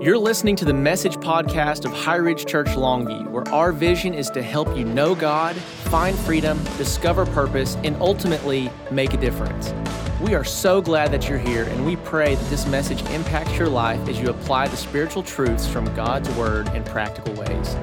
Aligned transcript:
You're 0.00 0.16
listening 0.16 0.56
to 0.56 0.64
the 0.64 0.72
message 0.72 1.16
podcast 1.16 1.84
of 1.84 1.92
High 1.92 2.16
Ridge 2.16 2.46
Church 2.46 2.68
Longview, 2.68 3.28
where 3.28 3.46
our 3.48 3.70
vision 3.70 4.14
is 4.14 4.30
to 4.30 4.40
help 4.40 4.74
you 4.74 4.86
know 4.86 5.14
God, 5.14 5.54
find 5.56 6.18
freedom, 6.20 6.58
discover 6.78 7.26
purpose, 7.26 7.76
and 7.84 7.94
ultimately 7.96 8.70
make 8.90 9.12
a 9.12 9.18
difference. 9.18 9.74
We 10.22 10.34
are 10.34 10.42
so 10.42 10.80
glad 10.80 11.12
that 11.12 11.28
you're 11.28 11.36
here, 11.36 11.64
and 11.64 11.84
we 11.84 11.96
pray 11.96 12.34
that 12.34 12.48
this 12.48 12.66
message 12.66 13.02
impacts 13.10 13.58
your 13.58 13.68
life 13.68 14.08
as 14.08 14.18
you 14.18 14.30
apply 14.30 14.68
the 14.68 14.76
spiritual 14.78 15.22
truths 15.22 15.66
from 15.66 15.84
God's 15.94 16.30
Word 16.30 16.68
in 16.68 16.82
practical 16.84 17.34
ways. 17.34 17.76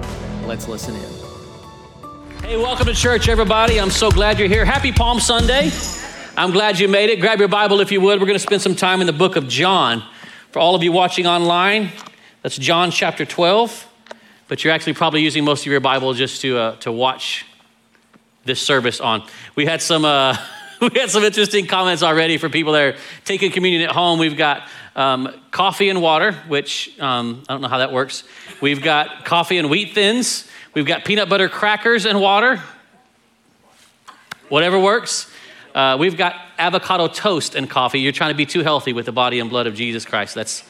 Let's 0.48 0.68
listen 0.68 0.96
in. 0.96 2.42
Hey, 2.42 2.58
welcome 2.58 2.88
to 2.88 2.96
church, 2.96 3.30
everybody. 3.30 3.80
I'm 3.80 3.92
so 3.92 4.10
glad 4.10 4.40
you're 4.40 4.48
here. 4.48 4.66
Happy 4.66 4.92
Palm 4.92 5.20
Sunday. 5.20 5.70
I'm 6.36 6.50
glad 6.50 6.80
you 6.80 6.88
made 6.88 7.12
it. 7.12 7.22
Grab 7.22 7.38
your 7.38 7.48
Bible 7.48 7.80
if 7.80 7.92
you 7.92 8.02
would. 8.02 8.20
We're 8.20 8.26
going 8.26 8.40
to 8.40 8.44
spend 8.44 8.64
some 8.64 8.76
time 8.76 9.02
in 9.02 9.08
the 9.08 9.14
book 9.14 9.36
of 9.36 9.48
John. 9.48 10.02
For 10.58 10.62
all 10.62 10.74
of 10.74 10.82
you 10.82 10.92
watching 10.92 11.28
online, 11.28 11.92
that's 12.42 12.58
John 12.58 12.90
chapter 12.90 13.26
12, 13.26 13.88
but 14.48 14.64
you're 14.64 14.74
actually 14.74 14.94
probably 14.94 15.22
using 15.22 15.44
most 15.44 15.68
of 15.68 15.72
your 15.72 15.80
Bible 15.80 16.16
just 16.16 16.42
to, 16.42 16.58
uh, 16.58 16.76
to 16.78 16.92
watch 16.92 17.46
this 18.44 18.60
service 18.60 19.00
on. 19.00 19.22
We 19.54 19.68
had 19.68 19.84
some. 19.84 20.04
Uh, 20.04 20.36
we 20.82 21.00
had 21.00 21.12
some 21.12 21.24
interesting 21.24 21.68
comments 21.68 22.02
already 22.02 22.40
for 22.40 22.50
people 22.50 22.74
that 22.74 22.82
are 22.82 22.96
taking 23.24 23.52
communion 23.52 23.84
at 23.84 23.92
home. 23.92 24.18
We've 24.18 24.36
got 24.36 24.68
um, 24.96 25.32
coffee 25.52 25.90
and 25.90 26.02
water, 26.02 26.32
which 26.48 27.00
um, 27.00 27.44
I 27.48 27.54
don't 27.54 27.62
know 27.62 27.68
how 27.68 27.78
that 27.78 27.94
works. 27.94 28.24
We've 28.60 28.82
got 28.82 29.26
coffee 29.26 29.60
and 29.60 29.70
wheat 29.70 29.94
thins. 29.94 30.48
We've 30.74 30.88
got 30.88 31.06
peanut 31.06 31.30
butter 31.30 31.50
crackers 31.50 32.08
and 32.08 32.20
water. 32.20 32.64
Whatever 34.50 34.80
works. 34.80 35.30
Uh, 35.76 35.98
we've 36.00 36.18
got 36.18 36.34
avocado 36.58 37.08
toast 37.08 37.56
and 37.56 37.70
coffee. 37.70 38.00
You're 38.00 38.12
trying 38.12 38.32
to 38.32 38.38
be 38.38 38.46
too 38.46 38.64
healthy 38.64 38.94
with 38.94 39.06
the 39.06 39.12
body 39.12 39.40
and 39.40 39.50
blood 39.50 39.68
of 39.68 39.76
Jesus 39.76 40.06
Christ. 40.06 40.36
That's 40.36 40.64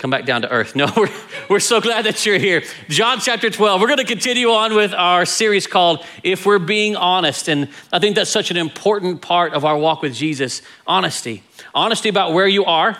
come 0.00 0.10
back 0.10 0.24
down 0.24 0.42
to 0.42 0.50
earth. 0.50 0.74
No, 0.80 0.90
we're, 0.96 1.10
we're 1.48 1.60
so 1.60 1.80
glad 1.80 2.06
that 2.06 2.24
you're 2.24 2.38
here. 2.38 2.62
John 2.88 3.20
chapter 3.20 3.50
12. 3.50 3.80
We're 3.80 3.86
going 3.86 3.98
to 3.98 4.04
continue 4.04 4.48
on 4.48 4.74
with 4.74 4.94
our 4.94 5.26
series 5.26 5.66
called 5.66 6.04
If 6.22 6.46
We're 6.46 6.58
Being 6.58 6.96
Honest. 6.96 7.48
And 7.48 7.68
I 7.92 7.98
think 7.98 8.16
that's 8.16 8.30
such 8.30 8.50
an 8.50 8.56
important 8.56 9.20
part 9.20 9.52
of 9.52 9.64
our 9.64 9.76
walk 9.76 10.00
with 10.00 10.14
Jesus 10.14 10.62
honesty. 10.86 11.42
Honesty 11.74 12.08
about 12.08 12.32
where 12.32 12.48
you 12.48 12.64
are, 12.64 12.96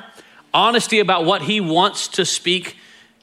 honesty 0.53 0.99
about 0.99 1.25
what 1.25 1.43
he 1.43 1.61
wants 1.61 2.09
to 2.09 2.27
speak 2.27 2.77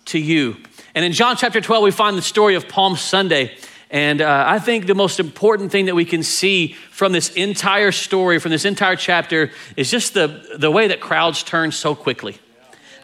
to 0.05 0.19
you. 0.19 0.57
And 0.95 1.05
in 1.05 1.11
John 1.11 1.37
chapter 1.37 1.61
12, 1.61 1.83
we 1.83 1.91
find 1.91 2.17
the 2.17 2.23
story 2.23 2.55
of 2.55 2.67
Palm 2.67 2.95
Sunday. 2.95 3.55
And 3.89 4.21
uh, 4.21 4.43
I 4.45 4.59
think 4.59 4.85
the 4.85 4.95
most 4.95 5.19
important 5.19 5.71
thing 5.71 5.85
that 5.85 5.95
we 5.95 6.03
can 6.03 6.21
see 6.21 6.73
from 6.91 7.13
this 7.13 7.29
entire 7.29 7.91
story, 7.91 8.39
from 8.39 8.51
this 8.51 8.65
entire 8.65 8.97
chapter, 8.97 9.51
is 9.77 9.89
just 9.89 10.13
the, 10.13 10.57
the 10.57 10.69
way 10.69 10.87
that 10.89 10.99
crowds 10.99 11.41
turn 11.43 11.71
so 11.71 11.95
quickly. 11.95 12.37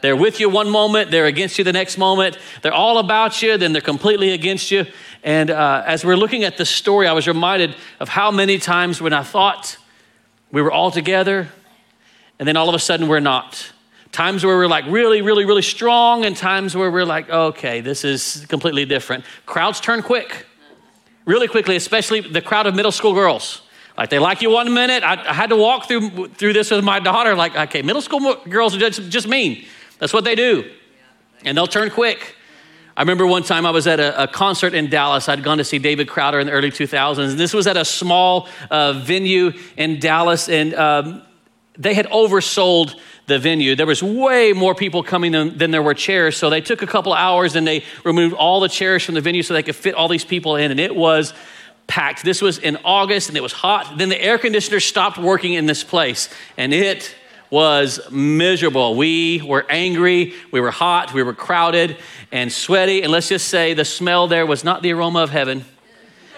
They're 0.01 0.17
with 0.17 0.41
you 0.41 0.49
one 0.49 0.69
moment, 0.69 1.11
they're 1.11 1.27
against 1.27 1.57
you 1.57 1.63
the 1.63 1.71
next 1.71 1.97
moment. 1.97 2.37
They're 2.61 2.73
all 2.73 2.97
about 2.97 3.41
you, 3.41 3.57
then 3.57 3.71
they're 3.71 3.81
completely 3.81 4.31
against 4.31 4.69
you. 4.69 4.85
And 5.23 5.49
uh, 5.49 5.83
as 5.85 6.03
we're 6.03 6.17
looking 6.17 6.43
at 6.43 6.57
the 6.57 6.65
story, 6.65 7.07
I 7.07 7.13
was 7.13 7.25
reminded 7.25 7.77
of 8.01 8.09
how 8.09 8.29
many 8.29 8.57
times 8.57 8.99
when 8.99 9.13
I 9.13 9.23
thought 9.23 9.77
we 10.51 10.61
were 10.61 10.71
all 10.71 10.91
together, 10.91 11.47
and 12.37 12.45
then 12.45 12.57
all 12.57 12.67
of 12.67 12.75
a 12.75 12.79
sudden 12.79 13.07
we're 13.07 13.21
not. 13.21 13.71
Times 14.11 14.45
where 14.45 14.57
we're 14.57 14.67
like 14.67 14.83
really, 14.87 15.21
really, 15.21 15.45
really 15.45 15.61
strong, 15.61 16.25
and 16.25 16.35
times 16.35 16.75
where 16.75 16.91
we're 16.91 17.05
like, 17.05 17.29
okay, 17.29 17.79
this 17.79 18.03
is 18.03 18.45
completely 18.49 18.83
different. 18.83 19.23
Crowds 19.45 19.79
turn 19.79 20.01
quick, 20.01 20.45
really 21.25 21.47
quickly, 21.47 21.75
especially 21.75 22.21
the 22.21 22.41
crowd 22.41 22.67
of 22.67 22.75
middle 22.75 22.91
school 22.91 23.13
girls. 23.13 23.61
Like 23.97 24.09
they 24.09 24.19
like 24.19 24.41
you 24.41 24.49
one 24.49 24.73
minute. 24.73 25.03
I, 25.03 25.29
I 25.29 25.33
had 25.33 25.49
to 25.49 25.55
walk 25.55 25.87
through 25.87 26.29
through 26.29 26.53
this 26.53 26.71
with 26.71 26.83
my 26.83 26.99
daughter. 26.99 27.35
Like, 27.35 27.55
okay, 27.55 27.81
middle 27.81 28.01
school 28.01 28.35
girls 28.49 28.75
are 28.75 28.79
just, 28.79 29.09
just 29.09 29.27
mean. 29.27 29.65
That's 29.99 30.13
what 30.13 30.23
they 30.23 30.35
do. 30.35 30.69
And 31.45 31.57
they'll 31.57 31.67
turn 31.67 31.89
quick. 31.89 32.35
I 32.95 33.01
remember 33.01 33.25
one 33.25 33.43
time 33.43 33.65
I 33.65 33.71
was 33.71 33.87
at 33.87 33.99
a, 33.99 34.23
a, 34.23 34.27
concert 34.27 34.75
in 34.75 34.87
Dallas. 34.87 35.27
I'd 35.27 35.43
gone 35.43 35.57
to 35.57 35.63
see 35.63 35.79
David 35.79 36.07
Crowder 36.07 36.39
in 36.39 36.45
the 36.45 36.53
early 36.53 36.69
2000s. 36.69 37.35
This 37.37 37.51
was 37.51 37.65
at 37.65 37.75
a 37.75 37.83
small 37.83 38.47
uh, 38.69 38.93
venue 38.93 39.51
in 39.77 39.99
Dallas, 39.99 40.47
and 40.47 40.75
um, 40.75 41.23
they 41.75 41.95
had 41.95 42.05
oversold 42.07 42.99
the 43.25 43.39
venue. 43.39 43.75
There 43.75 43.85
was 43.85 44.03
way 44.03 44.53
more 44.53 44.75
people 44.75 45.03
coming 45.03 45.31
than, 45.31 45.57
than, 45.57 45.71
there 45.71 45.81
were 45.81 45.93
chairs. 45.93 46.37
So 46.37 46.49
they 46.49 46.61
took 46.61 46.81
a 46.81 46.87
couple 46.87 47.13
hours 47.13 47.55
and 47.55 47.65
they 47.65 47.83
removed 48.03 48.35
all 48.35 48.59
the 48.59 48.69
chairs 48.69 49.03
from 49.03 49.15
the 49.15 49.21
venue 49.21 49.43
so 49.43 49.53
they 49.53 49.63
could 49.63 49.75
fit 49.75 49.95
all 49.95 50.07
these 50.07 50.25
people 50.25 50.55
in, 50.55 50.71
and 50.71 50.79
it 50.79 50.95
was 50.95 51.33
packed. 51.87 52.23
This 52.23 52.41
was 52.41 52.57
in 52.57 52.77
August, 52.83 53.29
and 53.29 53.37
it 53.37 53.41
was 53.41 53.53
hot. 53.53 53.97
Then 53.97 54.09
the 54.09 54.21
air 54.21 54.37
conditioner 54.37 54.79
stopped 54.79 55.17
working 55.17 55.53
in 55.53 55.65
this 55.65 55.83
place, 55.83 56.29
and 56.57 56.73
it 56.73 57.15
was 57.49 57.99
miserable. 58.09 58.95
We 58.95 59.41
were 59.41 59.65
angry, 59.69 60.33
we 60.51 60.59
were 60.59 60.71
hot, 60.71 61.13
we 61.13 61.21
were 61.21 61.35
crowded 61.35 61.97
and 62.31 62.51
sweaty, 62.51 63.03
and 63.03 63.11
let's 63.11 63.29
just 63.29 63.47
say 63.47 63.73
the 63.75 63.85
smell 63.85 64.27
there 64.27 64.45
was 64.45 64.63
not 64.63 64.81
the 64.81 64.91
aroma 64.91 65.19
of 65.19 65.29
heaven. 65.29 65.63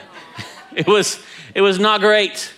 it 0.75 0.87
was 0.87 1.23
it 1.53 1.61
was 1.61 1.79
not 1.79 2.01
great. 2.01 2.51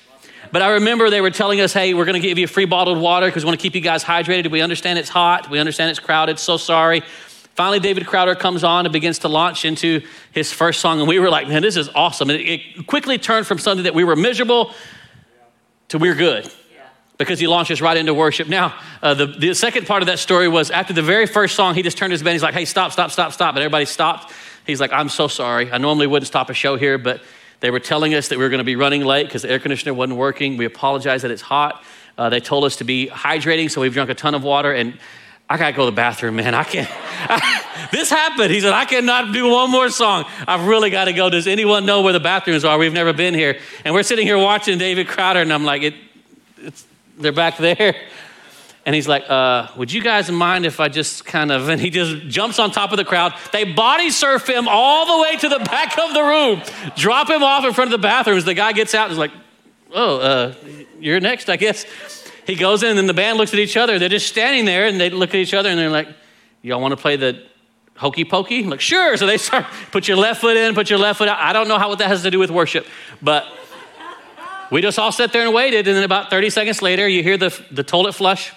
But 0.51 0.61
I 0.61 0.71
remember 0.71 1.09
they 1.09 1.21
were 1.21 1.31
telling 1.31 1.61
us, 1.61 1.73
hey, 1.73 1.93
we're 1.93 2.05
going 2.05 2.21
to 2.21 2.27
give 2.27 2.37
you 2.37 2.47
free 2.47 2.65
bottled 2.65 2.99
water 2.99 3.27
because 3.27 3.43
we 3.43 3.47
want 3.47 3.59
to 3.59 3.61
keep 3.61 3.75
you 3.75 3.81
guys 3.81 4.03
hydrated. 4.03 4.49
We 4.51 4.61
understand 4.61 4.99
it's 4.99 5.09
hot. 5.09 5.49
We 5.49 5.59
understand 5.59 5.91
it's 5.91 5.99
crowded. 5.99 6.39
So 6.39 6.57
sorry. 6.57 7.03
Finally, 7.55 7.79
David 7.79 8.05
Crowder 8.05 8.35
comes 8.35 8.63
on 8.63 8.85
and 8.85 8.93
begins 8.93 9.19
to 9.19 9.27
launch 9.27 9.65
into 9.65 10.01
his 10.31 10.53
first 10.53 10.79
song. 10.79 10.99
And 10.99 11.07
we 11.07 11.19
were 11.19 11.29
like, 11.29 11.47
man, 11.47 11.63
this 11.63 11.75
is 11.75 11.89
awesome. 11.95 12.29
And 12.29 12.39
it 12.39 12.85
quickly 12.85 13.17
turned 13.17 13.47
from 13.47 13.57
something 13.57 13.85
that 13.85 13.95
we 13.95 14.03
were 14.03 14.15
miserable 14.15 14.73
to 15.87 15.97
we're 15.97 16.13
good 16.13 16.51
because 17.17 17.39
he 17.39 17.47
launches 17.47 17.81
right 17.81 17.97
into 17.97 18.13
worship. 18.13 18.47
Now, 18.47 18.75
uh, 19.01 19.15
the, 19.15 19.25
the 19.25 19.53
second 19.55 19.87
part 19.87 20.03
of 20.03 20.07
that 20.07 20.19
story 20.19 20.47
was 20.47 20.69
after 20.69 20.93
the 20.93 21.01
very 21.01 21.25
first 21.25 21.55
song, 21.55 21.73
he 21.73 21.81
just 21.81 21.97
turned 21.97 22.11
his 22.11 22.21
band. 22.21 22.33
He's 22.33 22.43
like, 22.43 22.53
hey, 22.53 22.65
stop, 22.65 22.91
stop, 22.91 23.09
stop, 23.09 23.33
stop. 23.33 23.55
And 23.55 23.63
everybody 23.63 23.85
stopped. 23.85 24.31
He's 24.67 24.79
like, 24.79 24.93
I'm 24.93 25.09
so 25.09 25.27
sorry. 25.27 25.71
I 25.71 25.79
normally 25.79 26.07
wouldn't 26.07 26.27
stop 26.27 26.49
a 26.49 26.53
show 26.53 26.75
here, 26.75 26.97
but 26.97 27.21
they 27.59 27.71
were 27.71 27.79
telling 27.79 28.13
us 28.13 28.27
that 28.27 28.37
we 28.37 28.43
were 28.43 28.49
going 28.49 28.59
to 28.59 28.63
be 28.63 28.75
running 28.75 29.03
late 29.03 29.23
because 29.25 29.41
the 29.41 29.49
air 29.49 29.59
conditioner 29.59 29.93
wasn't 29.93 30.17
working. 30.17 30.57
We 30.57 30.65
apologize 30.65 31.23
that 31.23 31.31
it's 31.31 31.41
hot. 31.41 31.83
Uh, 32.17 32.29
they 32.29 32.39
told 32.39 32.63
us 32.63 32.77
to 32.77 32.83
be 32.83 33.07
hydrating, 33.07 33.69
so 33.69 33.81
we've 33.81 33.93
drunk 33.93 34.09
a 34.09 34.15
ton 34.15 34.35
of 34.35 34.43
water. 34.43 34.71
And 34.71 34.97
I 35.49 35.57
got 35.57 35.67
to 35.67 35.73
go 35.73 35.85
to 35.85 35.91
the 35.91 35.95
bathroom, 35.95 36.35
man. 36.35 36.53
I 36.53 36.63
can't. 36.63 36.89
this 37.91 38.09
happened. 38.09 38.51
He 38.51 38.59
said, 38.59 38.73
I 38.73 38.85
cannot 38.85 39.33
do 39.33 39.49
one 39.49 39.71
more 39.71 39.89
song. 39.89 40.25
I've 40.47 40.67
really 40.67 40.89
got 40.89 41.05
to 41.05 41.13
go. 41.13 41.29
Does 41.29 41.47
anyone 41.47 41.85
know 41.85 42.01
where 42.01 42.13
the 42.13 42.19
bathrooms 42.19 42.65
are? 42.65 42.77
We've 42.77 42.93
never 42.93 43.13
been 43.13 43.33
here. 43.33 43.59
And 43.85 43.93
we're 43.93 44.03
sitting 44.03 44.27
here 44.27 44.37
watching 44.37 44.77
David 44.77 45.07
Crowder, 45.07 45.41
and 45.41 45.53
I'm 45.53 45.63
like, 45.63 45.83
it, 45.83 45.93
they're 47.17 47.31
back 47.31 47.57
there. 47.57 47.95
And 48.87 48.95
he's 48.95 49.07
like, 49.07 49.29
uh, 49.29 49.67
Would 49.75 49.91
you 49.91 50.01
guys 50.01 50.31
mind 50.31 50.65
if 50.65 50.79
I 50.79 50.87
just 50.87 51.25
kind 51.25 51.51
of, 51.51 51.67
and 51.69 51.79
he 51.79 51.89
just 51.89 52.25
jumps 52.29 52.57
on 52.57 52.71
top 52.71 52.91
of 52.91 52.97
the 52.97 53.03
crowd. 53.03 53.33
They 53.51 53.65
body 53.65 54.09
surf 54.09 54.47
him 54.47 54.67
all 54.69 55.17
the 55.17 55.21
way 55.21 55.35
to 55.35 55.49
the 55.49 55.59
back 55.59 55.99
of 55.99 56.13
the 56.13 56.23
room, 56.23 56.61
drop 56.95 57.29
him 57.29 57.43
off 57.43 57.65
in 57.65 57.73
front 57.73 57.93
of 57.93 58.01
the 58.01 58.01
bathrooms. 58.01 58.45
The 58.45 58.53
guy 58.53 58.71
gets 58.71 58.95
out 58.95 59.03
and 59.03 59.11
is 59.11 59.17
like, 59.17 59.31
Oh, 59.93 60.17
uh, 60.19 60.53
you're 60.99 61.19
next, 61.19 61.49
I 61.49 61.57
guess. 61.57 61.85
He 62.45 62.55
goes 62.55 62.81
in, 62.81 62.89
and 62.89 62.97
then 62.97 63.07
the 63.07 63.13
band 63.13 63.37
looks 63.37 63.53
at 63.53 63.59
each 63.59 63.75
other. 63.75 63.99
They're 63.99 64.07
just 64.07 64.27
standing 64.27 64.63
there, 64.63 64.87
and 64.87 64.99
they 64.99 65.09
look 65.09 65.29
at 65.29 65.35
each 65.35 65.53
other, 65.53 65.69
and 65.69 65.77
they're 65.77 65.89
like, 65.89 66.07
Y'all 66.61 66.79
want 66.79 66.93
to 66.93 66.97
play 66.97 67.17
the 67.17 67.43
hokey 67.97 68.23
pokey? 68.23 68.63
I'm 68.63 68.69
like, 68.69 68.79
sure. 68.79 69.17
So 69.17 69.25
they 69.25 69.37
start, 69.37 69.65
put 69.91 70.07
your 70.07 70.15
left 70.15 70.39
foot 70.39 70.55
in, 70.55 70.73
put 70.75 70.89
your 70.89 70.99
left 70.99 71.17
foot 71.17 71.27
out. 71.27 71.39
I 71.39 71.51
don't 71.51 71.67
know 71.67 71.77
how 71.77 71.89
what 71.89 71.99
that 71.99 72.07
has 72.07 72.23
to 72.23 72.31
do 72.31 72.39
with 72.39 72.51
worship, 72.51 72.87
but 73.21 73.45
we 74.71 74.81
just 74.81 74.97
all 74.97 75.11
sat 75.11 75.33
there 75.33 75.43
and 75.43 75.53
waited, 75.53 75.89
and 75.89 75.97
then 75.97 76.05
about 76.05 76.29
30 76.29 76.49
seconds 76.51 76.81
later, 76.81 77.05
you 77.05 77.21
hear 77.21 77.37
the, 77.37 77.57
the 77.69 77.83
toilet 77.83 78.13
flush. 78.13 78.53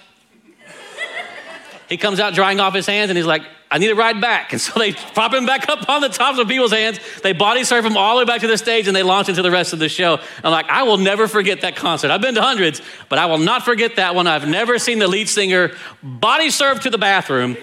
He 1.91 1.97
comes 1.97 2.21
out 2.21 2.33
drying 2.33 2.61
off 2.61 2.73
his 2.73 2.85
hands, 2.85 3.09
and 3.09 3.17
he's 3.17 3.25
like, 3.25 3.41
I 3.69 3.77
need 3.77 3.89
a 3.89 3.95
ride 3.95 4.21
back. 4.21 4.53
And 4.53 4.61
so 4.61 4.79
they 4.79 4.93
prop 4.93 5.33
him 5.33 5.45
back 5.45 5.67
up 5.67 5.89
on 5.89 5.99
the 5.99 6.07
tops 6.07 6.39
of 6.39 6.47
people's 6.47 6.71
hands. 6.71 7.01
They 7.21 7.33
body 7.33 7.65
surf 7.65 7.83
him 7.83 7.97
all 7.97 8.15
the 8.15 8.19
way 8.19 8.25
back 8.25 8.39
to 8.41 8.47
the 8.47 8.57
stage, 8.57 8.87
and 8.87 8.95
they 8.95 9.03
launch 9.03 9.27
into 9.27 9.41
the 9.41 9.51
rest 9.51 9.73
of 9.73 9.79
the 9.79 9.89
show. 9.89 10.17
I'm 10.41 10.51
like, 10.51 10.67
I 10.69 10.83
will 10.83 10.97
never 10.97 11.27
forget 11.27 11.61
that 11.61 11.75
concert. 11.75 12.09
I've 12.09 12.21
been 12.21 12.35
to 12.35 12.41
hundreds, 12.41 12.81
but 13.09 13.19
I 13.19 13.25
will 13.25 13.39
not 13.39 13.65
forget 13.65 13.97
that 13.97 14.15
one. 14.15 14.25
I've 14.25 14.47
never 14.47 14.79
seen 14.79 14.99
the 14.99 15.07
lead 15.09 15.27
singer 15.27 15.71
body 16.01 16.49
surf 16.49 16.79
to 16.83 16.89
the 16.89 16.97
bathroom, 16.97 17.57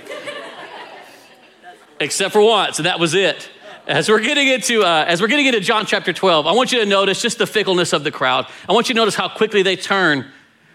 except 1.98 2.34
for 2.34 2.42
once, 2.42 2.78
and 2.78 2.84
that 2.84 3.00
was 3.00 3.14
it. 3.14 3.48
As 3.86 4.10
we're 4.10 4.20
getting 4.20 4.48
into 4.48 4.82
uh, 4.82 5.06
as 5.08 5.22
we're 5.22 5.28
getting 5.28 5.46
into 5.46 5.60
John 5.60 5.86
chapter 5.86 6.12
12, 6.12 6.46
I 6.46 6.52
want 6.52 6.70
you 6.70 6.80
to 6.80 6.86
notice 6.86 7.22
just 7.22 7.38
the 7.38 7.46
fickleness 7.46 7.94
of 7.94 8.04
the 8.04 8.10
crowd. 8.10 8.46
I 8.68 8.74
want 8.74 8.90
you 8.90 8.94
to 8.94 9.00
notice 9.00 9.14
how 9.14 9.30
quickly 9.30 9.62
they 9.62 9.76
turn 9.76 10.30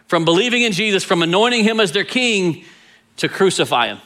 from 0.07 0.25
believing 0.25 0.63
in 0.63 0.71
Jesus, 0.71 1.03
from 1.03 1.21
anointing 1.21 1.63
him 1.63 1.79
as 1.79 1.91
their 1.91 2.03
king, 2.03 2.65
to 3.18 3.30
crucify 3.30 3.88
him. 3.88 4.00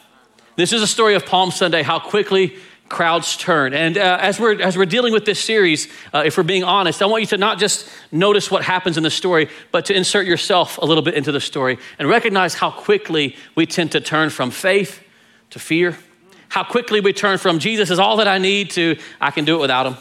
This 0.55 0.73
is 0.73 0.81
a 0.81 0.87
story 0.87 1.15
of 1.15 1.25
Palm 1.25 1.51
Sunday. 1.51 1.83
How 1.83 1.99
quickly 1.99 2.55
crowds 2.89 3.35
turn. 3.35 3.73
And 3.73 3.97
uh, 3.97 4.17
as 4.21 4.39
we're 4.39 4.61
as 4.61 4.77
we're 4.77 4.85
dealing 4.85 5.11
with 5.11 5.25
this 5.25 5.43
series, 5.43 5.87
uh, 6.13 6.23
if 6.25 6.37
we're 6.37 6.43
being 6.43 6.63
honest, 6.63 7.01
I 7.01 7.05
want 7.05 7.21
you 7.21 7.27
to 7.27 7.37
not 7.37 7.59
just 7.59 7.89
notice 8.11 8.49
what 8.49 8.63
happens 8.63 8.97
in 8.97 9.03
the 9.03 9.09
story, 9.09 9.49
but 9.71 9.85
to 9.85 9.93
insert 9.93 10.25
yourself 10.25 10.77
a 10.77 10.85
little 10.85 11.03
bit 11.03 11.13
into 11.13 11.31
the 11.31 11.41
story 11.41 11.77
and 11.99 12.07
recognize 12.07 12.53
how 12.53 12.71
quickly 12.71 13.35
we 13.55 13.65
tend 13.65 13.91
to 13.91 13.99
turn 13.99 14.29
from 14.29 14.51
faith 14.51 15.03
to 15.49 15.59
fear 15.59 15.97
how 16.49 16.63
quickly 16.63 16.99
we 16.99 17.13
turn 17.13 17.37
from 17.37 17.59
Jesus 17.59 17.89
is 17.89 17.99
all 17.99 18.17
that 18.17 18.27
I 18.27 18.37
need 18.37 18.71
to 18.71 18.97
I 19.19 19.31
can 19.31 19.45
do 19.45 19.55
it 19.55 19.61
without 19.61 19.85
him. 19.85 19.97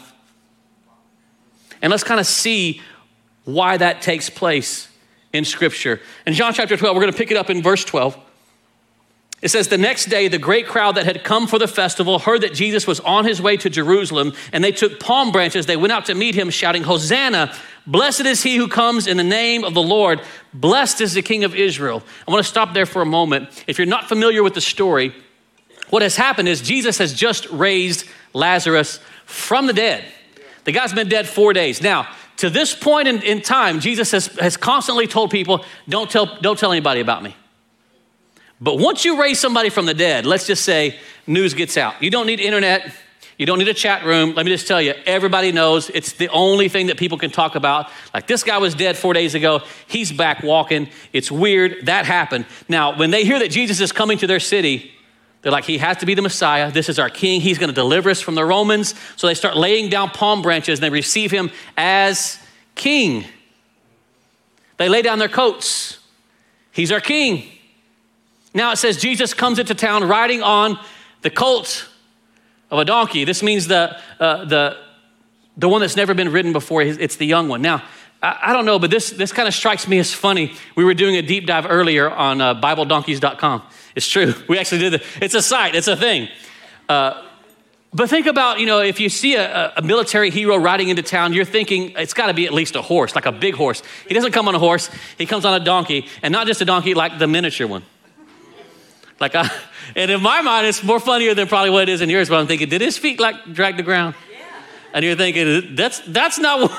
And 1.81 1.91
let's 1.91 2.03
kind 2.03 2.19
of 2.19 2.25
see 2.25 2.81
why 3.43 3.77
that 3.77 4.01
takes 4.01 4.29
place 4.29 4.89
in 5.31 5.45
Scripture. 5.45 5.99
In 6.25 6.33
John 6.33 6.53
chapter 6.53 6.75
12, 6.75 6.95
we're 6.95 7.01
going 7.01 7.11
to 7.11 7.17
pick 7.17 7.31
it 7.31 7.37
up 7.37 7.49
in 7.49 7.61
verse 7.61 7.85
12. 7.85 8.17
It 9.41 9.49
says, 9.49 9.67
The 9.67 9.77
next 9.77 10.05
day, 10.05 10.27
the 10.27 10.39
great 10.39 10.67
crowd 10.67 10.95
that 10.95 11.05
had 11.05 11.23
come 11.23 11.47
for 11.47 11.59
the 11.59 11.67
festival 11.67 12.19
heard 12.19 12.41
that 12.41 12.53
Jesus 12.53 12.87
was 12.87 12.99
on 13.01 13.25
his 13.25 13.41
way 13.41 13.55
to 13.57 13.69
Jerusalem, 13.69 14.33
and 14.51 14.63
they 14.63 14.71
took 14.71 14.99
palm 14.99 15.31
branches. 15.31 15.65
They 15.65 15.77
went 15.77 15.93
out 15.93 16.05
to 16.05 16.15
meet 16.15 16.35
him, 16.35 16.49
shouting, 16.49 16.83
Hosanna! 16.83 17.53
Blessed 17.85 18.25
is 18.25 18.43
he 18.43 18.57
who 18.57 18.67
comes 18.67 19.07
in 19.07 19.17
the 19.17 19.23
name 19.23 19.63
of 19.63 19.73
the 19.73 19.81
Lord. 19.81 20.21
Blessed 20.53 21.01
is 21.01 21.13
the 21.13 21.21
King 21.21 21.43
of 21.43 21.55
Israel. 21.55 22.03
I 22.27 22.31
want 22.31 22.43
to 22.43 22.49
stop 22.49 22.73
there 22.73 22.85
for 22.85 23.01
a 23.01 23.05
moment. 23.05 23.63
If 23.67 23.77
you're 23.77 23.87
not 23.87 24.09
familiar 24.09 24.43
with 24.43 24.55
the 24.55 24.61
story, 24.61 25.13
what 25.89 26.01
has 26.01 26.17
happened 26.17 26.49
is 26.49 26.61
Jesus 26.61 26.97
has 26.97 27.13
just 27.13 27.49
raised 27.49 28.05
Lazarus 28.33 28.99
from 29.25 29.67
the 29.67 29.73
dead. 29.73 30.03
The 30.65 30.73
guy's 30.73 30.91
been 30.91 31.07
dead 31.07 31.29
four 31.29 31.53
days. 31.53 31.81
Now, 31.81 32.13
to 32.37 32.49
this 32.49 32.75
point 32.75 33.07
in, 33.07 33.21
in 33.21 33.41
time, 33.41 33.79
Jesus 33.79 34.11
has, 34.11 34.27
has 34.37 34.57
constantly 34.57 35.07
told 35.07 35.31
people, 35.31 35.63
don't 35.87 36.09
tell, 36.09 36.37
don't 36.41 36.59
tell 36.59 36.71
anybody 36.71 36.99
about 36.99 37.23
me. 37.23 37.35
But 38.59 38.79
once 38.79 39.05
you 39.05 39.21
raise 39.21 39.39
somebody 39.39 39.69
from 39.69 39.85
the 39.85 39.93
dead, 39.93 40.25
let's 40.25 40.47
just 40.47 40.63
say 40.63 40.97
news 41.27 41.53
gets 41.53 41.77
out. 41.77 42.01
You 42.01 42.09
don't 42.09 42.25
need 42.25 42.39
internet. 42.39 42.91
You 43.37 43.45
don't 43.45 43.59
need 43.59 43.67
a 43.67 43.73
chat 43.73 44.03
room. 44.03 44.33
Let 44.33 44.45
me 44.47 44.51
just 44.51 44.67
tell 44.67 44.81
you, 44.81 44.95
everybody 45.05 45.51
knows 45.51 45.91
it's 45.91 46.13
the 46.13 46.27
only 46.29 46.69
thing 46.69 46.87
that 46.87 46.97
people 46.97 47.19
can 47.19 47.29
talk 47.29 47.53
about. 47.53 47.91
Like 48.13 48.25
this 48.25 48.43
guy 48.43 48.57
was 48.57 48.73
dead 48.73 48.97
four 48.97 49.13
days 49.13 49.35
ago. 49.35 49.61
He's 49.87 50.11
back 50.11 50.41
walking. 50.41 50.89
It's 51.13 51.31
weird. 51.31 51.85
That 51.85 52.05
happened. 52.05 52.47
Now, 52.67 52.97
when 52.97 53.11
they 53.11 53.25
hear 53.25 53.37
that 53.37 53.51
Jesus 53.51 53.79
is 53.79 53.91
coming 53.91 54.17
to 54.17 54.27
their 54.27 54.39
city, 54.39 54.91
they're 55.43 55.51
like, 55.51 55.65
he 55.65 55.77
has 55.77 55.97
to 55.97 56.07
be 56.07 56.15
the 56.15 56.23
Messiah. 56.23 56.71
This 56.71 56.89
is 56.89 56.97
our 56.97 57.11
king. 57.11 57.41
He's 57.41 57.59
going 57.59 57.69
to 57.69 57.75
deliver 57.75 58.09
us 58.09 58.21
from 58.21 58.33
the 58.33 58.43
Romans. 58.43 58.95
So 59.17 59.27
they 59.27 59.35
start 59.35 59.55
laying 59.55 59.89
down 59.89 60.09
palm 60.09 60.41
branches 60.41 60.79
and 60.79 60.83
they 60.83 60.89
receive 60.89 61.29
him 61.29 61.51
as 61.77 62.39
king. 62.73 63.23
They 64.77 64.89
lay 64.89 65.03
down 65.03 65.19
their 65.19 65.29
coats. 65.29 65.99
He's 66.71 66.91
our 66.91 66.99
king. 66.99 67.51
Now 68.57 68.71
it 68.71 68.77
says 68.77 68.97
Jesus 68.97 69.35
comes 69.35 69.59
into 69.59 69.75
town 69.75 70.03
riding 70.07 70.41
on 70.41 70.79
the 71.21 71.29
colt 71.29 71.87
of 72.71 72.79
a 72.79 72.85
donkey. 72.85 73.23
This 73.23 73.43
means 73.43 73.67
the, 73.67 73.95
uh, 74.19 74.45
the, 74.45 74.77
the 75.55 75.69
one 75.69 75.81
that's 75.81 75.95
never 75.95 76.15
been 76.15 76.31
ridden 76.31 76.53
before, 76.53 76.81
it's 76.81 77.17
the 77.17 77.27
young 77.27 77.49
one. 77.49 77.61
Now, 77.61 77.83
I, 78.19 78.53
don't 78.53 78.65
know, 78.65 78.79
but 78.79 78.89
this, 78.89 79.11
this 79.11 79.31
kind 79.31 79.47
of 79.47 79.53
strikes 79.53 79.87
me 79.87 79.99
as 79.99 80.11
funny. 80.11 80.55
We 80.75 80.83
were 80.83 80.95
doing 80.95 81.17
a 81.17 81.21
deep 81.21 81.45
dive 81.45 81.67
earlier 81.69 82.09
on 82.09 82.41
uh, 82.41 82.59
BibleDonkeys.com. 82.59 83.61
It's 83.95 84.07
true. 84.07 84.33
We 84.49 84.57
actually 84.57 84.79
did 84.79 84.95
it. 84.95 85.03
It's 85.21 85.35
a 85.35 85.41
site, 85.43 85.75
it's 85.75 85.87
a 85.87 85.95
thing. 85.95 86.27
Uh, 86.89 87.23
but 87.93 88.09
think 88.09 88.25
about, 88.25 88.59
you 88.59 88.65
know, 88.65 88.79
if 88.79 88.99
you 88.99 89.09
see 89.09 89.35
a, 89.35 89.71
a 89.77 89.83
military 89.83 90.31
hero 90.31 90.57
riding 90.57 90.89
into 90.89 91.03
town, 91.03 91.31
you're 91.31 91.45
thinking 91.45 91.91
it's 91.91 92.15
got 92.15 92.25
to 92.25 92.33
be 92.33 92.47
at 92.47 92.53
least 92.53 92.75
a 92.75 92.81
horse, 92.81 93.13
like 93.13 93.27
a 93.27 93.31
big 93.31 93.53
horse. 93.53 93.83
He 94.07 94.15
doesn't 94.15 94.31
come 94.31 94.47
on 94.47 94.55
a 94.55 94.59
horse, 94.59 94.89
he 95.19 95.27
comes 95.27 95.45
on 95.45 95.53
a 95.53 95.63
donkey, 95.63 96.07
and 96.23 96.31
not 96.31 96.47
just 96.47 96.59
a 96.59 96.65
donkey, 96.65 96.95
like 96.95 97.19
the 97.19 97.27
miniature 97.27 97.67
one. 97.67 97.83
Like, 99.19 99.35
I, 99.35 99.49
and 99.95 100.11
in 100.11 100.21
my 100.21 100.41
mind, 100.41 100.67
it's 100.67 100.83
more 100.83 100.99
funnier 100.99 101.33
than 101.33 101.47
probably 101.47 101.69
what 101.69 101.83
it 101.83 101.89
is 101.89 102.01
in 102.01 102.09
yours. 102.09 102.29
But 102.29 102.39
I'm 102.39 102.47
thinking, 102.47 102.69
did 102.69 102.81
his 102.81 102.97
feet 102.97 103.19
like 103.19 103.53
drag 103.53 103.77
the 103.77 103.83
ground? 103.83 104.15
Yeah. 104.31 104.37
And 104.93 105.05
you're 105.05 105.15
thinking, 105.15 105.75
that's 105.75 105.99
that's 106.01 106.37
not 106.37 106.71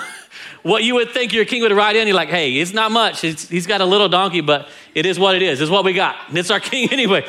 what 0.63 0.85
you 0.85 0.95
would 0.95 1.11
think 1.11 1.33
your 1.33 1.45
king 1.45 1.63
would 1.63 1.73
ride 1.73 1.97
in. 1.97 2.07
You're 2.07 2.17
like, 2.17 2.29
hey, 2.29 2.55
it's 2.55 2.73
not 2.73 2.93
much. 2.93 3.25
It's, 3.25 3.49
he's 3.49 3.67
got 3.67 3.81
a 3.81 3.85
little 3.85 4.09
donkey, 4.09 4.41
but 4.41 4.69
it 4.95 5.07
is 5.07 5.19
what 5.19 5.35
it 5.35 5.43
is. 5.43 5.61
It's 5.61 5.71
what 5.71 5.85
we 5.85 5.93
got. 5.93 6.17
And 6.29 6.39
It's 6.39 6.51
our 6.51 6.61
king 6.61 6.91
anyway. 6.93 7.27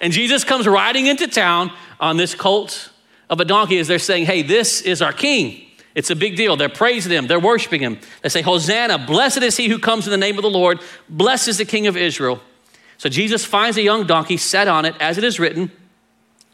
And 0.00 0.12
Jesus 0.12 0.44
comes 0.44 0.66
riding 0.66 1.06
into 1.06 1.26
town 1.26 1.72
on 2.00 2.16
this 2.16 2.34
colt 2.34 2.90
of 3.28 3.40
a 3.40 3.44
donkey 3.44 3.78
as 3.78 3.88
they're 3.88 3.98
saying, 3.98 4.26
hey, 4.26 4.42
this 4.42 4.80
is 4.82 5.02
our 5.02 5.12
king. 5.12 5.64
It's 5.94 6.10
a 6.10 6.16
big 6.16 6.36
deal. 6.36 6.56
They're 6.56 6.68
praising 6.68 7.10
him, 7.12 7.26
they're 7.26 7.40
worshiping 7.40 7.80
him. 7.80 7.98
They 8.22 8.28
say, 8.28 8.42
Hosanna, 8.42 8.98
blessed 8.98 9.42
is 9.42 9.56
he 9.56 9.68
who 9.68 9.78
comes 9.78 10.06
in 10.06 10.12
the 10.12 10.16
name 10.16 10.36
of 10.36 10.42
the 10.42 10.50
Lord, 10.50 10.80
blessed 11.08 11.48
is 11.48 11.58
the 11.58 11.64
King 11.64 11.88
of 11.88 11.96
Israel. 11.96 12.40
So 12.98 13.08
Jesus 13.08 13.44
finds 13.44 13.76
a 13.76 13.82
young 13.82 14.06
donkey, 14.06 14.36
set 14.36 14.68
on 14.68 14.84
it, 14.84 14.94
as 15.00 15.18
it 15.18 15.24
is 15.24 15.40
written. 15.40 15.70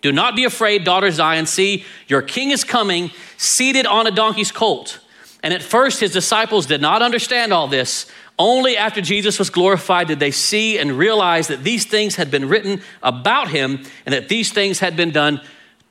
Do 0.02 0.12
not 0.12 0.37
be 0.37 0.44
afraid, 0.44 0.85
daughter 0.85 1.11
Zion. 1.11 1.46
See, 1.46 1.85
your 2.06 2.20
king 2.20 2.50
is 2.50 2.62
coming, 2.62 3.11
seated 3.38 3.87
on 3.87 4.06
a 4.06 4.11
donkey's 4.11 4.52
colt. 4.52 5.00
And 5.43 5.55
at 5.55 5.62
first, 5.62 6.00
his 6.00 6.12
disciples 6.12 6.67
did 6.67 6.82
not 6.82 7.00
understand 7.00 7.52
all 7.52 7.67
this. 7.67 8.06
Only 8.38 8.76
after 8.76 9.00
Jesus 9.00 9.38
was 9.38 9.49
glorified 9.49 10.08
did 10.08 10.20
they 10.20 10.31
see 10.31 10.79
and 10.79 10.93
realize 10.93 11.49
that 11.49 11.64
these 11.64 11.87
things 11.87 12.17
had 12.17 12.31
been 12.31 12.49
written 12.49 12.82
about 13.02 13.49
him 13.49 13.82
and 14.05 14.12
that 14.12 14.29
these 14.29 14.52
things 14.52 14.81
had 14.81 14.96
been 14.96 15.11
done 15.11 15.41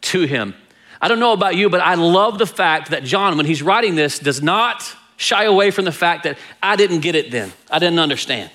to 0.02 0.22
him. 0.22 0.54
I 1.02 1.08
don't 1.08 1.20
know 1.20 1.34
about 1.34 1.56
you, 1.56 1.70
but 1.70 1.82
I 1.82 1.96
love 1.96 2.38
the 2.38 2.46
fact 2.46 2.92
that 2.92 3.04
John, 3.04 3.38
when 3.38 3.46
he's 3.46 3.64
writing 3.64 3.96
this, 3.96 4.20
does 4.20 4.44
not 4.44 4.96
shy 5.18 5.46
away 5.46 5.72
from 5.72 5.86
the 5.86 5.92
fact 5.92 6.24
that 6.24 6.38
I 6.62 6.76
didn't 6.76 7.00
get 7.00 7.16
it 7.16 7.32
then. 7.32 7.52
I 7.72 7.80
didn't 7.80 8.00
understand. 8.00 8.52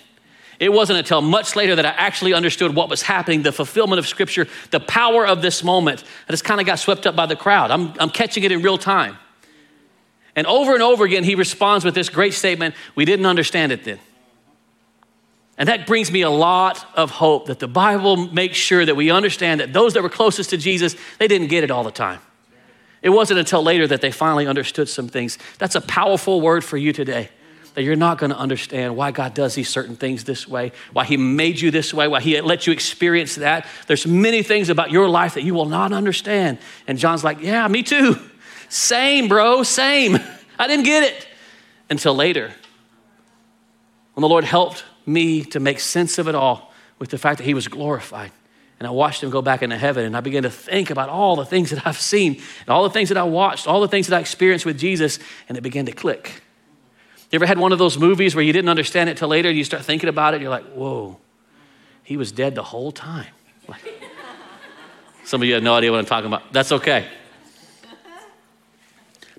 It 0.59 0.73
wasn't 0.73 0.99
until 0.99 1.21
much 1.21 1.55
later 1.55 1.77
that 1.77 1.87
I 1.87 1.91
actually 1.91 2.35
understood 2.35 2.75
what 2.75 2.89
was 2.89 3.03
happening, 3.03 3.43
the 3.43 3.53
fulfillment 3.53 3.99
of 4.01 4.09
Scripture, 4.09 4.49
the 4.71 4.81
power 4.81 5.27
of 5.27 5.41
this 5.41 5.63
moment. 5.63 6.03
I 6.29 6.33
just 6.33 6.45
kind 6.45 6.61
of 6.61 6.67
got 6.67 6.81
swept 6.81 7.07
up 7.07 7.15
by 7.15 7.27
the 7.27 7.37
crowd. 7.37 7.71
I'm, 7.71 7.95
I'm 8.01 8.11
catching 8.11 8.43
it 8.43 8.51
in 8.51 8.63
real 8.63 8.79
time. 8.79 9.17
And 10.35 10.47
over 10.47 10.75
and 10.75 10.83
over 10.83 11.05
again, 11.05 11.25
he 11.25 11.37
responds 11.37 11.85
with 11.85 11.95
this 11.95 12.09
great 12.09 12.35
statement 12.35 12.75
We 12.95 13.05
didn't 13.05 13.27
understand 13.27 13.73
it 13.73 13.85
then. 13.85 13.99
And 15.57 15.69
that 15.69 15.87
brings 15.87 16.13
me 16.13 16.23
a 16.23 16.31
lot 16.31 16.87
of 16.95 17.11
hope 17.11 17.47
that 17.47 17.59
the 17.59 17.67
Bible 17.67 18.17
makes 18.17 18.57
sure 18.57 18.85
that 18.85 18.95
we 18.95 19.11
understand 19.11 19.61
that 19.61 19.73
those 19.73 19.95
that 19.95 20.03
were 20.05 20.09
closest 20.09 20.51
to 20.51 20.57
Jesus, 20.57 20.95
they 21.19 21.27
didn't 21.27 21.49
get 21.49 21.65
it 21.65 21.71
all 21.71 21.83
the 21.83 21.91
time. 21.91 22.21
It 23.03 23.11
wasn't 23.11 23.41
until 23.41 23.63
later 23.63 23.87
that 23.89 24.01
they 24.01 24.11
finally 24.11 24.47
understood 24.47 24.89
some 24.89 25.09
things. 25.09 25.39
That's 25.59 25.75
a 25.75 25.81
powerful 25.81 26.41
word 26.41 26.65
for 26.65 26.77
you 26.77 26.93
today. 26.93 27.31
That 27.79 27.85
you're 27.85 27.95
not 27.95 28.19
going 28.19 28.31
to 28.31 28.37
understand 28.37 28.97
why 28.97 29.13
God 29.13 29.35
does 29.35 29.55
these 29.55 29.69
certain 29.69 29.95
things 29.95 30.25
this 30.25 30.49
way, 30.49 30.73
why 30.93 31.05
He 31.05 31.17
made 31.17 31.61
you 31.61 31.71
this 31.71 31.95
way, 31.95 32.09
why 32.09 32.21
He 32.21 32.41
let 32.41 32.67
you 32.67 32.73
experience 32.73 33.37
that. 33.37 33.69
There's 33.87 34.05
many 34.05 34.43
things 34.43 34.69
about 34.69 34.91
your 34.91 35.09
life 35.09 35.35
that 35.35 35.45
you 35.45 35.55
will 35.55 35.69
not 35.69 35.93
understand. 35.93 36.59
And 36.89 36.99
John's 36.99 37.23
like, 37.23 37.41
Yeah, 37.41 37.69
me 37.69 37.85
too. 37.85 38.17
Same, 38.69 39.29
bro, 39.29 39.63
same. 39.63 40.19
I 40.59 40.67
didn't 40.67 40.87
get 40.87 41.05
it 41.05 41.29
until 41.89 42.17
later 42.17 42.53
when 44.15 44.23
the 44.23 44.29
Lord 44.29 44.43
helped 44.43 44.83
me 45.07 45.45
to 45.45 45.61
make 45.61 45.79
sense 45.79 46.19
of 46.19 46.27
it 46.27 46.35
all 46.35 46.73
with 46.99 47.11
the 47.11 47.19
fact 47.19 47.39
that 47.39 47.45
He 47.45 47.55
was 47.55 47.69
glorified. 47.69 48.33
And 48.81 48.89
I 48.89 48.91
watched 48.91 49.23
him 49.23 49.31
go 49.31 49.41
back 49.41 49.63
into 49.63 49.79
heaven, 49.79 50.05
and 50.05 50.17
I 50.17 50.21
began 50.21 50.43
to 50.43 50.51
think 50.51 50.91
about 50.91 51.11
all 51.11 51.37
the 51.37 51.45
things 51.45 51.71
that 51.71 51.87
I've 51.87 52.01
seen, 52.01 52.33
and 52.33 52.69
all 52.71 52.83
the 52.83 52.91
things 52.91 53.11
that 53.11 53.19
I 53.19 53.23
watched, 53.23 53.69
all 53.69 53.81
the 53.81 53.87
things 53.87 54.09
that 54.09 54.17
I 54.17 54.21
experienced 54.21 54.67
with 54.67 54.81
Jesus, 54.81 55.21
and 55.49 55.57
it 55.57 55.61
began 55.61 55.87
to 55.87 55.93
click. 55.93 56.43
You 57.31 57.37
ever 57.37 57.47
had 57.47 57.59
one 57.59 57.73
of 57.73 57.79
those 57.79 57.99
movies 57.99 58.35
where 58.35 58.45
you 58.45 58.53
didn't 58.53 58.71
understand 58.71 59.11
it 59.11 59.19
till 59.19 59.29
later, 59.29 59.49
and 59.49 59.59
you 59.59 59.65
start 59.65 59.85
thinking 59.85 60.09
about 60.09 60.35
it, 60.35 60.41
you're 60.41 60.51
like, 60.51 60.65
whoa, 60.73 61.19
he 62.03 62.17
was 62.17 62.33
dead 62.33 62.55
the 62.55 62.63
whole 62.63 62.91
time. 62.91 63.33
some 65.25 65.43
of 65.43 65.49
you 65.49 65.55
have 65.55 65.63
no 65.63 65.75
idea 65.75 65.91
what 65.91 65.99
I'm 65.99 66.07
talking 66.07 66.27
about. 66.27 66.53
That's 66.53 66.73
okay. 66.73 67.07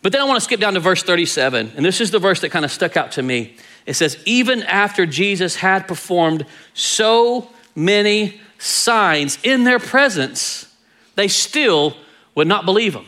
But 0.01 0.11
then 0.11 0.21
I 0.21 0.25
want 0.25 0.37
to 0.37 0.41
skip 0.41 0.59
down 0.59 0.75
to 0.75 0.79
verse 0.79 1.03
37, 1.03 1.73
and 1.75 1.85
this 1.85 1.99
is 1.99 2.11
the 2.11 2.19
verse 2.19 2.41
that 2.41 2.51
kind 2.51 2.63
of 2.63 2.71
stuck 2.71 2.95
out 2.95 3.13
to 3.13 3.23
me. 3.23 3.57
It 3.85 3.95
says, 3.95 4.21
Even 4.25 4.61
after 4.63 5.05
Jesus 5.05 5.55
had 5.55 5.87
performed 5.87 6.45
so 6.73 7.49
many 7.75 8.39
signs 8.59 9.39
in 9.43 9.63
their 9.63 9.79
presence, 9.79 10.73
they 11.15 11.27
still 11.27 11.97
would 12.35 12.47
not 12.47 12.65
believe 12.65 12.95
him. 12.95 13.05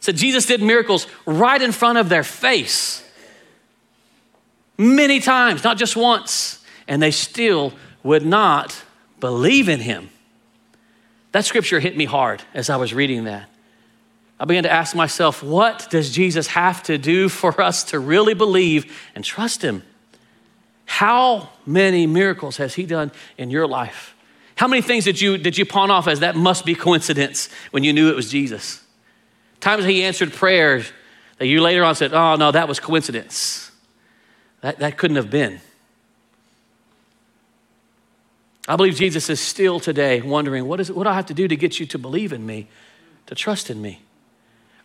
So 0.00 0.12
Jesus 0.12 0.46
did 0.46 0.62
miracles 0.62 1.06
right 1.24 1.60
in 1.60 1.72
front 1.72 1.98
of 1.98 2.08
their 2.08 2.24
face 2.24 3.02
many 4.82 5.20
times, 5.20 5.64
not 5.64 5.78
just 5.78 5.96
once, 5.96 6.64
and 6.88 7.00
they 7.02 7.10
still 7.10 7.72
would 8.02 8.26
not 8.26 8.82
believe 9.20 9.68
in 9.68 9.80
him. 9.80 10.10
That 11.32 11.44
scripture 11.44 11.80
hit 11.80 11.96
me 11.96 12.04
hard 12.04 12.42
as 12.52 12.68
I 12.68 12.76
was 12.76 12.92
reading 12.92 13.24
that. 13.24 13.48
I 14.38 14.44
began 14.44 14.64
to 14.64 14.72
ask 14.72 14.94
myself, 14.94 15.42
what 15.42 15.88
does 15.90 16.10
Jesus 16.10 16.48
have 16.48 16.82
to 16.84 16.98
do 16.98 17.28
for 17.28 17.60
us 17.60 17.84
to 17.84 17.98
really 17.98 18.34
believe 18.34 18.92
and 19.14 19.24
trust 19.24 19.62
him? 19.62 19.82
How 20.84 21.50
many 21.64 22.06
miracles 22.06 22.58
has 22.58 22.74
he 22.74 22.84
done 22.84 23.12
in 23.38 23.50
your 23.50 23.66
life? 23.66 24.14
How 24.56 24.68
many 24.68 24.82
things 24.82 25.04
did 25.04 25.20
you, 25.20 25.38
did 25.38 25.56
you 25.56 25.64
pawn 25.64 25.90
off 25.90 26.06
as 26.06 26.20
that 26.20 26.36
must 26.36 26.66
be 26.66 26.74
coincidence 26.74 27.48
when 27.70 27.82
you 27.82 27.92
knew 27.92 28.10
it 28.10 28.16
was 28.16 28.30
Jesus? 28.30 28.82
Times 29.60 29.84
he 29.84 30.04
answered 30.04 30.32
prayers 30.32 30.92
that 31.38 31.46
you 31.46 31.62
later 31.62 31.82
on 31.84 31.94
said, 31.94 32.12
oh, 32.12 32.36
no, 32.36 32.52
that 32.52 32.68
was 32.68 32.78
coincidence. 32.78 33.71
That, 34.62 34.78
that 34.78 34.96
couldn't 34.96 35.16
have 35.16 35.30
been. 35.30 35.60
I 38.68 38.76
believe 38.76 38.94
Jesus 38.94 39.28
is 39.28 39.40
still 39.40 39.80
today 39.80 40.20
wondering, 40.22 40.66
what, 40.66 40.80
is, 40.80 40.90
what 40.90 41.04
do 41.04 41.10
I 41.10 41.14
have 41.14 41.26
to 41.26 41.34
do 41.34 41.48
to 41.48 41.56
get 41.56 41.80
you 41.80 41.86
to 41.86 41.98
believe 41.98 42.32
in 42.32 42.46
me, 42.46 42.68
to 43.26 43.34
trust 43.34 43.70
in 43.70 43.82
me? 43.82 44.00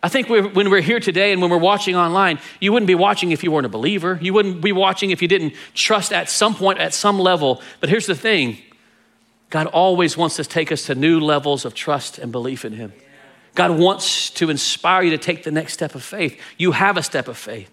I 0.02 0.08
think 0.08 0.28
we're, 0.28 0.48
when 0.48 0.70
we're 0.70 0.80
here 0.80 1.00
today 1.00 1.32
and 1.32 1.40
when 1.40 1.50
we're 1.50 1.58
watching 1.58 1.96
online, 1.96 2.38
you 2.60 2.72
wouldn't 2.72 2.86
be 2.86 2.94
watching 2.94 3.32
if 3.32 3.42
you 3.42 3.50
weren't 3.50 3.66
a 3.66 3.70
believer. 3.70 4.18
You 4.20 4.32
wouldn't 4.32 4.60
be 4.60 4.72
watching 4.72 5.10
if 5.10 5.22
you 5.22 5.28
didn't 5.28 5.54
trust 5.74 6.12
at 6.12 6.28
some 6.28 6.54
point, 6.54 6.78
at 6.78 6.94
some 6.94 7.18
level. 7.18 7.62
But 7.80 7.88
here's 7.88 8.06
the 8.06 8.14
thing 8.14 8.58
God 9.50 9.66
always 9.68 10.16
wants 10.16 10.36
to 10.36 10.44
take 10.44 10.70
us 10.70 10.86
to 10.86 10.94
new 10.94 11.18
levels 11.20 11.64
of 11.64 11.74
trust 11.74 12.18
and 12.18 12.30
belief 12.30 12.64
in 12.64 12.74
Him. 12.74 12.92
God 13.54 13.78
wants 13.78 14.30
to 14.30 14.50
inspire 14.50 15.02
you 15.02 15.10
to 15.10 15.18
take 15.18 15.42
the 15.42 15.50
next 15.50 15.72
step 15.72 15.94
of 15.94 16.04
faith. 16.04 16.40
You 16.58 16.72
have 16.72 16.96
a 16.96 17.02
step 17.02 17.26
of 17.26 17.36
faith. 17.36 17.70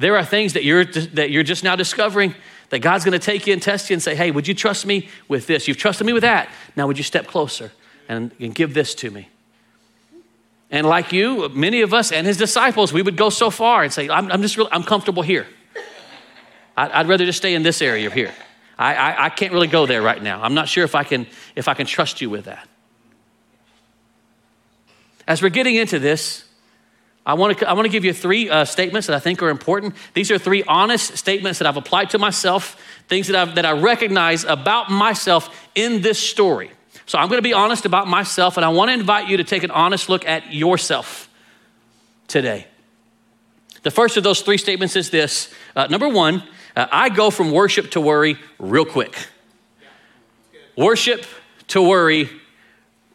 There 0.00 0.16
are 0.16 0.24
things 0.24 0.54
that 0.54 0.64
you're, 0.64 0.86
that 0.86 1.30
you're 1.30 1.42
just 1.42 1.62
now 1.62 1.76
discovering 1.76 2.34
That 2.70 2.78
God's 2.78 3.04
gonna 3.04 3.18
take 3.18 3.46
you 3.46 3.52
and 3.52 3.60
test 3.60 3.90
you 3.90 3.94
and 3.94 4.02
say, 4.02 4.14
hey, 4.14 4.30
would 4.30 4.48
you 4.48 4.54
trust 4.54 4.86
me 4.86 5.08
with 5.28 5.46
this? 5.46 5.68
You've 5.68 5.76
trusted 5.76 6.06
me 6.06 6.12
with 6.12 6.22
that. 6.22 6.48
Now, 6.76 6.86
would 6.86 6.96
you 6.96 7.04
step 7.04 7.26
closer 7.26 7.72
and, 8.08 8.30
and 8.40 8.54
give 8.54 8.74
this 8.74 8.94
to 8.96 9.10
me? 9.10 9.28
And 10.70 10.86
like 10.86 11.12
you, 11.12 11.48
many 11.48 11.82
of 11.82 11.92
us 11.92 12.12
and 12.12 12.26
his 12.26 12.36
disciples, 12.36 12.92
we 12.92 13.02
would 13.02 13.16
go 13.16 13.28
so 13.28 13.50
far 13.50 13.82
and 13.82 13.92
say, 13.92 14.08
I'm, 14.08 14.30
I'm 14.30 14.40
just 14.40 14.56
really, 14.56 14.70
I'm 14.72 14.84
comfortable 14.84 15.22
here. 15.22 15.46
I'd, 16.76 16.92
I'd, 16.92 17.08
rather 17.08 17.24
just 17.24 17.38
stay 17.38 17.54
in 17.54 17.64
this 17.64 17.82
area 17.82 18.08
here. 18.08 18.32
I, 18.78 18.94
I, 18.94 19.24
I 19.26 19.28
can't 19.30 19.52
really 19.52 19.66
go 19.66 19.84
there 19.84 20.00
right 20.00 20.22
now. 20.22 20.40
I'm 20.40 20.54
not 20.54 20.68
sure 20.68 20.84
if 20.84 20.94
I 20.94 21.02
can, 21.02 21.26
if 21.56 21.66
I 21.66 21.74
can 21.74 21.86
trust 21.86 22.20
you 22.20 22.30
with 22.30 22.44
that. 22.44 22.68
As 25.26 25.42
we're 25.42 25.48
getting 25.50 25.74
into 25.74 25.98
this, 25.98 26.44
I 27.30 27.34
want 27.34 27.56
to, 27.56 27.68
I 27.68 27.74
want 27.74 27.84
to 27.84 27.92
give 27.92 28.04
you 28.04 28.12
three 28.12 28.50
uh, 28.50 28.64
statements 28.64 29.06
that 29.06 29.14
I 29.14 29.20
think 29.20 29.40
are 29.40 29.50
important. 29.50 29.94
These 30.14 30.32
are 30.32 30.38
three 30.38 30.64
honest 30.64 31.16
statements 31.16 31.60
that 31.60 31.68
I've 31.68 31.76
applied 31.76 32.10
to 32.10 32.18
myself, 32.18 32.76
things 33.06 33.28
that, 33.28 33.36
I've, 33.36 33.54
that 33.54 33.64
I 33.64 33.70
recognize 33.70 34.42
about 34.42 34.90
myself 34.90 35.68
in 35.76 36.02
this 36.02 36.18
story. 36.18 36.72
So 37.06 37.18
I'm 37.18 37.28
going 37.28 37.38
to 37.38 37.42
be 37.42 37.52
honest 37.52 37.86
about 37.86 38.08
myself, 38.08 38.56
and 38.56 38.64
I 38.64 38.70
want 38.70 38.88
to 38.88 38.94
invite 38.94 39.28
you 39.28 39.36
to 39.36 39.44
take 39.44 39.62
an 39.62 39.70
honest 39.70 40.08
look 40.08 40.26
at 40.26 40.52
yourself 40.52 41.30
today. 42.26 42.66
The 43.84 43.92
first 43.92 44.16
of 44.16 44.24
those 44.24 44.42
three 44.42 44.58
statements 44.58 44.96
is 44.96 45.10
this 45.10 45.54
uh, 45.76 45.86
number 45.86 46.08
one, 46.08 46.42
uh, 46.74 46.88
I 46.90 47.10
go 47.10 47.30
from 47.30 47.52
worship 47.52 47.92
to 47.92 48.00
worry 48.00 48.38
real 48.58 48.84
quick. 48.84 49.14
Worship 50.76 51.24
to 51.68 51.80
worry 51.80 52.28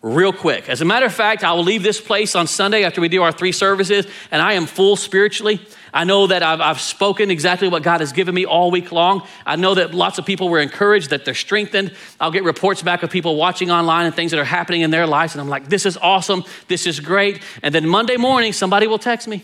real 0.05 0.31
quick. 0.31 0.69
As 0.69 0.81
a 0.81 0.85
matter 0.85 1.07
of 1.07 1.13
fact, 1.13 1.43
I 1.43 1.53
will 1.53 1.63
leave 1.63 1.81
this 1.81 1.99
place 1.99 2.35
on 2.35 2.45
Sunday 2.45 2.83
after 2.83 3.01
we 3.01 3.09
do 3.09 3.23
our 3.23 3.31
three 3.31 3.51
services, 3.51 4.05
and 4.29 4.39
I 4.39 4.53
am 4.53 4.67
full 4.67 4.95
spiritually. 4.95 5.59
I 5.91 6.03
know 6.03 6.27
that 6.27 6.43
I've, 6.43 6.61
I've, 6.61 6.79
spoken 6.79 7.31
exactly 7.31 7.69
what 7.69 7.81
God 7.81 8.01
has 8.01 8.11
given 8.11 8.35
me 8.35 8.45
all 8.45 8.69
week 8.69 8.91
long. 8.91 9.25
I 9.47 9.55
know 9.55 9.73
that 9.73 9.95
lots 9.95 10.19
of 10.19 10.25
people 10.25 10.47
were 10.49 10.59
encouraged, 10.59 11.09
that 11.09 11.25
they're 11.25 11.33
strengthened. 11.33 11.91
I'll 12.19 12.29
get 12.29 12.43
reports 12.43 12.83
back 12.83 13.01
of 13.01 13.09
people 13.09 13.35
watching 13.35 13.71
online 13.71 14.05
and 14.05 14.13
things 14.13 14.29
that 14.29 14.39
are 14.39 14.45
happening 14.45 14.81
in 14.81 14.91
their 14.91 15.07
lives, 15.07 15.33
and 15.33 15.41
I'm 15.41 15.49
like, 15.49 15.69
this 15.69 15.87
is 15.87 15.97
awesome, 15.97 16.43
this 16.67 16.85
is 16.85 16.99
great. 16.99 17.41
And 17.63 17.73
then 17.73 17.87
Monday 17.87 18.17
morning, 18.17 18.53
somebody 18.53 18.85
will 18.85 18.99
text 18.99 19.27
me. 19.27 19.43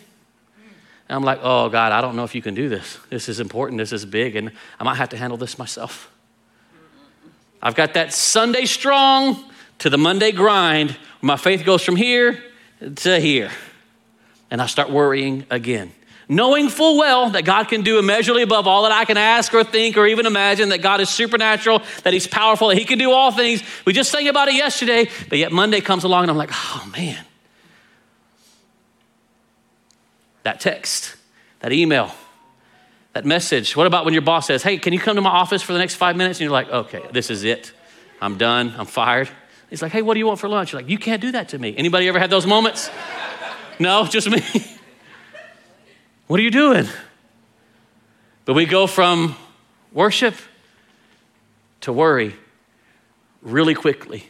And 1.10 1.15
I'm 1.15 1.24
like, 1.24 1.39
oh, 1.41 1.70
God, 1.70 1.91
I 1.91 2.01
don't 2.01 2.15
know 2.15 2.24
if 2.24 2.36
you 2.36 2.41
can 2.44 2.53
do 2.53 2.70
this. 2.70 3.00
This 3.10 3.30
is 3.30 3.39
important, 3.39 3.80
this 3.80 3.91
is 3.91 4.06
big, 4.06 4.36
and 4.36 4.51
I 4.80 4.84
might 4.84 4.96
have 4.96 5.10
to 5.10 5.18
handle 5.18 5.38
this 5.38 5.58
myself. 5.58 6.12
I've 7.63 7.75
got 7.75 7.96
that 7.96 8.13
Sunday 8.13 8.65
strong 8.65 9.44
to 9.81 9.89
the 9.89 9.97
Monday 9.97 10.31
grind. 10.31 10.95
My 11.21 11.38
faith 11.38 11.65
goes 11.65 11.83
from 11.83 11.95
here 11.95 12.41
to 12.97 13.19
here. 13.19 13.51
And 14.51 14.61
I 14.61 14.67
start 14.67 14.91
worrying 14.91 15.45
again. 15.50 15.91
Knowing 16.29 16.69
full 16.69 16.97
well 16.97 17.31
that 17.31 17.45
God 17.45 17.67
can 17.67 17.81
do 17.81 17.97
immeasurably 17.97 18.43
above 18.43 18.67
all 18.67 18.83
that 18.83 18.91
I 18.91 19.05
can 19.05 19.17
ask 19.17 19.53
or 19.53 19.63
think 19.63 19.97
or 19.97 20.05
even 20.05 20.27
imagine, 20.27 20.69
that 20.69 20.83
God 20.83 21.01
is 21.01 21.09
supernatural, 21.09 21.81
that 22.03 22.13
He's 22.13 22.27
powerful, 22.27 22.67
that 22.67 22.77
He 22.77 22.85
can 22.85 23.00
do 23.00 23.11
all 23.11 23.31
things. 23.31 23.63
We 23.85 23.91
just 23.91 24.11
sang 24.11 24.27
about 24.27 24.47
it 24.47 24.53
yesterday, 24.53 25.09
but 25.29 25.39
yet 25.39 25.51
Monday 25.51 25.81
comes 25.81 26.03
along 26.03 26.23
and 26.23 26.31
I'm 26.31 26.38
like, 26.38 26.51
oh 26.53 26.89
man. 26.95 27.25
That 30.43 30.59
text, 30.59 31.15
that 31.59 31.71
email, 31.71 32.13
that 33.13 33.25
message. 33.25 33.75
What 33.75 33.88
about 33.88 34.05
when 34.05 34.13
your 34.13 34.21
boss 34.21 34.45
says, 34.45 34.61
hey, 34.61 34.77
can 34.77 34.93
you 34.93 35.00
come 35.00 35.15
to 35.15 35.21
my 35.21 35.29
office 35.31 35.63
for 35.63 35.73
the 35.73 35.79
next 35.79 35.95
five 35.95 36.15
minutes? 36.15 36.39
And 36.39 36.45
you're 36.45 36.53
like, 36.53 36.69
okay, 36.69 37.01
this 37.11 37.31
is 37.31 37.43
it. 37.43 37.73
I'm 38.21 38.38
done. 38.38 38.75
I'm 38.77 38.85
fired. 38.85 39.29
He's 39.72 39.82
like, 39.82 39.94
hey, 39.94 40.01
what 40.01 40.16
do 40.16 40.20
you 40.20 40.28
want 40.28 40.38
for 40.38 40.50
lunch? 40.50 40.74
You're 40.74 40.82
like, 40.82 40.92
you 40.92 40.98
can't 40.98 41.22
do 41.22 41.32
that 41.32 41.50
to 41.50 41.58
me. 41.58 41.74
Anybody 41.78 42.10
ever 42.10 42.20
had 42.20 42.30
those 42.30 42.46
moments? 42.46 42.92
no, 43.80 44.06
just 44.06 44.30
me. 44.30 44.42
what 46.28 46.40
are 46.42 46.44
you 46.44 46.51
doing? 46.51 46.88
But 48.44 48.54
we 48.54 48.66
go 48.66 48.86
from 48.86 49.38
worship 49.94 50.36
to 51.80 51.94
worry 51.94 52.36
really 53.42 53.74
quickly. 53.74 54.28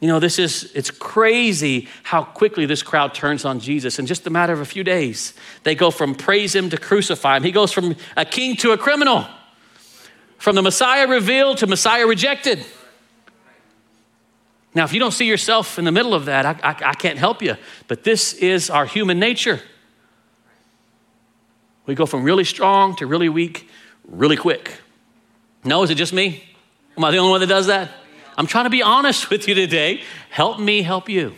You 0.00 0.08
know, 0.08 0.18
this 0.18 0.40
is, 0.40 0.68
it's 0.74 0.90
crazy 0.90 1.88
how 2.02 2.24
quickly 2.24 2.66
this 2.66 2.82
crowd 2.82 3.14
turns 3.14 3.44
on 3.44 3.60
Jesus 3.60 4.00
in 4.00 4.06
just 4.06 4.26
a 4.26 4.30
matter 4.30 4.52
of 4.52 4.60
a 4.60 4.64
few 4.64 4.82
days. 4.82 5.32
They 5.62 5.76
go 5.76 5.92
from 5.92 6.16
praise 6.16 6.56
him 6.56 6.70
to 6.70 6.76
crucify 6.76 7.36
him. 7.36 7.44
He 7.44 7.52
goes 7.52 7.70
from 7.70 7.94
a 8.16 8.24
king 8.24 8.56
to 8.56 8.72
a 8.72 8.78
criminal, 8.78 9.26
from 10.38 10.56
the 10.56 10.62
Messiah 10.62 11.06
revealed 11.06 11.58
to 11.58 11.68
Messiah 11.68 12.04
rejected. 12.04 12.66
Now, 14.74 14.84
if 14.84 14.92
you 14.92 14.98
don't 14.98 15.12
see 15.12 15.26
yourself 15.26 15.78
in 15.78 15.84
the 15.84 15.92
middle 15.92 16.14
of 16.14 16.24
that, 16.24 16.44
I, 16.44 16.56
I, 16.62 16.90
I 16.90 16.94
can't 16.94 17.18
help 17.18 17.42
you. 17.42 17.56
But 17.86 18.02
this 18.02 18.34
is 18.34 18.70
our 18.70 18.86
human 18.86 19.18
nature. 19.20 19.60
We 21.86 21.94
go 21.94 22.06
from 22.06 22.24
really 22.24 22.44
strong 22.44 22.96
to 22.96 23.06
really 23.06 23.28
weak 23.28 23.68
really 24.08 24.36
quick. 24.36 24.72
No, 25.64 25.82
is 25.82 25.90
it 25.90 25.94
just 25.96 26.12
me? 26.12 26.44
Am 26.96 27.04
I 27.04 27.10
the 27.10 27.18
only 27.18 27.30
one 27.30 27.40
that 27.40 27.46
does 27.46 27.66
that? 27.68 27.90
I'm 28.36 28.46
trying 28.46 28.64
to 28.64 28.70
be 28.70 28.82
honest 28.82 29.30
with 29.30 29.48
you 29.48 29.54
today. 29.54 30.02
Help 30.30 30.58
me 30.58 30.82
help 30.82 31.08
you. 31.08 31.34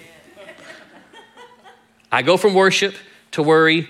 I 2.10 2.22
go 2.22 2.36
from 2.36 2.54
worship 2.54 2.94
to 3.32 3.42
worry 3.42 3.88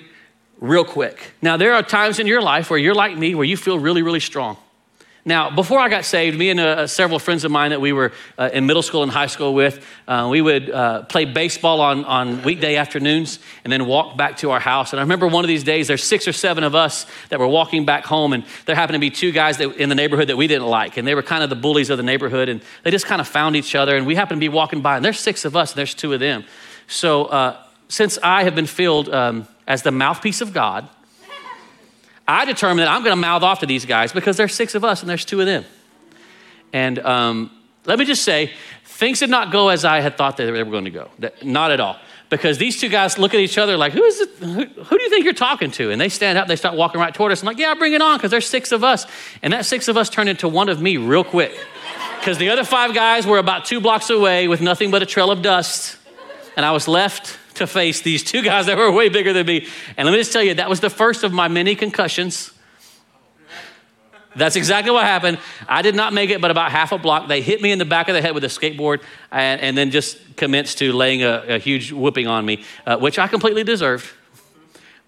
real 0.59 0.85
quick. 0.85 1.33
Now, 1.43 1.57
there 1.57 1.75
are 1.75 1.83
times 1.83 2.19
in 2.19 2.27
your 2.27 2.43
life 2.43 2.71
where 2.71 2.79
you're 2.79 2.95
like 2.95 3.17
me, 3.17 3.35
where 3.35 3.45
you 3.45 3.57
feel 3.57 3.79
really, 3.79 4.03
really 4.03 4.21
strong. 4.21 4.57
Now, 5.29 5.51
before 5.51 5.81
I 5.81 5.89
got 5.89 6.05
saved, 6.05 6.39
me 6.39 6.51
and 6.51 6.61
uh, 6.61 6.87
several 6.87 7.19
friends 7.19 7.43
of 7.43 7.51
mine 7.51 7.71
that 7.71 7.81
we 7.81 7.93
were 7.93 8.13
uh, 8.39 8.49
in 8.53 8.65
middle 8.65 8.81
school 8.81 9.03
and 9.03 9.11
high 9.11 9.27
school 9.27 9.55
with, 9.55 9.85
uh, 10.07 10.29
we 10.31 10.41
would 10.41 10.71
uh, 10.71 11.03
play 11.03 11.25
baseball 11.25 11.81
on, 11.81 12.05
on 12.05 12.45
weekday 12.45 12.77
afternoons 12.77 13.41
and 13.65 13.73
then 13.73 13.87
walk 13.87 14.17
back 14.17 14.37
to 14.37 14.53
our 14.53 14.61
house. 14.61 14.93
And 14.93 15.01
I 15.01 15.03
remember 15.03 15.27
one 15.27 15.43
of 15.43 15.49
these 15.49 15.65
days, 15.65 15.89
there's 15.89 16.05
six 16.05 16.29
or 16.29 16.33
seven 16.33 16.63
of 16.63 16.77
us 16.77 17.07
that 17.31 17.41
were 17.41 17.49
walking 17.49 17.85
back 17.85 18.05
home, 18.05 18.35
and 18.35 18.45
there 18.67 18.77
happened 18.77 18.95
to 18.95 19.01
be 19.01 19.11
two 19.11 19.33
guys 19.33 19.59
that, 19.59 19.75
in 19.75 19.89
the 19.89 19.97
neighborhood 19.97 20.29
that 20.29 20.37
we 20.37 20.47
didn't 20.47 20.69
like. 20.69 20.97
And 20.97 21.09
they 21.09 21.17
were 21.17 21.25
kind 21.25 21.43
of 21.43 21.51
the 21.51 21.57
bullies 21.57 21.91
of 21.91 21.97
the 21.97 22.05
neighborhood, 22.05 22.49
and 22.49 22.63
they 22.85 22.93
just 22.93 23.07
kind 23.07 23.21
of 23.21 23.27
found 23.27 23.57
each 23.57 23.75
other. 23.75 23.97
And 23.97 24.07
we 24.07 24.15
happened 24.15 24.41
to 24.41 24.45
be 24.45 24.49
walking 24.49 24.81
by, 24.81 24.95
and 24.95 25.05
there's 25.05 25.19
six 25.19 25.45
of 25.45 25.57
us, 25.57 25.73
and 25.73 25.79
there's 25.79 25.95
two 25.95 26.13
of 26.13 26.21
them. 26.21 26.45
So, 26.87 27.25
uh, 27.25 27.61
since 27.89 28.17
I 28.23 28.45
have 28.45 28.55
been 28.55 28.67
filled 28.67 29.09
um, 29.09 29.49
as 29.67 29.83
the 29.83 29.91
mouthpiece 29.91 30.41
of 30.41 30.53
God, 30.53 30.89
I 32.29 32.45
determined 32.45 32.81
that 32.81 32.89
I'm 32.89 33.03
going 33.03 33.13
to 33.13 33.21
mouth 33.21 33.43
off 33.43 33.61
to 33.61 33.67
these 33.67 33.85
guys 33.85 34.13
because 34.13 34.37
there's 34.37 34.55
six 34.55 34.75
of 34.75 34.85
us 34.85 35.01
and 35.01 35.09
there's 35.09 35.25
two 35.25 35.41
of 35.41 35.47
them. 35.47 35.65
And 36.73 36.99
um, 36.99 37.51
let 37.85 37.99
me 37.99 38.05
just 38.05 38.25
say, 38.25 38.51
things 38.85 39.21
did 39.21 39.31
not 39.31 39.53
go 39.53 39.69
as 39.69 39.85
I 39.85 40.01
had 40.01 40.17
thought 40.17 40.37
they 40.37 40.51
were 40.51 40.65
going 40.65 40.85
to 40.85 40.91
go. 40.91 41.11
Not 41.43 41.71
at 41.71 41.81
all. 41.81 41.97
Because 42.29 42.59
these 42.59 42.81
two 42.81 42.89
guys 42.89 43.19
look 43.19 43.35
at 43.35 43.41
each 43.41 43.57
other 43.57 43.77
like, 43.77 43.93
who 43.93 44.03
is 44.03 44.21
it? 44.21 44.31
Who, 44.41 44.65
who 44.65 44.99
do 44.99 45.03
you 45.05 45.11
think 45.11 45.25
you're 45.25 45.33
talking 45.33 45.71
to? 45.73 45.93
And 45.93 46.01
they 46.01 46.09
stand 46.09 46.37
up, 46.37 46.49
they 46.49 46.57
start 46.57 46.75
walking 46.75 47.01
right 47.01 47.15
toward 47.15 47.31
us. 47.31 47.41
I'm 47.41 47.47
like, 47.47 47.59
yeah, 47.59 47.73
bring 47.75 47.93
it 47.93 48.03
on, 48.03 48.19
because 48.19 48.33
there's 48.33 48.49
six 48.49 48.73
of 48.73 48.83
us. 48.83 49.07
And 49.43 49.53
that 49.53 49.65
six 49.65 49.87
of 49.87 49.97
us 49.97 50.11
turned 50.11 50.29
into 50.29 50.49
one 50.49 50.69
of 50.69 50.83
me 50.83 50.97
real 50.97 51.23
quick. 51.23 51.57
Because 52.19 52.39
the 52.39 52.49
other 52.49 52.65
five 52.65 52.95
guys 52.95 53.29
were 53.29 53.39
about 53.39 53.65
two 53.65 53.81
blocks 53.81 54.11
away 54.11 54.49
with 54.49 54.61
nothing 54.61 54.91
but 54.91 55.03
a 55.03 55.07
trail 55.07 55.31
of 55.31 55.41
dust. 55.41 55.99
And 56.57 56.67
I 56.67 56.73
was 56.73 56.89
left 56.89 57.39
to 57.57 57.67
face 57.67 58.01
these 58.03 58.23
two 58.23 58.43
guys 58.43 58.67
that 58.67 58.77
were 58.77 58.91
way 58.91 59.09
bigger 59.09 59.33
than 59.33 59.47
me. 59.47 59.67
And 59.97 60.07
let 60.07 60.13
me 60.13 60.19
just 60.19 60.33
tell 60.33 60.43
you, 60.43 60.55
that 60.55 60.69
was 60.69 60.81
the 60.81 60.91
first 60.91 61.25
of 61.25 61.33
my 61.33 61.49
many 61.49 61.75
concussions. 61.75 62.53
That's 64.37 64.57
exactly 64.57 64.93
what 64.93 65.05
happened. 65.05 65.39
I 65.67 65.81
did 65.81 65.95
not 65.95 66.13
make 66.13 66.29
it, 66.29 66.43
but 66.43 66.51
about 66.51 66.71
half 66.71 66.93
a 66.93 66.99
block. 66.99 67.27
They 67.27 67.41
hit 67.41 67.63
me 67.63 67.73
in 67.73 67.79
the 67.79 67.87
back 67.87 68.09
of 68.09 68.15
the 68.15 68.21
head 68.21 68.35
with 68.35 68.45
a 68.45 68.49
skateboard 68.49 69.01
and, 69.33 69.61
and 69.63 69.79
then 69.79 69.91
just 69.91 70.37
commenced 70.37 70.79
to 70.79 70.93
laying 70.93 71.23
a, 71.23 71.45
a 71.49 71.59
huge 71.59 71.91
whooping 71.91 72.27
on 72.27 72.45
me, 72.45 72.63
uh, 72.85 72.99
which 72.99 73.19
I 73.19 73.29
completely 73.29 73.65
deserved, 73.65 74.07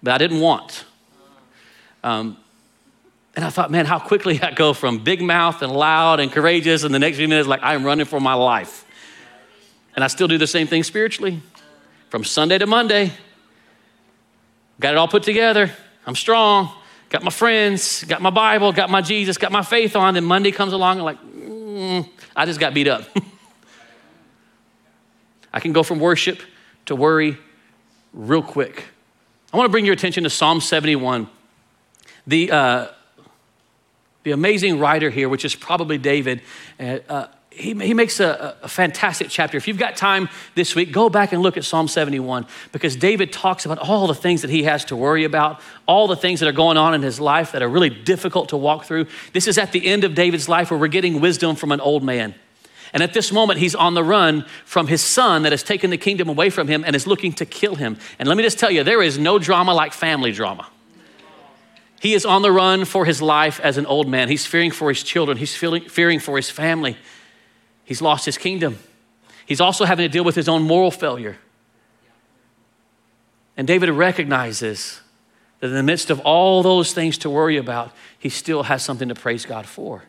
but 0.01 0.13
I 0.13 0.17
didn't 0.17 0.39
want. 0.39 0.85
Um, 2.03 2.37
and 3.35 3.45
I 3.45 3.51
thought, 3.51 3.69
man, 3.69 3.85
how 3.85 3.99
quickly 3.99 4.41
I 4.41 4.51
go 4.51 4.73
from 4.73 4.97
big 4.99 5.21
mouth 5.21 5.61
and 5.61 5.71
loud 5.71 6.19
and 6.19 6.31
courageous, 6.31 6.83
and 6.83 6.93
the 6.93 6.99
next 6.99 7.17
few 7.17 7.27
minutes, 7.27 7.47
like 7.47 7.61
I'm 7.61 7.85
running 7.85 8.07
for 8.07 8.19
my 8.19 8.33
life. 8.33 8.83
And 9.95 10.03
I 10.03 10.07
still 10.07 10.27
do 10.27 10.37
the 10.37 10.47
same 10.47 10.65
thing 10.65 10.83
spiritually 10.83 11.41
from 12.09 12.23
Sunday 12.23 12.57
to 12.57 12.65
Monday. 12.65 13.11
Got 14.79 14.93
it 14.93 14.97
all 14.97 15.07
put 15.07 15.23
together. 15.23 15.71
I'm 16.05 16.15
strong. 16.15 16.73
Got 17.09 17.23
my 17.23 17.31
friends, 17.31 18.03
got 18.03 18.21
my 18.21 18.29
Bible, 18.29 18.71
got 18.71 18.89
my 18.89 19.01
Jesus, 19.01 19.37
got 19.37 19.51
my 19.51 19.63
faith 19.63 19.95
on. 19.95 20.13
Then 20.13 20.25
Monday 20.25 20.51
comes 20.51 20.73
along 20.73 20.97
and 20.97 21.05
like, 21.05 21.19
mm, 21.19 22.07
I 22.35 22.45
just 22.45 22.59
got 22.59 22.73
beat 22.73 22.87
up. 22.87 23.03
I 25.53 25.59
can 25.59 25.73
go 25.73 25.81
from 25.81 25.99
worship 25.99 26.41
to 26.85 26.95
worry 26.95 27.37
real 28.13 28.43
quick. 28.43 28.85
I 29.51 29.57
want 29.57 29.65
to 29.65 29.71
bring 29.71 29.85
your 29.85 29.93
attention 29.93 30.23
to 30.23 30.29
Psalm 30.29 30.61
71. 30.61 31.27
The, 32.27 32.51
uh, 32.51 32.87
the 34.21 34.31
amazing 34.31 34.77
writer 34.77 35.09
here, 35.09 35.29
which 35.29 35.45
is 35.45 35.55
probably 35.55 35.97
David, 35.97 36.43
uh, 36.79 36.99
uh 37.09 37.27
he, 37.59 37.73
he 37.73 37.93
makes 37.93 38.19
a, 38.19 38.55
a, 38.63 38.67
fantastic 38.67 39.27
chapter. 39.29 39.57
If 39.57 39.67
you've 39.67 39.77
got 39.77 39.95
time 39.95 40.29
this 40.55 40.75
week, 40.75 40.91
go 40.91 41.09
back 41.09 41.33
and 41.33 41.41
look 41.41 41.57
at 41.57 41.65
Psalm 41.65 41.87
71 41.87 42.45
because 42.71 42.95
David 42.95 43.33
talks 43.33 43.65
about 43.65 43.79
all 43.79 44.07
the 44.07 44.15
things 44.15 44.41
that 44.41 44.49
he 44.49 44.63
has 44.63 44.85
to 44.85 44.95
worry 44.95 45.25
about, 45.25 45.61
all 45.85 46.07
the 46.07 46.15
things 46.15 46.39
that 46.39 46.47
are 46.47 46.53
going 46.53 46.77
on 46.77 46.93
in 46.93 47.01
his 47.01 47.19
life 47.19 47.51
that 47.51 47.61
are 47.61 47.67
really 47.67 47.89
difficult 47.89 48.49
to 48.49 48.57
walk 48.57 48.85
through. 48.85 49.07
This 49.33 49.47
is 49.47 49.57
at 49.57 49.71
the 49.71 49.85
end 49.85 50.03
of 50.03 50.15
David's 50.15 50.47
life 50.47 50.71
where 50.71 50.79
we're 50.79 50.87
getting 50.87 51.19
wisdom 51.19 51.55
from 51.55 51.71
an 51.71 51.81
old 51.81 52.03
man. 52.03 52.33
And 52.93 53.03
at 53.03 53.13
this 53.13 53.31
moment, 53.31 53.59
he's 53.59 53.75
on 53.75 53.93
the 53.93 54.03
run 54.03 54.45
from 54.65 54.87
his 54.87 55.01
son 55.01 55.43
that 55.43 55.51
has 55.51 55.61
taken 55.61 55.91
the 55.91 55.97
kingdom 55.97 56.27
away 56.29 56.49
from 56.49 56.67
him 56.67 56.83
and 56.85 56.95
is 56.95 57.05
looking 57.05 57.33
to 57.33 57.45
kill 57.45 57.75
him. 57.75 57.97
And 58.17 58.27
let 58.27 58.37
me 58.37 58.43
just 58.43 58.57
tell 58.57 58.71
you, 58.71 58.83
there 58.83 59.03
is 59.03 59.19
no 59.19 59.37
drama 59.37 59.73
like 59.73 59.93
family 59.93 60.31
drama. 60.31 60.67
He 62.01 62.13
is 62.13 62.25
on 62.25 62.41
the 62.41 62.51
run 62.51 62.85
for 62.85 63.05
his 63.05 63.21
life 63.21 63.59
as 63.59 63.77
an 63.77 63.85
old 63.85 64.07
man. 64.07 64.29
He's 64.29 64.45
fearing 64.45 64.71
for 64.71 64.89
his 64.89 65.03
children. 65.03 65.37
He's 65.37 65.55
feeling, 65.55 65.83
fearing 65.83 66.19
for 66.19 66.37
his 66.37 66.49
family. 66.49 66.97
He's 67.89 68.03
lost 68.03 68.23
his 68.23 68.37
kingdom. 68.37 68.77
He's 69.47 69.59
also 69.59 69.83
having 69.83 70.03
to 70.03 70.09
deal 70.09 70.23
with 70.23 70.35
his 70.35 70.47
own 70.47 70.61
moral 70.61 70.91
failure. 70.91 71.37
And 73.57 73.67
David 73.67 73.89
recognizes 73.89 75.01
that 75.59 75.69
in 75.69 75.73
the 75.73 75.81
midst 75.81 76.11
of 76.11 76.19
all 76.19 76.61
those 76.61 76.93
things 76.93 77.17
to 77.17 77.31
worry 77.31 77.57
about, 77.57 77.91
he 78.19 78.29
still 78.29 78.61
has 78.61 78.83
something 78.83 79.09
to 79.09 79.15
praise 79.15 79.43
God 79.43 79.65
for. 79.65 80.03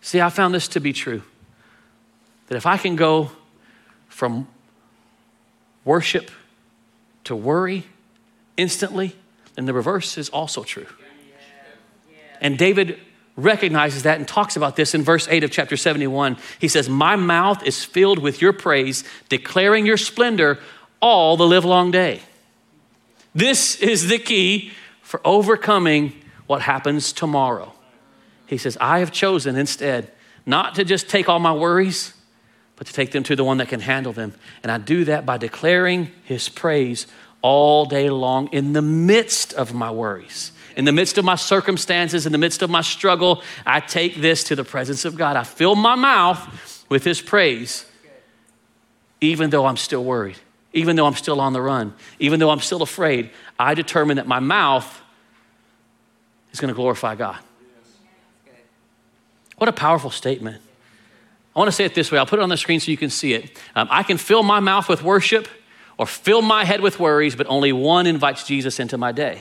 See, 0.00 0.18
I 0.18 0.30
found 0.30 0.54
this 0.54 0.66
to 0.68 0.80
be 0.80 0.94
true 0.94 1.22
that 2.46 2.56
if 2.56 2.64
I 2.64 2.78
can 2.78 2.96
go 2.96 3.32
from 4.08 4.48
worship 5.84 6.30
to 7.24 7.36
worry 7.36 7.84
instantly, 8.56 9.14
then 9.56 9.66
the 9.66 9.74
reverse 9.74 10.16
is 10.16 10.30
also 10.30 10.64
true. 10.64 10.86
And 12.40 12.56
David 12.56 12.98
recognizes 13.36 14.04
that 14.04 14.18
and 14.18 14.26
talks 14.26 14.56
about 14.56 14.76
this 14.76 14.94
in 14.94 15.02
verse 15.02 15.28
8 15.28 15.44
of 15.44 15.50
chapter 15.50 15.76
71. 15.76 16.38
He 16.58 16.68
says, 16.68 16.88
My 16.88 17.16
mouth 17.16 17.62
is 17.64 17.84
filled 17.84 18.18
with 18.18 18.40
your 18.40 18.52
praise, 18.52 19.04
declaring 19.28 19.86
your 19.86 19.98
splendor 19.98 20.58
all 21.00 21.36
the 21.36 21.46
livelong 21.46 21.90
day. 21.90 22.22
This 23.34 23.76
is 23.76 24.08
the 24.08 24.18
key 24.18 24.72
for 25.02 25.20
overcoming 25.24 26.14
what 26.46 26.62
happens 26.62 27.12
tomorrow. 27.12 27.72
He 28.46 28.56
says, 28.56 28.78
I 28.80 29.00
have 29.00 29.12
chosen 29.12 29.56
instead 29.56 30.10
not 30.46 30.76
to 30.76 30.84
just 30.84 31.10
take 31.10 31.28
all 31.28 31.38
my 31.38 31.52
worries, 31.52 32.14
but 32.76 32.86
to 32.86 32.92
take 32.92 33.10
them 33.10 33.22
to 33.24 33.36
the 33.36 33.44
one 33.44 33.58
that 33.58 33.68
can 33.68 33.80
handle 33.80 34.12
them. 34.12 34.32
And 34.62 34.70
I 34.70 34.78
do 34.78 35.04
that 35.04 35.26
by 35.26 35.38
declaring 35.38 36.12
his 36.24 36.48
praise 36.48 37.06
all 37.42 37.84
day 37.84 38.08
long 38.10 38.48
in 38.52 38.72
the 38.72 38.82
midst 38.82 39.52
of 39.52 39.74
my 39.74 39.90
worries. 39.90 40.52
In 40.76 40.84
the 40.84 40.92
midst 40.92 41.18
of 41.18 41.24
my 41.24 41.36
circumstances, 41.36 42.26
in 42.26 42.32
the 42.32 42.38
midst 42.38 42.62
of 42.62 42.70
my 42.70 42.82
struggle, 42.82 43.42
I 43.64 43.80
take 43.80 44.16
this 44.16 44.44
to 44.44 44.56
the 44.56 44.64
presence 44.64 45.04
of 45.04 45.16
God. 45.16 45.36
I 45.36 45.42
fill 45.42 45.74
my 45.74 45.94
mouth 45.94 46.86
with 46.88 47.02
his 47.02 47.20
praise, 47.20 47.86
even 49.20 49.50
though 49.50 49.66
I'm 49.66 49.76
still 49.76 50.04
worried 50.04 50.36
even 50.76 50.94
though 50.94 51.06
I'm 51.06 51.14
still 51.14 51.40
on 51.40 51.54
the 51.54 51.62
run, 51.62 51.94
even 52.18 52.38
though 52.38 52.50
I'm 52.50 52.60
still 52.60 52.82
afraid, 52.82 53.30
I 53.58 53.72
determine 53.72 54.18
that 54.18 54.26
my 54.26 54.40
mouth 54.40 55.02
is 56.52 56.60
going 56.60 56.68
to 56.68 56.74
glorify 56.74 57.14
God. 57.14 57.38
What 59.56 59.68
a 59.68 59.72
powerful 59.72 60.10
statement. 60.10 60.60
I 61.54 61.58
want 61.58 61.68
to 61.68 61.72
say 61.72 61.86
it 61.86 61.94
this 61.94 62.12
way. 62.12 62.18
I'll 62.18 62.26
put 62.26 62.38
it 62.38 62.42
on 62.42 62.50
the 62.50 62.58
screen 62.58 62.78
so 62.78 62.90
you 62.90 62.98
can 62.98 63.08
see 63.08 63.32
it. 63.32 63.58
Um, 63.74 63.88
I 63.90 64.02
can 64.02 64.18
fill 64.18 64.42
my 64.42 64.60
mouth 64.60 64.86
with 64.86 65.02
worship 65.02 65.48
or 65.96 66.06
fill 66.06 66.42
my 66.42 66.66
head 66.66 66.82
with 66.82 67.00
worries, 67.00 67.34
but 67.34 67.46
only 67.46 67.72
one 67.72 68.06
invites 68.06 68.46
Jesus 68.46 68.78
into 68.78 68.98
my 68.98 69.12
day. 69.12 69.40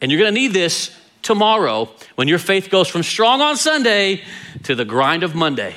And 0.00 0.10
you're 0.10 0.20
going 0.20 0.34
to 0.34 0.40
need 0.40 0.52
this 0.52 0.96
tomorrow 1.22 1.90
when 2.14 2.28
your 2.28 2.38
faith 2.38 2.70
goes 2.70 2.88
from 2.88 3.02
strong 3.02 3.40
on 3.40 3.56
Sunday 3.56 4.22
to 4.62 4.74
the 4.74 4.84
grind 4.84 5.22
of 5.22 5.34
Monday. 5.34 5.70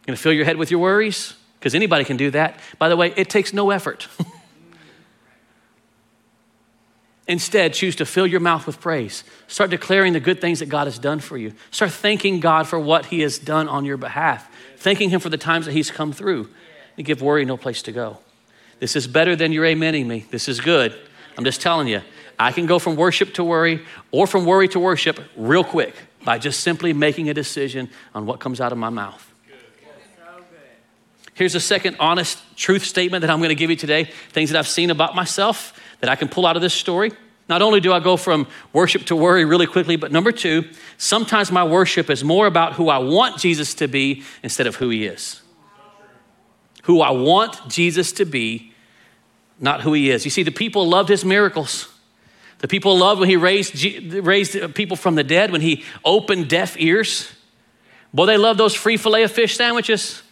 You're 0.00 0.06
going 0.06 0.16
to 0.16 0.22
fill 0.22 0.32
your 0.32 0.44
head 0.44 0.56
with 0.56 0.70
your 0.70 0.80
worries? 0.80 1.34
because 1.66 1.74
anybody 1.74 2.04
can 2.04 2.16
do 2.16 2.30
that. 2.30 2.60
By 2.78 2.88
the 2.88 2.96
way, 2.96 3.12
it 3.16 3.28
takes 3.28 3.52
no 3.52 3.70
effort. 3.70 4.06
Instead, 7.26 7.74
choose 7.74 7.96
to 7.96 8.06
fill 8.06 8.24
your 8.24 8.38
mouth 8.38 8.68
with 8.68 8.80
praise. 8.80 9.24
Start 9.48 9.70
declaring 9.70 10.12
the 10.12 10.20
good 10.20 10.40
things 10.40 10.60
that 10.60 10.66
God 10.66 10.86
has 10.86 10.96
done 10.96 11.18
for 11.18 11.36
you. 11.36 11.54
Start 11.72 11.90
thanking 11.90 12.38
God 12.38 12.68
for 12.68 12.78
what 12.78 13.06
He 13.06 13.18
has 13.22 13.40
done 13.40 13.68
on 13.68 13.84
your 13.84 13.96
behalf, 13.96 14.48
thanking 14.76 15.10
Him 15.10 15.18
for 15.18 15.28
the 15.28 15.36
times 15.36 15.66
that 15.66 15.72
He's 15.72 15.90
come 15.90 16.12
through. 16.12 16.48
And 16.96 17.04
give 17.04 17.20
worry 17.20 17.44
no 17.44 17.56
place 17.56 17.82
to 17.82 17.90
go. 17.90 18.18
This 18.78 18.94
is 18.94 19.08
better 19.08 19.34
than 19.34 19.50
you're 19.50 19.64
amening 19.64 20.06
me. 20.06 20.24
This 20.30 20.48
is 20.48 20.60
good. 20.60 20.96
I'm 21.36 21.44
just 21.44 21.60
telling 21.60 21.88
you, 21.88 22.02
I 22.38 22.52
can 22.52 22.66
go 22.66 22.78
from 22.78 22.96
worship 22.96 23.34
to 23.34 23.44
worry 23.44 23.84
or 24.10 24.26
from 24.26 24.44
worry 24.44 24.68
to 24.68 24.80
worship 24.80 25.20
real 25.36 25.64
quick 25.64 25.94
by 26.24 26.38
just 26.38 26.60
simply 26.60 26.92
making 26.92 27.28
a 27.28 27.34
decision 27.34 27.88
on 28.14 28.26
what 28.26 28.40
comes 28.40 28.60
out 28.60 28.72
of 28.72 28.78
my 28.78 28.90
mouth. 28.90 29.22
Here's 31.34 31.54
a 31.54 31.60
second 31.60 31.96
honest 32.00 32.38
truth 32.56 32.84
statement 32.84 33.20
that 33.20 33.30
I'm 33.30 33.38
going 33.40 33.50
to 33.50 33.54
give 33.54 33.68
you 33.68 33.76
today 33.76 34.04
things 34.30 34.50
that 34.50 34.58
I've 34.58 34.66
seen 34.66 34.90
about 34.90 35.14
myself 35.14 35.78
that 36.00 36.08
I 36.08 36.16
can 36.16 36.28
pull 36.28 36.46
out 36.46 36.56
of 36.56 36.62
this 36.62 36.72
story. 36.72 37.12
Not 37.48 37.62
only 37.62 37.80
do 37.80 37.92
I 37.92 38.00
go 38.00 38.16
from 38.16 38.48
worship 38.72 39.04
to 39.04 39.16
worry 39.16 39.44
really 39.44 39.66
quickly, 39.66 39.96
but 39.96 40.10
number 40.10 40.32
two, 40.32 40.64
sometimes 40.98 41.52
my 41.52 41.62
worship 41.62 42.10
is 42.10 42.24
more 42.24 42.46
about 42.46 42.72
who 42.72 42.88
I 42.88 42.98
want 42.98 43.38
Jesus 43.38 43.74
to 43.74 43.86
be 43.86 44.24
instead 44.42 44.66
of 44.66 44.76
who 44.76 44.88
he 44.88 45.06
is. 45.06 45.42
Who 46.84 47.02
I 47.02 47.10
want 47.10 47.68
Jesus 47.68 48.12
to 48.12 48.24
be, 48.24 48.72
not 49.58 49.82
who 49.82 49.92
he 49.92 50.10
is. 50.10 50.24
You 50.24 50.30
see, 50.30 50.42
the 50.42 50.50
people 50.50 50.88
loved 50.88 51.08
his 51.08 51.24
miracles. 51.24 51.88
The 52.58 52.68
people 52.68 52.96
loved 52.98 53.20
when 53.20 53.28
he 53.28 53.36
raised, 53.36 53.84
raised 54.12 54.74
people 54.74 54.96
from 54.96 55.14
the 55.14 55.24
dead, 55.24 55.50
when 55.50 55.60
he 55.60 55.84
opened 56.04 56.48
deaf 56.48 56.76
ears. 56.78 57.30
Boy, 58.14 58.26
they 58.26 58.36
loved 58.36 58.58
those 58.58 58.74
free 58.74 58.96
filet 58.96 59.24
of 59.24 59.32
fish 59.32 59.56
sandwiches. 59.56 60.22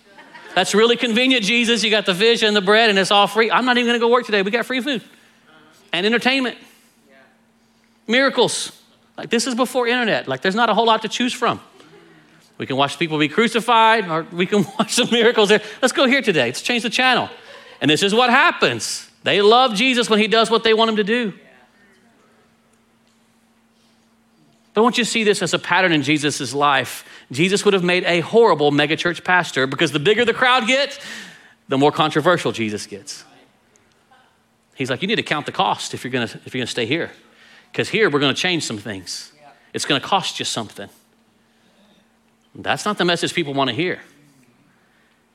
That's 0.55 0.75
really 0.75 0.97
convenient, 0.97 1.45
Jesus. 1.45 1.83
You 1.83 1.91
got 1.91 2.07
the 2.07 2.15
fish 2.15 2.43
and 2.43 2.55
the 2.55 2.63
bread, 2.63 2.89
and 2.89 2.99
it's 2.99 3.11
all 3.11 3.27
free. 3.27 3.51
I'm 3.51 3.65
not 3.65 3.77
even 3.77 3.89
going 3.89 4.01
to 4.01 4.05
go 4.05 4.11
work 4.11 4.25
today. 4.25 4.43
We 4.43 4.51
got 4.51 4.67
free 4.67 4.81
food 4.81 5.03
and 5.93 6.07
entertainment. 6.07 6.57
Miracles. 8.07 8.73
Like, 9.17 9.31
this 9.31 9.47
is 9.47 9.55
before 9.55 9.87
internet. 9.87 10.29
Like, 10.29 10.43
there's 10.43 10.55
not 10.55 10.71
a 10.71 10.75
whole 10.75 10.87
lot 10.87 11.03
to 11.03 11.09
choose 11.09 11.33
from. 11.33 11.61
We 12.57 12.67
can 12.67 12.77
watch 12.77 12.99
people 12.99 13.19
be 13.19 13.29
crucified, 13.29 14.09
or 14.09 14.23
we 14.33 14.47
can 14.47 14.65
watch 14.79 14.95
some 14.95 15.11
miracles 15.11 15.49
there. 15.49 15.61
Let's 15.83 15.93
go 15.93 16.07
here 16.07 16.23
today. 16.23 16.47
Let's 16.47 16.63
change 16.63 16.85
the 16.85 16.91
channel. 16.91 17.29
And 17.81 17.91
this 17.91 18.03
is 18.03 18.15
what 18.15 18.31
happens. 18.31 19.11
They 19.25 19.41
love 19.43 19.75
Jesus 19.75 20.09
when 20.09 20.21
he 20.21 20.29
does 20.29 20.51
what 20.51 20.63
they 20.63 20.75
want 20.75 20.91
him 20.91 20.97
to 20.97 21.05
do. 21.05 21.33
But 24.73 24.81
I 24.81 24.83
want 24.83 24.99
you 24.99 25.05
to 25.05 25.11
see 25.11 25.25
this 25.25 25.41
as 25.43 25.55
a 25.55 25.59
pattern 25.59 25.93
in 25.93 26.03
Jesus' 26.03 26.53
life. 26.53 27.05
Jesus 27.33 27.65
would 27.65 27.75
have 27.75 27.85
made 27.85 28.05
a 28.05 28.21
horrible 28.21 28.71
megachurch 28.71 29.25
pastor 29.25 29.67
because 29.67 29.93
the 29.93 29.99
bigger 29.99 30.25
the 30.25 30.35
crowd 30.35 30.67
gets, 30.67 30.99
the 31.69 31.79
more 31.79 31.91
controversial 31.91 32.53
Jesus 32.53 32.87
gets. 32.87 33.25
He's 34.75 34.91
like, 34.91 35.01
you 35.01 35.09
need 35.09 35.17
to 35.17 35.23
count 35.23 35.47
the 35.47 35.53
cost 35.53 35.95
if 35.95 36.05
you're 36.05 36.11
gonna, 36.11 36.25
if 36.25 36.55
you're 36.55 36.61
gonna 36.61 36.67
stay 36.67 36.87
here. 36.87 37.13
Because 37.73 37.89
here 37.89 38.11
we're 38.11 38.21
gonna 38.21 38.35
change 38.35 38.65
some 38.65 38.79
things. 38.79 39.33
It's 39.73 39.85
gonna 39.85 40.01
cost 40.01 40.39
you 40.39 40.45
something. 40.45 40.89
That's 42.55 42.85
not 42.85 42.99
the 42.99 43.05
message 43.05 43.33
people 43.33 43.55
wanna 43.55 43.73
hear. 43.73 44.01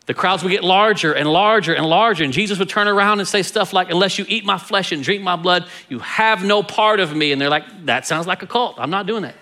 The 0.10 0.16
crowds 0.16 0.42
would 0.42 0.50
get 0.50 0.64
larger 0.64 1.14
and 1.14 1.32
larger 1.32 1.76
and 1.76 1.86
larger, 1.86 2.24
and 2.24 2.34
Jesus 2.34 2.58
would 2.58 2.68
turn 2.68 2.88
around 2.88 3.20
and 3.20 3.28
say 3.28 3.44
stuff 3.44 3.74
like, 3.74 3.92
Unless 3.92 4.18
you 4.18 4.26
eat 4.28 4.44
my 4.44 4.58
flesh 4.58 4.92
and 4.92 5.04
drink 5.04 5.22
my 5.22 5.36
blood, 5.36 5.68
you 5.88 6.00
have 6.00 6.44
no 6.44 6.64
part 6.64 7.00
of 7.00 7.16
me. 7.16 7.32
And 7.32 7.40
they're 7.40 7.48
like, 7.48 7.86
That 7.86 8.08
sounds 8.08 8.26
like 8.26 8.42
a 8.42 8.48
cult. 8.48 8.80
I'm 8.80 8.90
not 8.90 9.06
doing 9.06 9.22
that. 9.22 9.36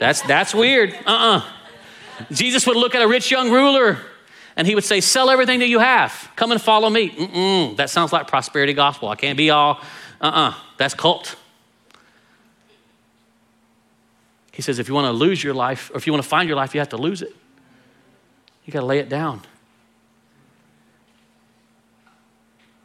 That's, 0.00 0.20
that's 0.22 0.52
weird. 0.52 0.92
Uh 1.06 1.10
uh-uh. 1.10 1.36
uh 1.38 2.24
Jesus 2.32 2.66
would 2.66 2.76
look 2.76 2.96
at 2.96 3.02
a 3.02 3.06
rich 3.06 3.30
young 3.30 3.52
ruler 3.52 3.98
and 4.56 4.66
he 4.66 4.74
would 4.74 4.82
say, 4.82 5.00
Sell 5.00 5.30
everything 5.30 5.60
that 5.60 5.68
you 5.68 5.78
have. 5.78 6.32
Come 6.34 6.50
and 6.50 6.60
follow 6.60 6.90
me. 6.90 7.10
Mm-mm, 7.10 7.76
that 7.76 7.88
sounds 7.88 8.12
like 8.12 8.26
prosperity 8.26 8.72
gospel. 8.72 9.10
I 9.10 9.14
can't 9.14 9.38
be 9.38 9.50
all, 9.50 9.80
uh 10.20 10.24
uh-uh. 10.24 10.48
uh, 10.48 10.54
that's 10.78 10.94
cult. 10.94 11.36
He 14.52 14.62
says, 14.62 14.80
If 14.80 14.88
you 14.88 14.94
want 14.94 15.04
to 15.04 15.12
lose 15.12 15.44
your 15.44 15.54
life, 15.54 15.92
or 15.94 15.96
if 15.96 16.08
you 16.08 16.12
want 16.12 16.24
to 16.24 16.28
find 16.28 16.48
your 16.48 16.56
life, 16.56 16.74
you 16.74 16.80
have 16.80 16.88
to 16.88 16.96
lose 16.96 17.22
it. 17.22 17.36
You 18.64 18.72
got 18.72 18.80
to 18.80 18.86
lay 18.86 18.98
it 18.98 19.08
down. 19.08 19.42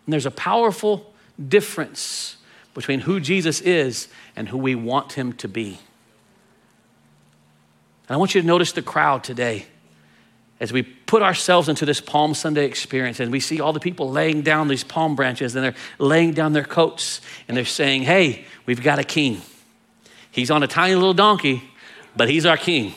And 0.05 0.13
there's 0.13 0.25
a 0.25 0.31
powerful 0.31 1.13
difference 1.47 2.37
between 2.73 3.01
who 3.01 3.19
Jesus 3.19 3.61
is 3.61 4.07
and 4.35 4.49
who 4.49 4.57
we 4.57 4.75
want 4.75 5.13
him 5.13 5.33
to 5.33 5.47
be. 5.47 5.79
And 8.07 8.15
I 8.15 8.17
want 8.17 8.35
you 8.35 8.41
to 8.41 8.47
notice 8.47 8.71
the 8.71 8.81
crowd 8.81 9.23
today 9.23 9.65
as 10.59 10.71
we 10.71 10.83
put 10.83 11.21
ourselves 11.21 11.69
into 11.69 11.85
this 11.85 11.99
Palm 11.99 12.33
Sunday 12.33 12.65
experience 12.65 13.19
and 13.19 13.31
we 13.31 13.39
see 13.39 13.59
all 13.59 13.73
the 13.73 13.79
people 13.79 14.09
laying 14.09 14.41
down 14.41 14.67
these 14.67 14.83
palm 14.83 15.15
branches 15.15 15.55
and 15.55 15.65
they're 15.65 15.75
laying 15.99 16.33
down 16.33 16.53
their 16.53 16.63
coats 16.63 17.21
and 17.47 17.55
they're 17.55 17.65
saying, 17.65 18.03
Hey, 18.03 18.45
we've 18.65 18.81
got 18.81 18.99
a 18.99 19.03
king. 19.03 19.41
He's 20.31 20.49
on 20.49 20.63
a 20.63 20.67
tiny 20.67 20.95
little 20.95 21.13
donkey, 21.13 21.63
but 22.15 22.29
he's 22.29 22.45
our 22.45 22.57
king. 22.57 22.95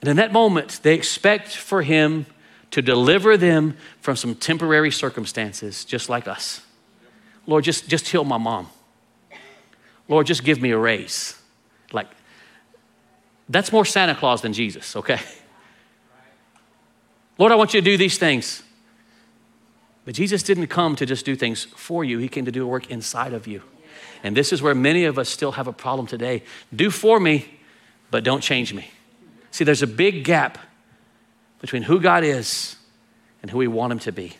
And 0.00 0.08
in 0.08 0.16
that 0.16 0.32
moment, 0.32 0.80
they 0.82 0.94
expect 0.94 1.56
for 1.56 1.82
him 1.82 2.26
to 2.70 2.82
deliver 2.82 3.36
them 3.36 3.76
from 4.00 4.16
some 4.16 4.34
temporary 4.34 4.90
circumstances, 4.90 5.84
just 5.84 6.08
like 6.08 6.28
us. 6.28 6.60
Lord, 7.46 7.64
just, 7.64 7.88
just 7.88 8.08
heal 8.08 8.24
my 8.24 8.38
mom. 8.38 8.68
Lord, 10.08 10.26
just 10.26 10.44
give 10.44 10.60
me 10.60 10.70
a 10.70 10.78
raise. 10.78 11.40
Like, 11.92 12.08
that's 13.48 13.72
more 13.72 13.84
Santa 13.84 14.14
Claus 14.14 14.42
than 14.42 14.52
Jesus, 14.52 14.96
okay? 14.96 15.20
Lord, 17.38 17.52
I 17.52 17.54
want 17.54 17.72
you 17.72 17.80
to 17.80 17.84
do 17.84 17.96
these 17.96 18.18
things. 18.18 18.62
But 20.04 20.14
Jesus 20.14 20.42
didn't 20.42 20.68
come 20.68 20.96
to 20.96 21.06
just 21.06 21.24
do 21.24 21.36
things 21.36 21.64
for 21.64 22.04
you, 22.04 22.18
He 22.18 22.28
came 22.28 22.44
to 22.44 22.52
do 22.52 22.64
a 22.64 22.66
work 22.66 22.90
inside 22.90 23.32
of 23.32 23.46
you. 23.46 23.62
And 24.22 24.36
this 24.36 24.52
is 24.52 24.60
where 24.60 24.74
many 24.74 25.04
of 25.04 25.18
us 25.18 25.28
still 25.28 25.52
have 25.52 25.68
a 25.68 25.72
problem 25.72 26.06
today. 26.06 26.42
Do 26.74 26.90
for 26.90 27.20
me, 27.20 27.58
but 28.10 28.24
don't 28.24 28.40
change 28.40 28.74
me. 28.74 28.90
See, 29.50 29.64
there's 29.64 29.82
a 29.82 29.86
big 29.86 30.24
gap 30.24 30.58
between 31.60 31.82
who 31.82 32.00
God 32.00 32.24
is 32.24 32.76
and 33.42 33.50
who 33.50 33.58
we 33.58 33.68
want 33.68 33.92
Him 33.92 33.98
to 34.00 34.12
be. 34.12 34.36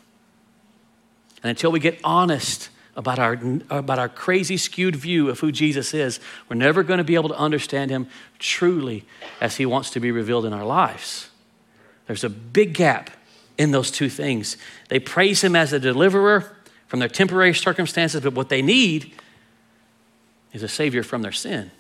And 1.43 1.51
until 1.51 1.71
we 1.71 1.81
get 1.81 1.99
honest 2.03 2.71
about 2.97 3.21
our, 3.21 3.39
about 3.71 4.01
our 4.01 4.09
crazy 4.09 4.57
skewed 4.57 4.97
view 4.97 5.31
of 5.31 5.39
who 5.39 5.53
Jesus 5.53 5.95
is, 5.95 6.19
we're 6.49 6.57
never 6.57 6.83
going 6.83 6.99
to 6.99 7.05
be 7.05 7.15
able 7.15 7.29
to 7.29 7.39
understand 7.39 7.93
him 7.93 8.09
truly 8.41 9.05
as 9.41 9.57
he 9.57 9.65
wants 9.65 9.91
to 9.91 10.01
be 10.01 10.11
revealed 10.11 10.45
in 10.45 10.53
our 10.53 10.65
lives. 10.65 11.31
There's 12.09 12.25
a 12.25 12.29
big 12.29 12.75
gap 12.75 13.11
in 13.57 13.71
those 13.71 13.93
two 13.93 14.09
things. 14.09 14.57
They 14.89 14.99
praise 14.99 15.45
him 15.45 15.55
as 15.55 15.73
a 15.73 15.79
deliverer 15.79 16.57
from 16.89 16.99
their 16.99 17.09
temporary 17.09 17.55
circumstances, 17.55 18.21
but 18.21 18.35
what 18.35 18.49
they 18.49 18.63
need 18.63 19.13
is 20.53 20.65
a 20.65 20.69
savior 20.69 21.05
from 21.05 21.23
their 21.23 21.33
sin. 21.33 21.71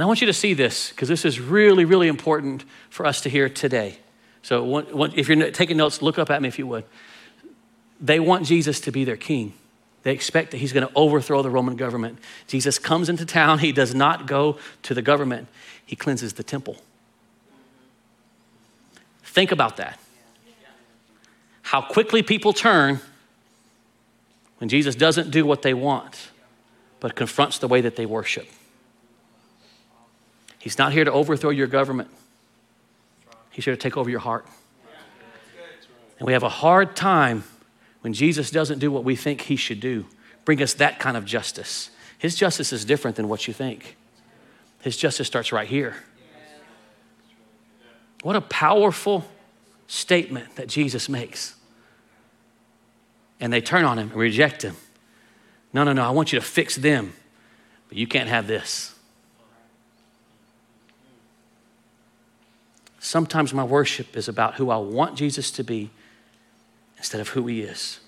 And 0.00 0.04
I 0.04 0.06
want 0.06 0.22
you 0.22 0.28
to 0.28 0.32
see 0.32 0.54
this 0.54 0.88
because 0.88 1.10
this 1.10 1.26
is 1.26 1.38
really, 1.38 1.84
really 1.84 2.08
important 2.08 2.64
for 2.88 3.04
us 3.04 3.20
to 3.20 3.28
hear 3.28 3.50
today. 3.50 3.98
So, 4.40 4.78
if 5.14 5.28
you're 5.28 5.50
taking 5.50 5.76
notes, 5.76 6.00
look 6.00 6.18
up 6.18 6.30
at 6.30 6.40
me 6.40 6.48
if 6.48 6.58
you 6.58 6.66
would. 6.68 6.84
They 8.00 8.18
want 8.18 8.46
Jesus 8.46 8.80
to 8.80 8.92
be 8.92 9.04
their 9.04 9.18
king. 9.18 9.52
They 10.02 10.12
expect 10.12 10.52
that 10.52 10.56
he's 10.56 10.72
going 10.72 10.88
to 10.88 10.92
overthrow 10.94 11.42
the 11.42 11.50
Roman 11.50 11.76
government. 11.76 12.18
Jesus 12.46 12.78
comes 12.78 13.10
into 13.10 13.26
town. 13.26 13.58
He 13.58 13.72
does 13.72 13.94
not 13.94 14.26
go 14.26 14.56
to 14.84 14.94
the 14.94 15.02
government, 15.02 15.48
he 15.84 15.96
cleanses 15.96 16.32
the 16.32 16.44
temple. 16.44 16.78
Think 19.22 19.52
about 19.52 19.76
that. 19.76 20.00
How 21.60 21.82
quickly 21.82 22.22
people 22.22 22.54
turn 22.54 23.00
when 24.60 24.70
Jesus 24.70 24.94
doesn't 24.94 25.30
do 25.30 25.44
what 25.44 25.60
they 25.60 25.74
want, 25.74 26.30
but 27.00 27.14
confronts 27.14 27.58
the 27.58 27.68
way 27.68 27.82
that 27.82 27.96
they 27.96 28.06
worship. 28.06 28.48
He's 30.60 30.78
not 30.78 30.92
here 30.92 31.04
to 31.04 31.10
overthrow 31.10 31.50
your 31.50 31.66
government, 31.66 32.08
He's 33.50 33.64
here 33.64 33.74
to 33.74 33.80
take 33.80 33.96
over 33.96 34.08
your 34.08 34.20
heart. 34.20 34.46
And 36.18 36.26
we 36.26 36.34
have 36.34 36.42
a 36.42 36.50
hard 36.50 36.94
time 36.94 37.44
when 38.02 38.12
Jesus 38.12 38.50
doesn't 38.50 38.78
do 38.78 38.92
what 38.92 39.02
we 39.02 39.16
think 39.16 39.40
He 39.42 39.56
should 39.56 39.80
do, 39.80 40.06
bring 40.44 40.62
us 40.62 40.74
that 40.74 41.00
kind 41.00 41.16
of 41.16 41.24
justice. 41.24 41.90
His 42.18 42.36
justice 42.36 42.72
is 42.72 42.84
different 42.84 43.16
than 43.16 43.28
what 43.28 43.48
you 43.48 43.54
think. 43.54 43.96
His 44.82 44.96
justice 44.96 45.26
starts 45.26 45.52
right 45.52 45.66
here. 45.66 45.96
What 48.22 48.36
a 48.36 48.42
powerful 48.42 49.24
statement 49.86 50.56
that 50.56 50.68
Jesus 50.68 51.08
makes. 51.08 51.54
And 53.40 53.50
they 53.50 53.62
turn 53.62 53.84
on 53.84 53.98
him 53.98 54.10
and 54.10 54.16
reject 54.16 54.62
him. 54.62 54.76
No, 55.72 55.84
no, 55.84 55.94
no, 55.94 56.04
I 56.04 56.10
want 56.10 56.32
you 56.32 56.38
to 56.38 56.44
fix 56.44 56.76
them, 56.76 57.14
but 57.88 57.96
you 57.96 58.06
can't 58.06 58.28
have 58.28 58.46
this. 58.46 58.94
Sometimes 63.00 63.54
my 63.54 63.64
worship 63.64 64.14
is 64.14 64.28
about 64.28 64.56
who 64.56 64.70
I 64.70 64.76
want 64.76 65.16
Jesus 65.16 65.50
to 65.52 65.64
be 65.64 65.90
instead 66.98 67.20
of 67.20 67.30
who 67.30 67.46
he 67.46 67.62
is. 67.62 67.98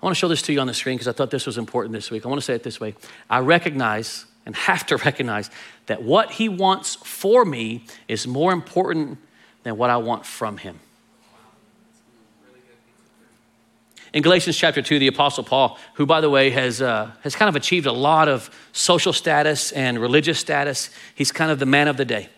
I 0.00 0.06
want 0.06 0.14
to 0.14 0.18
show 0.18 0.28
this 0.28 0.42
to 0.42 0.52
you 0.52 0.60
on 0.60 0.66
the 0.66 0.74
screen 0.74 0.96
because 0.96 1.08
I 1.08 1.12
thought 1.12 1.30
this 1.30 1.46
was 1.46 1.56
important 1.56 1.94
this 1.94 2.10
week. 2.10 2.26
I 2.26 2.28
want 2.28 2.40
to 2.40 2.44
say 2.44 2.54
it 2.54 2.62
this 2.62 2.78
way 2.78 2.94
I 3.30 3.38
recognize 3.38 4.26
and 4.44 4.54
have 4.68 4.84
to 4.86 4.98
recognize 4.98 5.50
that 5.86 6.02
what 6.02 6.32
he 6.32 6.48
wants 6.48 6.96
for 6.96 7.44
me 7.44 7.86
is 8.06 8.26
more 8.26 8.52
important 8.52 9.18
than 9.62 9.78
what 9.78 9.88
I 9.88 9.96
want 9.96 10.26
from 10.26 10.58
him. 10.58 10.78
In 14.12 14.22
Galatians 14.22 14.58
chapter 14.58 14.82
2, 14.82 14.98
the 14.98 15.06
Apostle 15.06 15.42
Paul, 15.42 15.78
who, 15.94 16.04
by 16.04 16.20
the 16.20 16.28
way, 16.28 16.50
has, 16.50 16.82
uh, 16.82 17.10
has 17.22 17.34
kind 17.34 17.48
of 17.48 17.56
achieved 17.56 17.86
a 17.86 17.92
lot 17.92 18.28
of 18.28 18.50
social 18.72 19.12
status 19.12 19.72
and 19.72 19.98
religious 19.98 20.38
status, 20.38 20.90
he's 21.14 21.32
kind 21.32 21.50
of 21.50 21.58
the 21.58 21.66
man 21.66 21.88
of 21.88 21.96
the 21.96 22.04
day. 22.04 22.28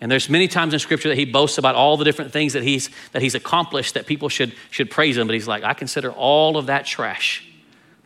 And 0.00 0.10
there's 0.10 0.30
many 0.30 0.48
times 0.48 0.72
in 0.72 0.78
Scripture 0.78 1.08
that 1.08 1.18
he 1.18 1.24
boasts 1.24 1.58
about 1.58 1.74
all 1.74 1.96
the 1.96 2.04
different 2.04 2.32
things 2.32 2.54
that 2.54 2.62
he's, 2.62 2.88
that 3.12 3.20
he's 3.20 3.34
accomplished 3.34 3.94
that 3.94 4.06
people 4.06 4.28
should, 4.28 4.54
should 4.70 4.90
praise 4.90 5.18
him, 5.18 5.26
but 5.26 5.34
he's 5.34 5.48
like, 5.48 5.64
I 5.64 5.74
consider 5.74 6.10
all 6.12 6.56
of 6.56 6.66
that 6.66 6.86
trash. 6.86 7.44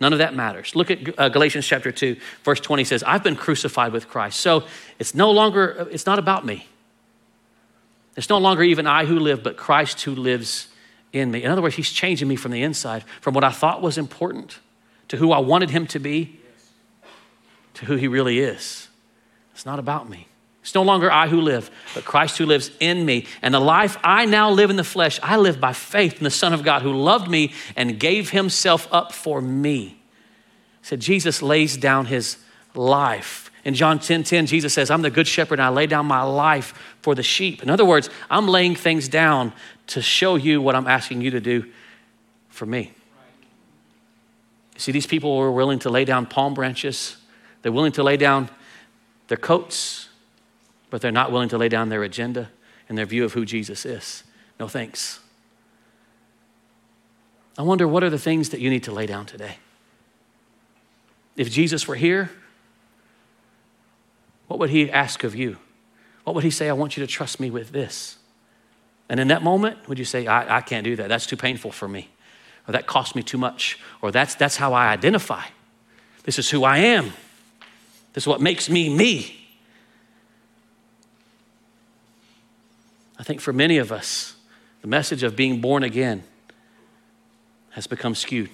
None 0.01 0.12
of 0.12 0.18
that 0.18 0.35
matters. 0.35 0.75
Look 0.75 0.90
at 0.90 1.18
uh, 1.18 1.29
Galatians 1.29 1.66
chapter 1.66 1.92
2, 1.92 2.16
verse 2.42 2.59
20 2.59 2.83
says, 2.83 3.05
I've 3.05 3.23
been 3.23 3.37
crucified 3.37 3.92
with 3.92 4.09
Christ. 4.09 4.40
So 4.40 4.64
it's 4.99 5.14
no 5.14 5.31
longer, 5.31 5.87
it's 5.92 6.07
not 6.07 6.18
about 6.18 6.45
me. 6.45 6.66
It's 8.16 8.29
no 8.29 8.38
longer 8.38 8.64
even 8.64 8.88
I 8.88 9.05
who 9.05 9.21
live, 9.21 9.45
but 9.45 9.57
Christ 9.57 10.03
who 10.03 10.16
lives 10.16 10.66
in 11.12 11.31
me. 11.31 11.42
In 11.42 11.51
other 11.51 11.62
words, 11.62 11.77
He's 11.77 11.90
changing 11.90 12.29
me 12.29 12.37
from 12.37 12.53
the 12.53 12.62
inside, 12.62 13.05
from 13.20 13.35
what 13.35 13.44
I 13.44 13.51
thought 13.51 13.83
was 13.83 13.98
important 13.98 14.59
to 15.09 15.16
who 15.16 15.33
I 15.33 15.38
wanted 15.38 15.70
Him 15.70 15.87
to 15.88 15.98
be 15.98 16.38
to 17.75 17.85
who 17.85 17.96
He 17.96 18.09
really 18.09 18.38
is. 18.38 18.88
It's 19.55 19.66
not 19.66 19.79
about 19.79 20.09
me. 20.09 20.29
It's 20.62 20.75
no 20.75 20.83
longer 20.83 21.11
I 21.11 21.27
who 21.27 21.40
live, 21.40 21.70
but 21.92 22.05
Christ 22.05 22.38
who 22.38 22.46
lives 22.46 22.70
in 22.79 23.05
me. 23.05 23.27
And 23.42 23.53
the 23.53 23.61
life 23.61 23.98
I 24.05 24.27
now 24.27 24.51
live 24.51 24.70
in 24.70 24.77
the 24.77 24.85
flesh, 24.85 25.18
I 25.22 25.37
live 25.37 25.61
by 25.61 25.72
faith 25.72 26.18
in 26.18 26.25
the 26.25 26.31
Son 26.31 26.53
of 26.53 26.62
God 26.62 26.83
who 26.83 26.92
loved 26.92 27.29
me 27.29 27.53
and 27.75 27.98
gave 27.98 28.31
himself 28.31 28.87
up 28.92 29.12
for 29.12 29.40
me. 29.40 30.01
Said, 30.83 31.01
Jesus 31.01 31.42
lays 31.42 31.77
down 31.77 32.07
his 32.07 32.37
life. 32.75 33.51
In 33.64 33.75
John 33.75 33.98
10 33.98 34.22
10, 34.22 34.46
Jesus 34.46 34.72
says, 34.72 34.90
I'm 34.90 35.03
the 35.03 35.11
good 35.11 35.27
shepherd 35.27 35.59
and 35.59 35.66
I 35.66 35.68
lay 35.68 35.87
down 35.87 36.07
my 36.07 36.22
life 36.22 36.96
for 37.01 37.14
the 37.14 37.22
sheep. 37.22 37.62
In 37.62 37.70
other 37.70 37.85
words, 37.85 38.09
I'm 38.31 38.46
laying 38.46 38.77
things 38.77 39.09
down 39.09 39.53
to 39.93 40.03
show 40.03 40.37
you 40.37 40.63
what 40.63 40.75
I'm 40.75 40.87
asking 40.87 41.21
you 41.21 41.31
to 41.33 41.41
do 41.41 41.71
for 42.49 42.65
me. 42.65 42.93
See, 44.77 44.91
these 44.91 45.07
people 45.07 45.37
were 45.37 45.53
willing 45.53 45.79
to 45.81 45.91
lay 45.91 46.05
down 46.05 46.27
palm 46.27 46.55
branches, 46.55 47.17
they're 47.61 47.73
willing 47.73 47.93
to 47.93 48.03
lay 48.03 48.17
down 48.17 48.49
their 49.29 49.37
coats, 49.37 50.09
but 50.91 51.01
they're 51.01 51.13
not 51.13 51.31
willing 51.31 51.49
to 51.51 51.59
lay 51.59 51.69
down 51.69 51.89
their 51.89 52.03
agenda 52.03 52.51
and 52.89 52.97
their 52.97 53.07
view 53.07 53.25
of 53.25 53.35
who 53.35 53.45
Jesus 53.45 53.85
is. 53.85 54.25
No 54.59 54.67
thanks. 54.67 55.21
I 57.59 57.63
wonder 57.63 57.87
what 57.87 58.03
are 58.03 58.11
the 58.11 58.19
things 58.19 58.49
that 58.49 58.61
you 58.61 58.71
need 58.71 58.85
to 58.85 58.93
lay 58.93 59.07
down 59.07 59.27
today? 59.27 59.57
If 61.37 61.51
Jesus 61.51 61.87
were 61.87 61.97
here, 61.97 62.31
what 64.49 64.59
would 64.59 64.71
he 64.71 64.91
ask 64.91 65.23
of 65.23 65.35
you? 65.35 65.59
What 66.25 66.35
would 66.35 66.45
he 66.45 66.51
say? 66.51 66.69
I 66.69 66.73
want 66.73 66.97
you 66.97 67.05
to 67.05 67.07
trust 67.07 67.41
me 67.41 67.51
with 67.51 67.73
this. 67.73 68.17
And 69.12 69.20
in 69.20 69.29
that 69.29 69.42
moment, 69.42 69.90
would 69.90 69.98
you 69.98 70.07
say, 70.07 70.27
I, 70.27 70.57
I 70.57 70.61
can't 70.62 70.85
do 70.85 70.96
that? 70.96 71.07
That's 71.11 71.27
too 71.27 71.37
painful 71.37 71.70
for 71.70 71.87
me. 71.87 72.09
Or 72.66 72.72
that 72.72 72.87
cost 72.87 73.14
me 73.14 73.22
too 73.22 73.37
much. 73.37 73.79
Or 74.01 74.11
that's, 74.11 74.35
that's 74.37 74.57
how 74.57 74.72
I 74.72 74.87
identify. 74.88 75.44
This 76.22 76.38
is 76.38 76.48
who 76.48 76.64
I 76.64 76.79
am. 76.79 77.12
This 78.14 78.25
is 78.25 78.27
what 78.27 78.40
makes 78.40 78.70
me 78.70 78.88
me. 78.88 79.37
I 83.18 83.22
think 83.22 83.42
for 83.42 83.53
many 83.53 83.77
of 83.77 83.92
us, 83.92 84.35
the 84.81 84.88
message 84.88 85.22
of 85.22 85.37
being 85.37 85.61
born 85.61 85.83
again 85.83 86.22
has 87.72 87.87
become 87.87 88.14
skewed. 88.14 88.48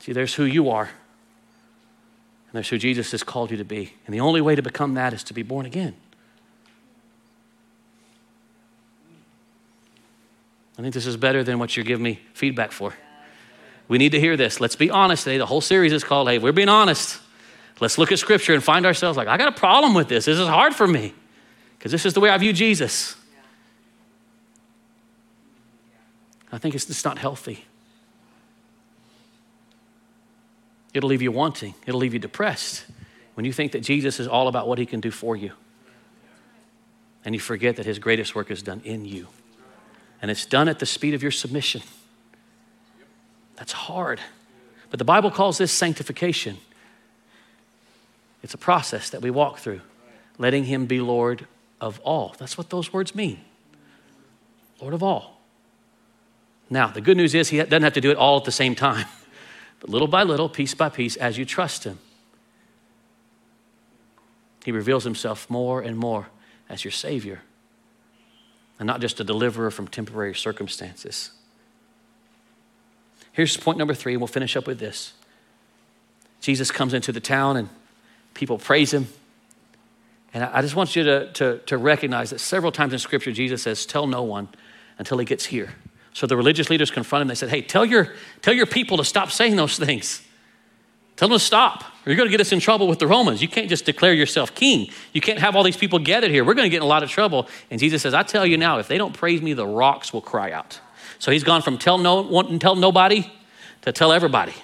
See, 0.00 0.12
there's 0.12 0.34
who 0.34 0.44
you 0.44 0.68
are, 0.68 0.90
and 0.90 2.52
there's 2.52 2.68
who 2.68 2.76
Jesus 2.76 3.12
has 3.12 3.22
called 3.22 3.50
you 3.50 3.56
to 3.56 3.64
be. 3.64 3.94
And 4.04 4.14
the 4.14 4.20
only 4.20 4.42
way 4.42 4.54
to 4.56 4.62
become 4.62 4.92
that 4.92 5.14
is 5.14 5.24
to 5.24 5.32
be 5.32 5.42
born 5.42 5.64
again. 5.64 5.96
I 10.78 10.82
think 10.82 10.94
this 10.94 11.06
is 11.06 11.16
better 11.16 11.44
than 11.44 11.58
what 11.58 11.76
you're 11.76 11.84
giving 11.84 12.02
me 12.02 12.20
feedback 12.34 12.72
for. 12.72 12.94
We 13.88 13.98
need 13.98 14.12
to 14.12 14.20
hear 14.20 14.36
this. 14.36 14.60
Let's 14.60 14.76
be 14.76 14.90
honest 14.90 15.24
today. 15.24 15.38
The 15.38 15.46
whole 15.46 15.60
series 15.60 15.92
is 15.92 16.02
called, 16.02 16.28
Hey, 16.28 16.38
we're 16.38 16.52
being 16.52 16.68
honest. 16.68 17.20
Let's 17.80 17.98
look 17.98 18.12
at 18.12 18.18
scripture 18.18 18.54
and 18.54 18.62
find 18.62 18.86
ourselves 18.86 19.16
like, 19.16 19.28
I 19.28 19.36
got 19.36 19.48
a 19.48 19.58
problem 19.58 19.92
with 19.94 20.08
this. 20.08 20.24
This 20.24 20.38
is 20.38 20.48
hard 20.48 20.74
for 20.74 20.86
me 20.86 21.14
because 21.76 21.92
this 21.92 22.06
is 22.06 22.14
the 22.14 22.20
way 22.20 22.30
I 22.30 22.38
view 22.38 22.52
Jesus. 22.52 23.16
I 26.52 26.58
think 26.58 26.74
it's 26.74 26.86
just 26.86 27.04
not 27.04 27.18
healthy. 27.18 27.64
It'll 30.94 31.08
leave 31.08 31.22
you 31.22 31.32
wanting, 31.32 31.74
it'll 31.86 32.00
leave 32.00 32.12
you 32.12 32.18
depressed 32.18 32.84
when 33.34 33.46
you 33.46 33.52
think 33.52 33.72
that 33.72 33.80
Jesus 33.80 34.20
is 34.20 34.28
all 34.28 34.48
about 34.48 34.68
what 34.68 34.78
he 34.78 34.84
can 34.84 35.00
do 35.00 35.10
for 35.10 35.34
you. 35.34 35.52
And 37.24 37.34
you 37.34 37.40
forget 37.40 37.76
that 37.76 37.86
his 37.86 37.98
greatest 37.98 38.34
work 38.34 38.50
is 38.50 38.62
done 38.62 38.82
in 38.84 39.04
you. 39.04 39.28
And 40.22 40.30
it's 40.30 40.46
done 40.46 40.68
at 40.68 40.78
the 40.78 40.86
speed 40.86 41.14
of 41.14 41.22
your 41.22 41.32
submission. 41.32 41.82
That's 43.56 43.72
hard. 43.72 44.20
But 44.90 44.98
the 44.98 45.04
Bible 45.04 45.30
calls 45.30 45.58
this 45.58 45.72
sanctification. 45.72 46.58
It's 48.42 48.54
a 48.54 48.58
process 48.58 49.10
that 49.10 49.20
we 49.20 49.30
walk 49.30 49.58
through, 49.58 49.80
letting 50.38 50.64
him 50.64 50.86
be 50.86 51.00
Lord 51.00 51.46
of 51.80 51.98
all. 52.00 52.34
That's 52.38 52.56
what 52.56 52.70
those 52.70 52.92
words 52.92 53.14
mean 53.14 53.40
Lord 54.80 54.94
of 54.94 55.02
all. 55.02 55.40
Now, 56.70 56.88
the 56.88 57.00
good 57.00 57.16
news 57.16 57.34
is 57.34 57.50
he 57.50 57.58
doesn't 57.58 57.82
have 57.82 57.92
to 57.92 58.00
do 58.00 58.10
it 58.10 58.16
all 58.16 58.38
at 58.38 58.44
the 58.44 58.52
same 58.52 58.74
time, 58.74 59.06
but 59.80 59.90
little 59.90 60.08
by 60.08 60.22
little, 60.22 60.48
piece 60.48 60.74
by 60.74 60.88
piece, 60.88 61.16
as 61.16 61.36
you 61.36 61.44
trust 61.44 61.84
him, 61.84 61.98
he 64.64 64.72
reveals 64.72 65.04
himself 65.04 65.50
more 65.50 65.80
and 65.80 65.98
more 65.98 66.28
as 66.68 66.84
your 66.84 66.92
Savior 66.92 67.42
and 68.78 68.86
not 68.86 69.00
just 69.00 69.20
a 69.20 69.24
deliverer 69.24 69.70
from 69.70 69.88
temporary 69.88 70.34
circumstances. 70.34 71.30
Here's 73.32 73.56
point 73.56 73.78
number 73.78 73.94
three, 73.94 74.12
and 74.12 74.20
we'll 74.20 74.28
finish 74.28 74.56
up 74.56 74.66
with 74.66 74.78
this. 74.78 75.12
Jesus 76.40 76.70
comes 76.70 76.92
into 76.92 77.12
the 77.12 77.20
town 77.20 77.56
and 77.56 77.68
people 78.34 78.58
praise 78.58 78.92
him 78.92 79.06
And 80.34 80.44
I 80.44 80.62
just 80.62 80.74
want 80.74 80.96
you 80.96 81.04
to, 81.04 81.32
to, 81.34 81.58
to 81.66 81.76
recognize 81.76 82.30
that 82.30 82.38
several 82.40 82.72
times 82.72 82.92
in 82.92 82.98
Scripture, 82.98 83.32
Jesus 83.32 83.62
says, 83.62 83.84
Tell 83.84 84.06
no 84.06 84.22
one 84.22 84.48
until 84.98 85.18
he 85.18 85.26
gets 85.26 85.46
here. 85.46 85.74
So 86.14 86.26
the 86.26 86.36
religious 86.36 86.70
leaders 86.70 86.90
confront 86.90 87.22
him. 87.22 87.28
They 87.28 87.34
said, 87.34 87.50
Hey, 87.50 87.60
tell 87.62 87.84
your, 87.84 88.14
tell 88.40 88.54
your 88.54 88.66
people 88.66 88.96
to 88.96 89.04
stop 89.04 89.30
saying 89.30 89.56
those 89.56 89.78
things. 89.78 90.26
Tell 91.16 91.28
them 91.28 91.38
to 91.38 91.44
stop, 91.44 91.82
or 91.82 92.10
you're 92.10 92.16
going 92.16 92.28
to 92.28 92.30
get 92.30 92.40
us 92.40 92.52
in 92.52 92.58
trouble 92.58 92.88
with 92.88 92.98
the 92.98 93.06
Romans. 93.06 93.42
You 93.42 93.48
can't 93.48 93.68
just 93.68 93.84
declare 93.84 94.14
yourself 94.14 94.54
king. 94.54 94.88
You 95.12 95.20
can't 95.20 95.38
have 95.38 95.54
all 95.54 95.62
these 95.62 95.76
people 95.76 95.98
gathered 95.98 96.30
here. 96.30 96.44
We're 96.44 96.54
going 96.54 96.66
to 96.66 96.70
get 96.70 96.78
in 96.78 96.82
a 96.82 96.86
lot 96.86 97.02
of 97.02 97.10
trouble. 97.10 97.48
And 97.70 97.78
Jesus 97.78 98.02
says, 98.02 98.14
I 98.14 98.22
tell 98.22 98.46
you 98.46 98.56
now, 98.56 98.78
if 98.78 98.88
they 98.88 98.98
don't 98.98 99.12
praise 99.12 99.42
me, 99.42 99.52
the 99.52 99.66
rocks 99.66 100.12
will 100.12 100.22
cry 100.22 100.52
out. 100.52 100.80
So 101.18 101.30
he's 101.30 101.44
gone 101.44 101.62
from 101.62 101.78
tell, 101.78 101.98
no, 101.98 102.42
tell 102.58 102.74
nobody 102.74 103.30
to 103.82 103.92
tell 103.92 104.12
everybody. 104.12 104.54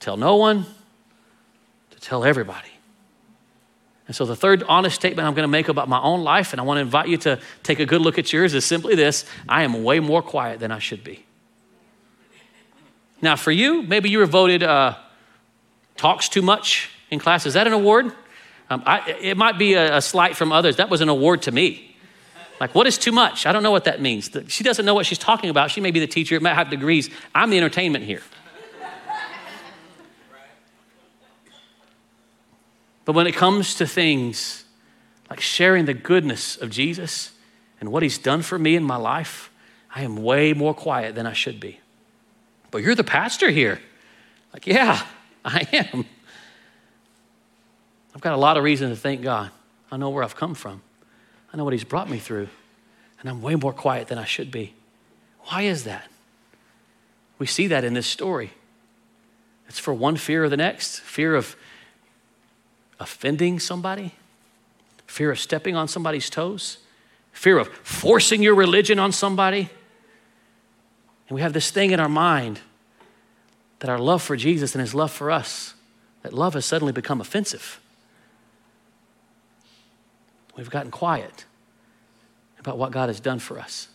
Tell 0.00 0.16
no 0.16 0.36
one 0.36 0.66
to 1.90 2.00
tell 2.00 2.24
everybody. 2.24 2.68
And 4.06 4.14
so, 4.14 4.24
the 4.24 4.36
third 4.36 4.62
honest 4.68 4.94
statement 4.94 5.26
I'm 5.26 5.34
going 5.34 5.42
to 5.42 5.48
make 5.48 5.68
about 5.68 5.88
my 5.88 6.00
own 6.00 6.22
life, 6.22 6.52
and 6.52 6.60
I 6.60 6.64
want 6.64 6.76
to 6.78 6.82
invite 6.82 7.08
you 7.08 7.16
to 7.18 7.40
take 7.64 7.80
a 7.80 7.86
good 7.86 8.00
look 8.00 8.18
at 8.18 8.32
yours, 8.32 8.54
is 8.54 8.64
simply 8.64 8.94
this 8.94 9.24
I 9.48 9.64
am 9.64 9.82
way 9.82 9.98
more 9.98 10.22
quiet 10.22 10.60
than 10.60 10.70
I 10.70 10.78
should 10.78 11.02
be. 11.02 11.25
Now, 13.22 13.36
for 13.36 13.50
you, 13.50 13.82
maybe 13.82 14.10
you 14.10 14.18
were 14.18 14.26
voted 14.26 14.62
uh, 14.62 14.96
talks 15.96 16.28
too 16.28 16.42
much 16.42 16.90
in 17.10 17.18
class. 17.18 17.46
Is 17.46 17.54
that 17.54 17.66
an 17.66 17.72
award? 17.72 18.12
Um, 18.68 18.82
I, 18.84 19.16
it 19.20 19.36
might 19.36 19.58
be 19.58 19.74
a, 19.74 19.96
a 19.96 20.02
slight 20.02 20.36
from 20.36 20.52
others. 20.52 20.76
That 20.76 20.90
was 20.90 21.00
an 21.00 21.08
award 21.08 21.42
to 21.42 21.52
me. 21.52 21.96
Like, 22.60 22.74
what 22.74 22.86
is 22.86 22.98
too 22.98 23.12
much? 23.12 23.46
I 23.46 23.52
don't 23.52 23.62
know 23.62 23.70
what 23.70 23.84
that 23.84 24.00
means. 24.00 24.30
She 24.48 24.64
doesn't 24.64 24.84
know 24.84 24.94
what 24.94 25.06
she's 25.06 25.18
talking 25.18 25.50
about. 25.50 25.70
She 25.70 25.80
may 25.80 25.90
be 25.90 26.00
the 26.00 26.06
teacher, 26.06 26.34
it 26.36 26.42
might 26.42 26.54
have 26.54 26.70
degrees. 26.70 27.10
I'm 27.34 27.50
the 27.50 27.58
entertainment 27.58 28.04
here. 28.04 28.22
But 33.04 33.14
when 33.14 33.28
it 33.28 33.36
comes 33.36 33.76
to 33.76 33.86
things 33.86 34.64
like 35.30 35.40
sharing 35.40 35.84
the 35.84 35.94
goodness 35.94 36.56
of 36.56 36.70
Jesus 36.70 37.30
and 37.80 37.92
what 37.92 38.02
he's 38.02 38.18
done 38.18 38.42
for 38.42 38.58
me 38.58 38.74
in 38.74 38.82
my 38.82 38.96
life, 38.96 39.50
I 39.94 40.02
am 40.02 40.16
way 40.16 40.52
more 40.52 40.74
quiet 40.74 41.14
than 41.14 41.24
I 41.24 41.32
should 41.32 41.60
be. 41.60 41.78
But 42.70 42.82
you're 42.82 42.94
the 42.94 43.04
pastor 43.04 43.50
here. 43.50 43.80
Like, 44.52 44.66
yeah, 44.66 45.02
I 45.44 45.66
am. 45.72 46.04
I've 48.14 48.20
got 48.20 48.32
a 48.32 48.38
lot 48.38 48.56
of 48.56 48.64
reason 48.64 48.90
to 48.90 48.96
thank 48.96 49.22
God. 49.22 49.50
I 49.90 49.96
know 49.96 50.10
where 50.10 50.24
I've 50.24 50.36
come 50.36 50.54
from, 50.54 50.82
I 51.52 51.56
know 51.56 51.64
what 51.64 51.72
he's 51.72 51.84
brought 51.84 52.10
me 52.10 52.18
through, 52.18 52.48
and 53.20 53.30
I'm 53.30 53.40
way 53.40 53.54
more 53.54 53.72
quiet 53.72 54.08
than 54.08 54.18
I 54.18 54.24
should 54.24 54.50
be. 54.50 54.74
Why 55.44 55.62
is 55.62 55.84
that? 55.84 56.08
We 57.38 57.46
see 57.46 57.66
that 57.68 57.84
in 57.84 57.94
this 57.94 58.06
story. 58.06 58.52
It's 59.68 59.78
for 59.78 59.92
one 59.92 60.16
fear 60.16 60.44
or 60.44 60.48
the 60.48 60.56
next 60.56 61.00
fear 61.00 61.34
of 61.34 61.56
offending 62.98 63.60
somebody, 63.60 64.12
fear 65.06 65.30
of 65.30 65.38
stepping 65.38 65.76
on 65.76 65.86
somebody's 65.86 66.30
toes, 66.30 66.78
fear 67.32 67.58
of 67.58 67.68
forcing 67.68 68.42
your 68.42 68.54
religion 68.54 68.98
on 68.98 69.12
somebody. 69.12 69.68
And 71.28 71.34
we 71.34 71.42
have 71.42 71.52
this 71.52 71.70
thing 71.70 71.90
in 71.90 72.00
our 72.00 72.08
mind 72.08 72.60
that 73.80 73.90
our 73.90 73.98
love 73.98 74.22
for 74.22 74.36
Jesus 74.36 74.74
and 74.74 74.80
his 74.80 74.94
love 74.94 75.10
for 75.12 75.30
us, 75.30 75.74
that 76.22 76.32
love 76.32 76.54
has 76.54 76.64
suddenly 76.64 76.92
become 76.92 77.20
offensive. 77.20 77.80
We've 80.56 80.70
gotten 80.70 80.90
quiet 80.90 81.44
about 82.58 82.78
what 82.78 82.90
God 82.90 83.08
has 83.08 83.20
done 83.20 83.38
for 83.38 83.58
us. 83.58 83.88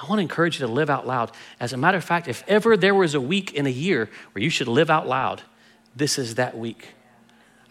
I 0.00 0.06
want 0.08 0.18
to 0.18 0.22
encourage 0.22 0.60
you 0.60 0.66
to 0.66 0.72
live 0.72 0.90
out 0.90 1.06
loud. 1.06 1.32
As 1.58 1.72
a 1.72 1.76
matter 1.76 1.98
of 1.98 2.04
fact, 2.04 2.28
if 2.28 2.44
ever 2.46 2.76
there 2.76 2.94
was 2.94 3.14
a 3.14 3.20
week 3.20 3.54
in 3.54 3.66
a 3.66 3.70
year 3.70 4.08
where 4.32 4.42
you 4.42 4.50
should 4.50 4.68
live 4.68 4.90
out 4.90 5.08
loud, 5.08 5.42
this 5.96 6.18
is 6.18 6.36
that 6.36 6.56
week. 6.56 6.88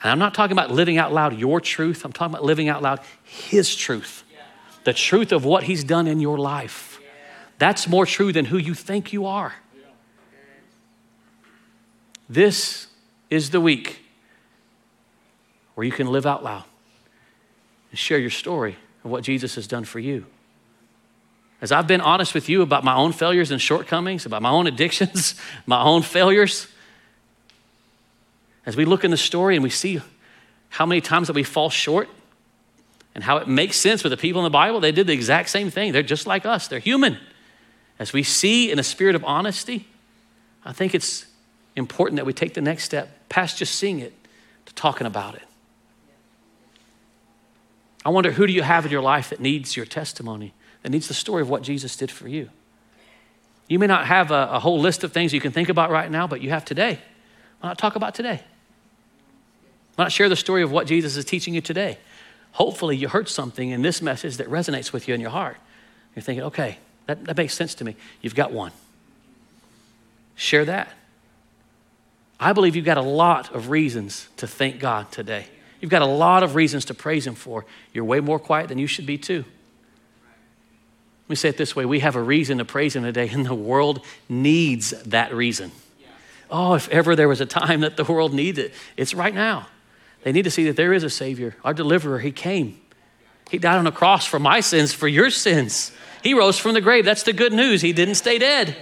And 0.04 0.12
I'm 0.12 0.19
not 0.19 0.34
talking 0.34 0.52
about 0.52 0.71
living 0.71 0.97
out 0.97 1.13
loud 1.13 1.38
your 1.38 1.62
truth, 1.62 2.04
I'm 2.04 2.12
talking 2.12 2.34
about 2.34 2.43
living 2.43 2.67
out 2.67 2.82
loud 2.82 3.00
His 3.23 3.76
truth, 3.76 4.23
the 4.84 4.93
truth 4.93 5.32
of 5.32 5.45
what 5.45 5.63
He's 5.63 5.84
done 5.84 6.08
in 6.08 6.19
your 6.19 6.38
life. 6.38 6.87
That's 7.58 7.88
more 7.88 8.06
true 8.06 8.32
than 8.32 8.46
who 8.46 8.58
you 8.58 8.74
think 8.74 9.13
you 9.13 9.26
are. 9.26 9.54
This 12.30 12.88
is 13.30 13.50
the 13.52 13.62
week 13.62 14.02
where 15.76 15.86
you 15.86 15.91
can 15.91 16.08
live 16.08 16.26
out 16.26 16.43
loud 16.43 16.63
and 17.91 18.00
share 18.00 18.17
your 18.17 18.30
story 18.30 18.76
of 19.04 19.12
what 19.12 19.24
Jesus 19.24 19.56
has 19.56 19.67
done 19.67 19.86
for 19.86 20.00
you. 20.00 20.26
As 21.62 21.72
I've 21.72 21.88
been 21.88 22.02
honest 22.02 22.34
with 22.34 22.50
you 22.50 22.62
about 22.62 22.84
my 22.84 22.93
own 22.93 23.13
failures 23.13 23.50
and 23.50 23.60
shortcomings, 23.60 24.26
about 24.26 24.41
my 24.41 24.50
own 24.50 24.67
addictions, 24.67 25.36
my 25.65 25.82
own 25.82 26.04
failures, 26.04 26.67
as 28.65 28.76
we 28.76 28.86
look 28.86 29.04
in 29.04 29.12
the 29.12 29.17
story 29.17 29.56
and 29.56 29.63
we 29.63 29.70
see 29.70 30.02
how 30.70 30.86
many 30.86 31.02
times 31.02 31.28
that 31.28 31.34
we 31.34 31.43
fall 31.43 31.70
short 31.70 32.10
and 33.15 33.24
how 33.24 33.38
it 33.38 33.48
makes 33.48 33.78
sense 33.78 34.04
with 34.04 34.12
the 34.12 34.17
people 34.17 34.41
in 34.41 34.43
the 34.43 34.50
Bible, 34.50 34.80
they 34.80 34.91
did 34.91 35.08
the 35.08 35.13
exact 35.13 35.50
same 35.50 35.72
thing. 35.72 35.93
They're 35.93 36.04
just 36.04 36.28
like 36.28 36.46
us, 36.46 36.67
they're 36.67 36.80
human. 36.80 37.17
As 37.99 38.13
we 38.13 38.23
see 38.23 38.71
in 38.71 38.79
a 38.79 38.83
spirit 38.83 39.15
of 39.15 39.23
honesty, 39.23 39.88
I 40.63 40.73
think 40.73 40.93
it's 40.93 41.25
important 41.75 42.17
that 42.17 42.25
we 42.25 42.33
take 42.33 42.53
the 42.53 42.62
next 42.62 42.83
step 42.83 43.29
past 43.29 43.57
just 43.57 43.75
seeing 43.75 43.99
it 43.99 44.13
to 44.65 44.73
talking 44.73 45.07
about 45.07 45.36
it. 45.36 45.43
I 48.05 48.10
wonder 48.10 48.31
who 48.31 48.47
do 48.47 48.53
you 48.53 48.62
have 48.62 48.86
in 48.86 48.91
your 48.91 49.01
life 49.01 49.29
that 49.31 49.39
needs 49.39 49.75
your 49.75 49.86
testimony, 49.86 50.53
that 50.83 50.89
needs 50.89 51.07
the 51.07 51.13
story 51.13 51.41
of 51.41 51.49
what 51.49 51.62
Jesus 51.62 51.95
did 51.95 52.10
for 52.10 52.27
you? 52.27 52.49
You 53.67 53.79
may 53.79 53.88
not 53.88 54.05
have 54.05 54.31
a, 54.31 54.49
a 54.53 54.60
whole 54.60 54.79
list 54.79 55.03
of 55.03 55.12
things 55.12 55.33
you 55.33 55.41
can 55.41 55.51
think 55.51 55.67
about 55.67 55.91
right 55.91 56.10
now, 56.10 56.25
but 56.25 56.41
you 56.41 56.51
have 56.51 56.63
today. 56.63 56.99
Why 57.60 57.69
not 57.69 57.77
talk 57.77 57.95
about 57.95 58.15
today? 58.15 58.41
Why 59.95 60.05
not 60.05 60.12
share 60.12 60.29
the 60.29 60.36
story 60.36 60.62
of 60.62 60.71
what 60.71 60.88
Jesus 60.88 61.17
is 61.17 61.25
teaching 61.25 61.53
you 61.53 61.62
today? 61.62 61.97
Hopefully, 62.53 62.95
you 62.95 63.10
heard 63.10 63.27
something 63.27 63.71
in 63.71 63.81
this 63.81 64.01
message 64.01 64.38
that 64.38 64.47
resonates 64.47 64.93
with 64.93 65.07
you 65.07 65.13
in 65.13 65.19
your 65.19 65.31
heart. 65.31 65.57
You're 66.15 66.23
thinking, 66.23 66.45
okay, 66.45 66.77
that, 67.08 67.26
that 67.26 67.38
makes 67.38 67.54
sense 67.54 67.74
to 67.76 67.84
me. 67.84 67.96
You've 68.22 68.36
got 68.36 68.52
one. 68.52 68.72
Share 70.36 70.65
that. 70.65 70.89
I 72.39 72.54
believe 72.54 72.76
you've 72.76 72.86
got 72.86 72.98
a 72.98 73.02
lot 73.02 73.54
of 73.56 73.70
reasons 73.70 74.28
to 74.38 74.46
thank 74.46 74.80
God 74.80 75.12
today. 75.12 75.48
You've 75.82 75.91
got 75.91 76.02
a 76.02 76.08
lot 76.08 76.43
of 76.43 76.56
reasons 76.56 76.86
to 76.86 76.93
praise 76.93 77.26
Him 77.26 77.36
for. 77.36 77.65
You're 77.93 78.06
way 78.06 78.20
more 78.20 78.39
quiet 78.39 78.70
than 78.70 78.78
you 78.78 78.88
should 78.88 79.06
be, 79.06 79.17
too. 79.17 79.43
Let 81.26 81.30
me 81.30 81.36
say 81.36 81.50
it 81.50 81.58
this 81.58 81.76
way 81.76 81.86
we 81.86 82.00
have 82.00 82.15
a 82.15 82.22
reason 82.22 82.60
to 82.60 82.65
praise 82.65 82.96
Him 82.96 83.04
today, 83.04 83.30
and 83.30 83.46
the 83.46 83.56
world 83.56 84.06
needs 84.30 84.91
that 85.04 85.34
reason. 85.34 85.72
Oh, 86.50 86.76
if 86.76 86.88
ever 86.89 87.15
there 87.15 87.28
was 87.28 87.41
a 87.41 87.46
time 87.46 87.82
that 87.82 87.98
the 87.98 88.06
world 88.06 88.34
needed 88.34 88.67
it, 88.67 88.74
it's 88.96 89.13
right 89.13 89.34
now. 89.34 89.67
They 90.24 90.32
need 90.32 90.43
to 90.43 90.52
see 90.52 90.65
that 90.65 90.76
there 90.76 90.93
is 90.93 91.04
a 91.04 91.10
Savior, 91.10 91.56
our 91.63 91.74
deliverer. 91.74 92.20
He 92.20 92.32
came. 92.32 92.80
He 93.50 93.58
died 93.58 93.78
on 93.78 93.88
a 93.88 93.91
cross 93.91 94.26
for 94.26 94.39
my 94.39 94.60
sins, 94.60 94.93
for 94.93 95.08
your 95.08 95.30
sins. 95.30 95.91
He 96.28 96.34
rose 96.34 96.60
from 96.60 96.74
the 96.74 96.82
grave. 96.82 97.06
That's 97.06 97.24
the 97.24 97.32
good 97.32 97.54
news. 97.54 97.80
He 97.80 97.94
didn't 97.94 98.16
stay 98.16 98.38
dead. 98.38 98.76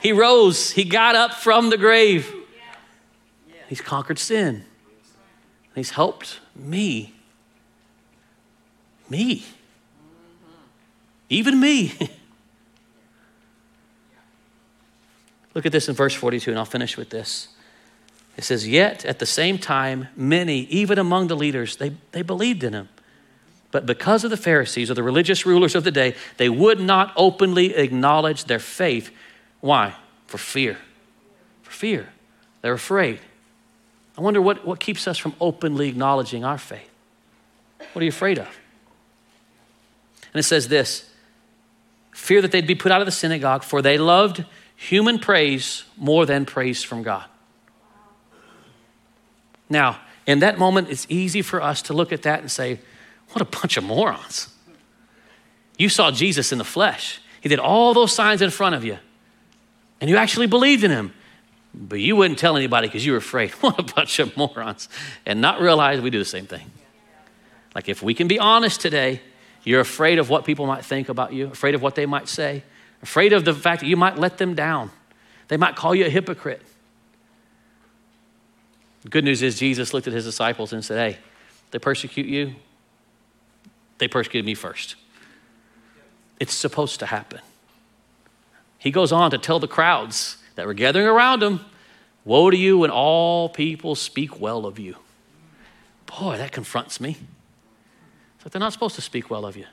He 0.00 0.12
rose. 0.12 0.70
He 0.70 0.84
got 0.84 1.16
up 1.16 1.34
from 1.34 1.70
the 1.70 1.76
grave. 1.76 2.32
He's 3.68 3.80
conquered 3.80 4.20
sin. 4.20 4.64
He's 5.74 5.90
helped 5.90 6.38
me. 6.54 7.12
Me. 9.10 9.44
Even 11.28 11.58
me. 11.58 11.94
Look 15.52 15.66
at 15.66 15.72
this 15.72 15.88
in 15.88 15.96
verse 15.96 16.14
42, 16.14 16.52
and 16.52 16.60
I'll 16.60 16.64
finish 16.64 16.96
with 16.96 17.10
this. 17.10 17.48
It 18.36 18.44
says, 18.44 18.68
Yet 18.68 19.04
at 19.04 19.18
the 19.18 19.26
same 19.26 19.58
time, 19.58 20.06
many, 20.14 20.60
even 20.66 21.00
among 21.00 21.26
the 21.26 21.34
leaders, 21.34 21.74
they, 21.74 21.96
they 22.12 22.22
believed 22.22 22.62
in 22.62 22.72
him. 22.72 22.88
But 23.74 23.86
because 23.86 24.22
of 24.22 24.30
the 24.30 24.36
Pharisees 24.36 24.88
or 24.88 24.94
the 24.94 25.02
religious 25.02 25.44
rulers 25.44 25.74
of 25.74 25.82
the 25.82 25.90
day, 25.90 26.14
they 26.36 26.48
would 26.48 26.78
not 26.78 27.12
openly 27.16 27.74
acknowledge 27.74 28.44
their 28.44 28.60
faith. 28.60 29.10
Why? 29.60 29.96
For 30.28 30.38
fear. 30.38 30.78
For 31.64 31.72
fear. 31.72 32.08
They're 32.62 32.74
afraid. 32.74 33.18
I 34.16 34.20
wonder 34.20 34.40
what, 34.40 34.64
what 34.64 34.78
keeps 34.78 35.08
us 35.08 35.18
from 35.18 35.34
openly 35.40 35.88
acknowledging 35.88 36.44
our 36.44 36.56
faith. 36.56 36.88
What 37.92 38.00
are 38.00 38.04
you 38.04 38.10
afraid 38.10 38.38
of? 38.38 38.46
And 40.32 40.38
it 40.38 40.44
says 40.44 40.68
this 40.68 41.10
fear 42.12 42.40
that 42.42 42.52
they'd 42.52 42.68
be 42.68 42.76
put 42.76 42.92
out 42.92 43.00
of 43.00 43.06
the 43.06 43.10
synagogue, 43.10 43.64
for 43.64 43.82
they 43.82 43.98
loved 43.98 44.44
human 44.76 45.18
praise 45.18 45.82
more 45.96 46.26
than 46.26 46.46
praise 46.46 46.84
from 46.84 47.02
God. 47.02 47.24
Now, 49.68 49.98
in 50.28 50.38
that 50.38 50.60
moment, 50.60 50.90
it's 50.90 51.08
easy 51.08 51.42
for 51.42 51.60
us 51.60 51.82
to 51.82 51.92
look 51.92 52.12
at 52.12 52.22
that 52.22 52.38
and 52.38 52.48
say, 52.48 52.78
what 53.30 53.42
a 53.42 53.44
bunch 53.44 53.76
of 53.76 53.84
morons. 53.84 54.48
You 55.76 55.88
saw 55.88 56.10
Jesus 56.10 56.52
in 56.52 56.58
the 56.58 56.64
flesh. 56.64 57.20
He 57.40 57.48
did 57.48 57.58
all 57.58 57.94
those 57.94 58.12
signs 58.12 58.42
in 58.42 58.50
front 58.50 58.74
of 58.74 58.84
you, 58.84 58.98
and 60.00 60.08
you 60.08 60.16
actually 60.16 60.46
believed 60.46 60.84
in 60.84 60.90
him, 60.90 61.12
but 61.74 61.98
you 62.00 62.16
wouldn't 62.16 62.38
tell 62.38 62.56
anybody 62.56 62.86
because 62.86 63.04
you 63.04 63.12
were 63.12 63.18
afraid. 63.18 63.50
What 63.60 63.78
a 63.78 63.94
bunch 63.94 64.18
of 64.18 64.36
morons. 64.36 64.88
And 65.26 65.40
not 65.40 65.60
realize 65.60 66.00
we 66.00 66.10
do 66.10 66.18
the 66.18 66.24
same 66.24 66.46
thing. 66.46 66.70
Like, 67.74 67.88
if 67.88 68.02
we 68.02 68.14
can 68.14 68.28
be 68.28 68.38
honest 68.38 68.80
today, 68.80 69.20
you're 69.64 69.80
afraid 69.80 70.18
of 70.18 70.30
what 70.30 70.44
people 70.44 70.66
might 70.66 70.84
think 70.84 71.08
about 71.08 71.32
you, 71.32 71.48
afraid 71.48 71.74
of 71.74 71.82
what 71.82 71.96
they 71.96 72.06
might 72.06 72.28
say, 72.28 72.62
afraid 73.02 73.32
of 73.32 73.44
the 73.44 73.52
fact 73.52 73.80
that 73.80 73.86
you 73.86 73.96
might 73.96 74.16
let 74.16 74.38
them 74.38 74.54
down. 74.54 74.90
They 75.48 75.56
might 75.56 75.74
call 75.74 75.94
you 75.94 76.06
a 76.06 76.10
hypocrite. 76.10 76.62
The 79.02 79.08
good 79.08 79.24
news 79.24 79.42
is 79.42 79.58
Jesus 79.58 79.92
looked 79.92 80.06
at 80.06 80.12
his 80.12 80.24
disciples 80.24 80.72
and 80.72 80.84
said, 80.84 81.12
Hey, 81.12 81.18
they 81.70 81.78
persecute 81.78 82.26
you, 82.26 82.54
they 83.98 84.08
persecuted 84.08 84.44
me 84.44 84.54
first. 84.54 84.96
It's 86.40 86.54
supposed 86.54 87.00
to 87.00 87.06
happen. 87.06 87.40
He 88.78 88.90
goes 88.90 89.12
on 89.12 89.30
to 89.30 89.38
tell 89.38 89.60
the 89.60 89.68
crowds 89.68 90.38
that 90.56 90.66
were 90.66 90.74
gathering 90.74 91.06
around 91.06 91.42
him, 91.42 91.60
Woe 92.24 92.50
to 92.50 92.56
you 92.56 92.78
when 92.78 92.90
all 92.90 93.48
people 93.50 93.94
speak 93.94 94.40
well 94.40 94.64
of 94.64 94.78
you. 94.78 94.96
Boy, 96.06 96.38
that 96.38 96.52
confronts 96.52 97.00
me. 97.00 97.16
It's 98.36 98.44
like 98.44 98.52
they're 98.52 98.60
not 98.60 98.72
supposed 98.72 98.94
to 98.94 99.02
speak 99.02 99.30
well 99.30 99.44
of 99.44 99.56
you. 99.56 99.66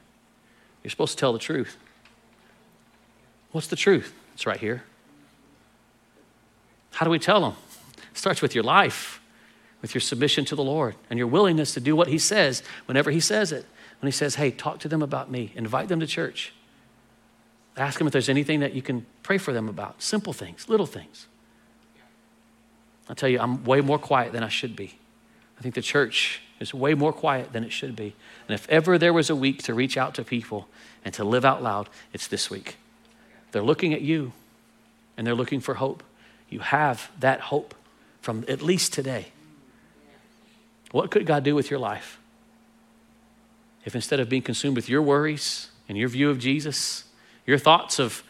You're 0.83 0.91
supposed 0.91 1.17
to 1.17 1.19
tell 1.19 1.33
the 1.33 1.39
truth. 1.39 1.77
What's 3.51 3.67
the 3.67 3.75
truth? 3.75 4.13
It's 4.33 4.45
right 4.45 4.59
here. 4.59 4.83
How 6.91 7.05
do 7.05 7.09
we 7.09 7.19
tell 7.19 7.41
them? 7.41 7.55
It 8.11 8.17
starts 8.17 8.41
with 8.41 8.53
your 8.53 8.63
life, 8.63 9.21
with 9.81 9.93
your 9.93 10.01
submission 10.01 10.45
to 10.45 10.55
the 10.55 10.63
Lord, 10.63 10.95
and 11.09 11.17
your 11.17 11.27
willingness 11.27 11.73
to 11.73 11.79
do 11.79 11.95
what 11.95 12.07
He 12.07 12.17
says 12.17 12.63
whenever 12.85 13.11
He 13.11 13.19
says 13.19 13.51
it. 13.51 13.65
When 14.01 14.07
He 14.07 14.11
says, 14.11 14.35
hey, 14.35 14.51
talk 14.51 14.79
to 14.79 14.87
them 14.87 15.01
about 15.01 15.31
me, 15.31 15.53
invite 15.55 15.87
them 15.87 15.99
to 15.99 16.07
church. 16.07 16.53
Ask 17.77 17.97
them 17.97 18.07
if 18.07 18.13
there's 18.13 18.29
anything 18.29 18.59
that 18.59 18.73
you 18.73 18.81
can 18.81 19.05
pray 19.23 19.37
for 19.37 19.53
them 19.53 19.69
about. 19.69 20.01
Simple 20.01 20.33
things, 20.33 20.67
little 20.67 20.85
things. 20.85 21.27
I'll 23.07 23.15
tell 23.15 23.29
you, 23.29 23.39
I'm 23.39 23.63
way 23.63 23.81
more 23.81 23.99
quiet 23.99 24.33
than 24.33 24.43
I 24.43 24.49
should 24.49 24.75
be. 24.75 24.97
I 25.57 25.61
think 25.61 25.75
the 25.75 25.81
church 25.81 26.41
is 26.59 26.73
way 26.73 26.93
more 26.93 27.13
quiet 27.13 27.53
than 27.53 27.63
it 27.63 27.71
should 27.71 27.95
be. 27.95 28.15
And 28.47 28.55
if 28.55 28.69
ever 28.69 28.97
there 28.97 29.13
was 29.13 29.29
a 29.29 29.35
week 29.35 29.63
to 29.63 29.73
reach 29.73 29.97
out 29.97 30.15
to 30.15 30.23
people 30.23 30.67
and 31.03 31.13
to 31.15 31.23
live 31.23 31.45
out 31.45 31.61
loud, 31.61 31.89
it's 32.13 32.27
this 32.27 32.49
week. 32.49 32.77
They're 33.51 33.63
looking 33.63 33.93
at 33.93 34.01
you 34.01 34.33
and 35.17 35.25
they're 35.25 35.35
looking 35.35 35.59
for 35.59 35.75
hope. 35.75 36.03
You 36.49 36.59
have 36.59 37.11
that 37.19 37.41
hope 37.41 37.75
from 38.21 38.45
at 38.47 38.61
least 38.61 38.93
today. 38.93 39.27
What 40.91 41.11
could 41.11 41.25
God 41.25 41.43
do 41.43 41.55
with 41.55 41.69
your 41.69 41.79
life? 41.79 42.19
If 43.85 43.95
instead 43.95 44.19
of 44.19 44.29
being 44.29 44.41
consumed 44.41 44.75
with 44.75 44.89
your 44.89 45.01
worries 45.01 45.69
and 45.89 45.97
your 45.97 46.09
view 46.09 46.29
of 46.29 46.39
Jesus, 46.39 47.05
your 47.45 47.57
thoughts 47.57 47.99
of 47.99 48.23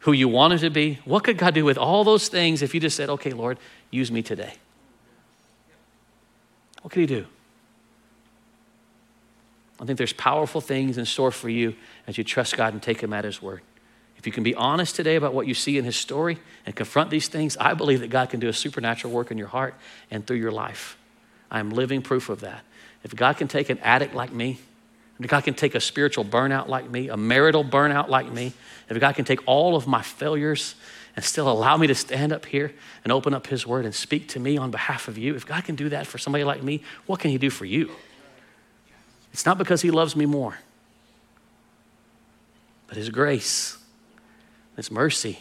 who 0.00 0.12
you 0.12 0.28
wanted 0.28 0.60
to 0.60 0.70
be, 0.70 1.00
what 1.04 1.24
could 1.24 1.38
God 1.38 1.54
do 1.54 1.64
with 1.64 1.78
all 1.78 2.04
those 2.04 2.28
things 2.28 2.62
if 2.62 2.74
you 2.74 2.80
just 2.80 2.96
said, 2.96 3.08
okay, 3.08 3.30
Lord, 3.30 3.58
use 3.90 4.10
me 4.10 4.22
today? 4.22 4.54
What 6.82 6.92
could 6.92 7.00
He 7.00 7.06
do? 7.06 7.26
I 9.80 9.84
think 9.84 9.98
there's 9.98 10.12
powerful 10.12 10.60
things 10.60 10.98
in 10.98 11.04
store 11.04 11.30
for 11.30 11.48
you 11.48 11.74
as 12.06 12.16
you 12.16 12.24
trust 12.24 12.56
God 12.56 12.72
and 12.72 12.82
take 12.82 13.00
Him 13.00 13.12
at 13.12 13.24
His 13.24 13.42
word. 13.42 13.60
If 14.16 14.26
you 14.26 14.32
can 14.32 14.42
be 14.42 14.54
honest 14.54 14.96
today 14.96 15.16
about 15.16 15.34
what 15.34 15.46
you 15.46 15.54
see 15.54 15.78
in 15.78 15.84
His 15.84 15.96
story 15.96 16.38
and 16.64 16.74
confront 16.74 17.10
these 17.10 17.28
things, 17.28 17.56
I 17.58 17.74
believe 17.74 18.00
that 18.00 18.10
God 18.10 18.30
can 18.30 18.40
do 18.40 18.48
a 18.48 18.52
supernatural 18.52 19.12
work 19.12 19.30
in 19.30 19.38
your 19.38 19.48
heart 19.48 19.74
and 20.10 20.26
through 20.26 20.38
your 20.38 20.52
life. 20.52 20.96
I 21.50 21.60
am 21.60 21.70
living 21.70 22.02
proof 22.02 22.28
of 22.28 22.40
that. 22.40 22.64
If 23.04 23.14
God 23.14 23.36
can 23.36 23.46
take 23.48 23.70
an 23.70 23.78
addict 23.78 24.14
like 24.14 24.32
me, 24.32 24.58
if 25.18 25.30
God 25.30 25.44
can 25.44 25.54
take 25.54 25.74
a 25.74 25.80
spiritual 25.80 26.24
burnout 26.24 26.68
like 26.68 26.90
me, 26.90 27.08
a 27.08 27.16
marital 27.16 27.64
burnout 27.64 28.08
like 28.08 28.30
me, 28.30 28.52
if 28.88 29.00
God 29.00 29.14
can 29.14 29.24
take 29.24 29.40
all 29.46 29.74
of 29.74 29.86
my 29.86 30.02
failures 30.02 30.74
and 31.14 31.24
still 31.24 31.50
allow 31.50 31.76
me 31.76 31.86
to 31.86 31.94
stand 31.94 32.32
up 32.32 32.44
here 32.44 32.74
and 33.02 33.12
open 33.12 33.32
up 33.32 33.46
His 33.46 33.66
Word 33.66 33.84
and 33.86 33.94
speak 33.94 34.28
to 34.28 34.40
me 34.40 34.58
on 34.58 34.70
behalf 34.70 35.08
of 35.08 35.16
you, 35.16 35.34
if 35.34 35.46
God 35.46 35.64
can 35.64 35.74
do 35.74 35.88
that 35.88 36.06
for 36.06 36.18
somebody 36.18 36.44
like 36.44 36.62
me, 36.62 36.82
what 37.06 37.20
can 37.20 37.30
He 37.30 37.38
do 37.38 37.48
for 37.48 37.64
you? 37.64 37.90
It's 39.32 39.46
not 39.46 39.56
because 39.56 39.80
He 39.80 39.90
loves 39.90 40.14
me 40.14 40.26
more, 40.26 40.58
but 42.86 42.98
His 42.98 43.08
grace, 43.08 43.78
His 44.76 44.90
mercy, 44.90 45.38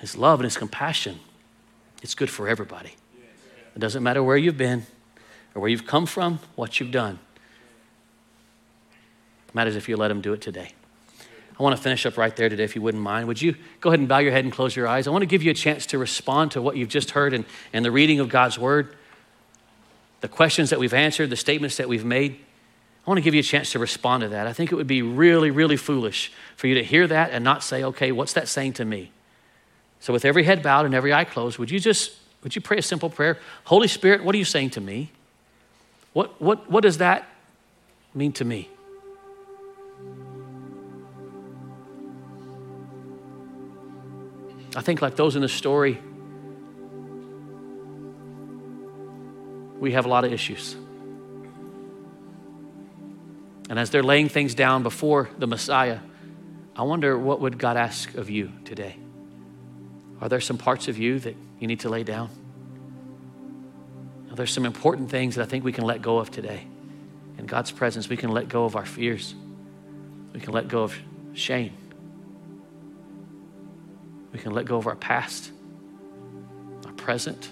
His 0.00 0.16
love, 0.16 0.40
and 0.40 0.44
His 0.44 0.58
compassion. 0.58 1.20
It's 2.02 2.14
good 2.14 2.28
for 2.28 2.46
everybody. 2.46 2.94
It 3.74 3.78
doesn't 3.78 4.02
matter 4.02 4.22
where 4.22 4.36
you've 4.36 4.58
been 4.58 4.86
or 5.54 5.62
where 5.62 5.70
you've 5.70 5.86
come 5.86 6.04
from, 6.04 6.40
what 6.54 6.78
you've 6.78 6.90
done. 6.90 7.18
Matters 9.54 9.76
if 9.76 9.88
you 9.88 9.96
let 9.96 10.10
Him 10.10 10.20
do 10.20 10.32
it 10.32 10.40
today. 10.40 10.72
I 11.58 11.62
want 11.62 11.74
to 11.74 11.82
finish 11.82 12.04
up 12.04 12.18
right 12.18 12.34
there 12.36 12.48
today, 12.50 12.64
if 12.64 12.76
you 12.76 12.82
wouldn't 12.82 13.02
mind. 13.02 13.28
Would 13.28 13.40
you 13.40 13.54
go 13.80 13.88
ahead 13.88 14.00
and 14.00 14.08
bow 14.08 14.18
your 14.18 14.32
head 14.32 14.44
and 14.44 14.52
close 14.52 14.76
your 14.76 14.86
eyes? 14.86 15.06
I 15.06 15.10
want 15.10 15.22
to 15.22 15.26
give 15.26 15.42
you 15.42 15.50
a 15.50 15.54
chance 15.54 15.86
to 15.86 15.98
respond 15.98 16.50
to 16.52 16.60
what 16.60 16.76
you've 16.76 16.90
just 16.90 17.12
heard 17.12 17.32
and, 17.32 17.46
and 17.72 17.84
the 17.84 17.90
reading 17.90 18.20
of 18.20 18.28
God's 18.28 18.58
Word, 18.58 18.94
the 20.20 20.28
questions 20.28 20.70
that 20.70 20.78
we've 20.78 20.92
answered, 20.92 21.30
the 21.30 21.36
statements 21.36 21.78
that 21.78 21.88
we've 21.88 22.04
made. 22.04 22.32
I 22.34 23.10
want 23.10 23.18
to 23.18 23.22
give 23.22 23.34
you 23.34 23.40
a 23.40 23.44
chance 23.44 23.72
to 23.72 23.78
respond 23.78 24.22
to 24.22 24.28
that. 24.30 24.46
I 24.46 24.52
think 24.52 24.72
it 24.72 24.74
would 24.74 24.86
be 24.86 25.00
really, 25.00 25.50
really 25.50 25.76
foolish 25.76 26.32
for 26.56 26.66
you 26.66 26.74
to 26.74 26.84
hear 26.84 27.06
that 27.06 27.30
and 27.30 27.42
not 27.42 27.62
say, 27.62 27.84
okay, 27.84 28.12
what's 28.12 28.34
that 28.34 28.48
saying 28.48 28.74
to 28.74 28.84
me? 28.84 29.12
So, 30.00 30.12
with 30.12 30.24
every 30.24 30.44
head 30.44 30.62
bowed 30.62 30.84
and 30.84 30.94
every 30.94 31.14
eye 31.14 31.24
closed, 31.24 31.58
would 31.58 31.70
you 31.70 31.80
just 31.80 32.12
would 32.46 32.54
you 32.54 32.62
pray 32.62 32.78
a 32.78 32.82
simple 32.82 33.10
prayer? 33.10 33.38
Holy 33.64 33.88
Spirit, 33.88 34.22
what 34.22 34.32
are 34.34 34.38
you 34.38 34.44
saying 34.44 34.70
to 34.70 34.80
me? 34.80 35.10
What, 36.12 36.40
what, 36.40 36.70
what 36.70 36.82
does 36.82 36.98
that 36.98 37.28
mean 38.14 38.32
to 38.34 38.44
me? 38.44 38.68
I 44.76 44.82
think, 44.82 45.00
like 45.00 45.16
those 45.16 45.36
in 45.36 45.42
the 45.42 45.48
story, 45.48 45.98
we 49.80 49.92
have 49.92 50.04
a 50.04 50.08
lot 50.08 50.24
of 50.24 50.32
issues. 50.32 50.76
And 53.70 53.78
as 53.78 53.90
they're 53.90 54.02
laying 54.02 54.28
things 54.28 54.54
down 54.54 54.82
before 54.82 55.30
the 55.38 55.46
Messiah, 55.46 55.98
I 56.76 56.82
wonder 56.82 57.18
what 57.18 57.40
would 57.40 57.58
God 57.58 57.78
ask 57.78 58.14
of 58.14 58.28
you 58.28 58.52
today? 58.66 58.96
Are 60.20 60.28
there 60.28 60.40
some 60.40 60.58
parts 60.58 60.88
of 60.88 60.98
you 60.98 61.18
that 61.20 61.36
you 61.58 61.66
need 61.66 61.80
to 61.80 61.88
lay 61.88 62.04
down? 62.04 62.28
Are 64.30 64.36
there 64.36 64.46
some 64.46 64.66
important 64.66 65.10
things 65.10 65.36
that 65.36 65.42
I 65.42 65.46
think 65.46 65.64
we 65.64 65.72
can 65.72 65.84
let 65.84 66.02
go 66.02 66.18
of 66.18 66.30
today? 66.30 66.66
In 67.38 67.46
God's 67.46 67.70
presence, 67.70 68.10
we 68.10 68.16
can 68.18 68.30
let 68.30 68.48
go 68.50 68.66
of 68.66 68.76
our 68.76 68.84
fears. 68.84 69.34
We 70.34 70.40
can 70.40 70.52
let 70.52 70.68
go 70.68 70.82
of 70.82 70.94
shame. 71.32 71.72
We 74.36 74.42
can 74.42 74.52
let 74.52 74.66
go 74.66 74.76
of 74.76 74.86
our 74.86 74.96
past, 74.96 75.50
our 76.84 76.92
present, 76.92 77.48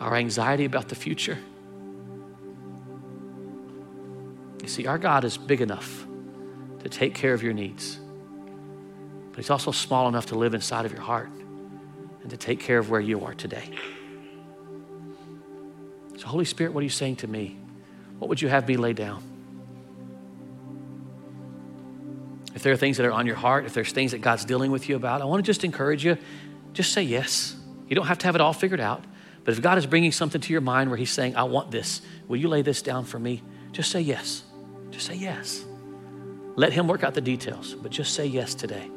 our 0.00 0.16
anxiety 0.16 0.64
about 0.64 0.88
the 0.88 0.94
future. 0.94 1.36
You 4.62 4.68
see, 4.68 4.86
our 4.86 4.96
God 4.96 5.24
is 5.24 5.36
big 5.36 5.60
enough 5.60 6.06
to 6.82 6.88
take 6.88 7.14
care 7.14 7.34
of 7.34 7.42
your 7.42 7.52
needs, 7.52 8.00
but 9.32 9.36
He's 9.36 9.50
also 9.50 9.70
small 9.70 10.08
enough 10.08 10.24
to 10.26 10.34
live 10.34 10.54
inside 10.54 10.86
of 10.86 10.92
your 10.92 11.02
heart 11.02 11.28
and 12.22 12.30
to 12.30 12.38
take 12.38 12.58
care 12.58 12.78
of 12.78 12.88
where 12.88 12.98
you 12.98 13.26
are 13.26 13.34
today. 13.34 13.68
So, 16.16 16.26
Holy 16.26 16.46
Spirit, 16.46 16.72
what 16.72 16.80
are 16.80 16.84
you 16.84 16.88
saying 16.88 17.16
to 17.16 17.26
me? 17.26 17.58
What 18.18 18.30
would 18.30 18.40
you 18.40 18.48
have 18.48 18.66
me 18.66 18.78
lay 18.78 18.94
down? 18.94 19.31
If 22.62 22.64
there 22.64 22.72
are 22.74 22.76
things 22.76 22.98
that 22.98 23.06
are 23.06 23.12
on 23.12 23.26
your 23.26 23.34
heart, 23.34 23.64
if 23.64 23.74
there's 23.74 23.90
things 23.90 24.12
that 24.12 24.20
God's 24.20 24.44
dealing 24.44 24.70
with 24.70 24.88
you 24.88 24.94
about, 24.94 25.20
I 25.20 25.24
want 25.24 25.44
to 25.44 25.46
just 25.48 25.64
encourage 25.64 26.04
you 26.04 26.16
just 26.72 26.92
say 26.92 27.02
yes. 27.02 27.56
You 27.88 27.96
don't 27.96 28.06
have 28.06 28.18
to 28.18 28.26
have 28.26 28.36
it 28.36 28.40
all 28.40 28.52
figured 28.52 28.78
out. 28.78 29.02
But 29.42 29.54
if 29.54 29.60
God 29.60 29.78
is 29.78 29.86
bringing 29.86 30.12
something 30.12 30.40
to 30.40 30.52
your 30.52 30.60
mind 30.60 30.88
where 30.88 30.96
He's 30.96 31.10
saying, 31.10 31.34
I 31.34 31.42
want 31.42 31.72
this, 31.72 32.02
will 32.28 32.36
you 32.36 32.46
lay 32.46 32.62
this 32.62 32.80
down 32.80 33.04
for 33.04 33.18
me? 33.18 33.42
Just 33.72 33.90
say 33.90 34.00
yes. 34.00 34.44
Just 34.92 35.06
say 35.06 35.16
yes. 35.16 35.64
Let 36.54 36.72
Him 36.72 36.86
work 36.86 37.02
out 37.02 37.14
the 37.14 37.20
details, 37.20 37.74
but 37.74 37.90
just 37.90 38.14
say 38.14 38.26
yes 38.26 38.54
today. 38.54 38.88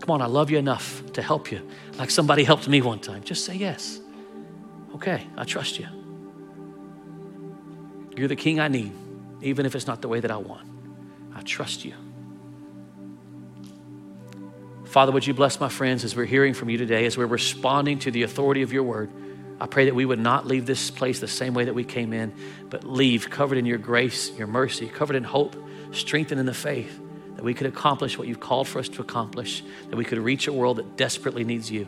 Come 0.00 0.10
on, 0.10 0.20
I 0.20 0.26
love 0.26 0.50
you 0.50 0.58
enough 0.58 1.12
to 1.12 1.22
help 1.22 1.52
you, 1.52 1.64
like 1.96 2.10
somebody 2.10 2.42
helped 2.42 2.66
me 2.66 2.82
one 2.82 2.98
time. 2.98 3.22
Just 3.22 3.44
say 3.44 3.54
yes. 3.54 4.00
Okay, 4.96 5.24
I 5.36 5.44
trust 5.44 5.78
you. 5.78 5.86
You're 8.16 8.26
the 8.26 8.34
king 8.34 8.58
I 8.58 8.66
need, 8.66 8.90
even 9.42 9.64
if 9.64 9.76
it's 9.76 9.86
not 9.86 10.02
the 10.02 10.08
way 10.08 10.18
that 10.18 10.32
I 10.32 10.38
want. 10.38 10.68
I 11.36 11.42
trust 11.42 11.84
you. 11.84 11.94
Father, 14.98 15.12
would 15.12 15.24
you 15.24 15.32
bless 15.32 15.60
my 15.60 15.68
friends 15.68 16.02
as 16.02 16.16
we're 16.16 16.24
hearing 16.24 16.54
from 16.54 16.68
you 16.70 16.76
today, 16.76 17.06
as 17.06 17.16
we're 17.16 17.26
responding 17.26 18.00
to 18.00 18.10
the 18.10 18.24
authority 18.24 18.62
of 18.62 18.72
your 18.72 18.82
word? 18.82 19.08
I 19.60 19.68
pray 19.68 19.84
that 19.84 19.94
we 19.94 20.04
would 20.04 20.18
not 20.18 20.44
leave 20.44 20.66
this 20.66 20.90
place 20.90 21.20
the 21.20 21.28
same 21.28 21.54
way 21.54 21.66
that 21.66 21.72
we 21.72 21.84
came 21.84 22.12
in, 22.12 22.34
but 22.68 22.82
leave 22.82 23.30
covered 23.30 23.58
in 23.58 23.64
your 23.64 23.78
grace, 23.78 24.32
your 24.36 24.48
mercy, 24.48 24.88
covered 24.88 25.14
in 25.14 25.22
hope, 25.22 25.54
strengthened 25.92 26.40
in 26.40 26.46
the 26.46 26.52
faith, 26.52 26.98
that 27.36 27.44
we 27.44 27.54
could 27.54 27.68
accomplish 27.68 28.18
what 28.18 28.26
you've 28.26 28.40
called 28.40 28.66
for 28.66 28.80
us 28.80 28.88
to 28.88 29.00
accomplish, 29.00 29.62
that 29.88 29.94
we 29.94 30.04
could 30.04 30.18
reach 30.18 30.48
a 30.48 30.52
world 30.52 30.78
that 30.78 30.96
desperately 30.96 31.44
needs 31.44 31.70
you. 31.70 31.86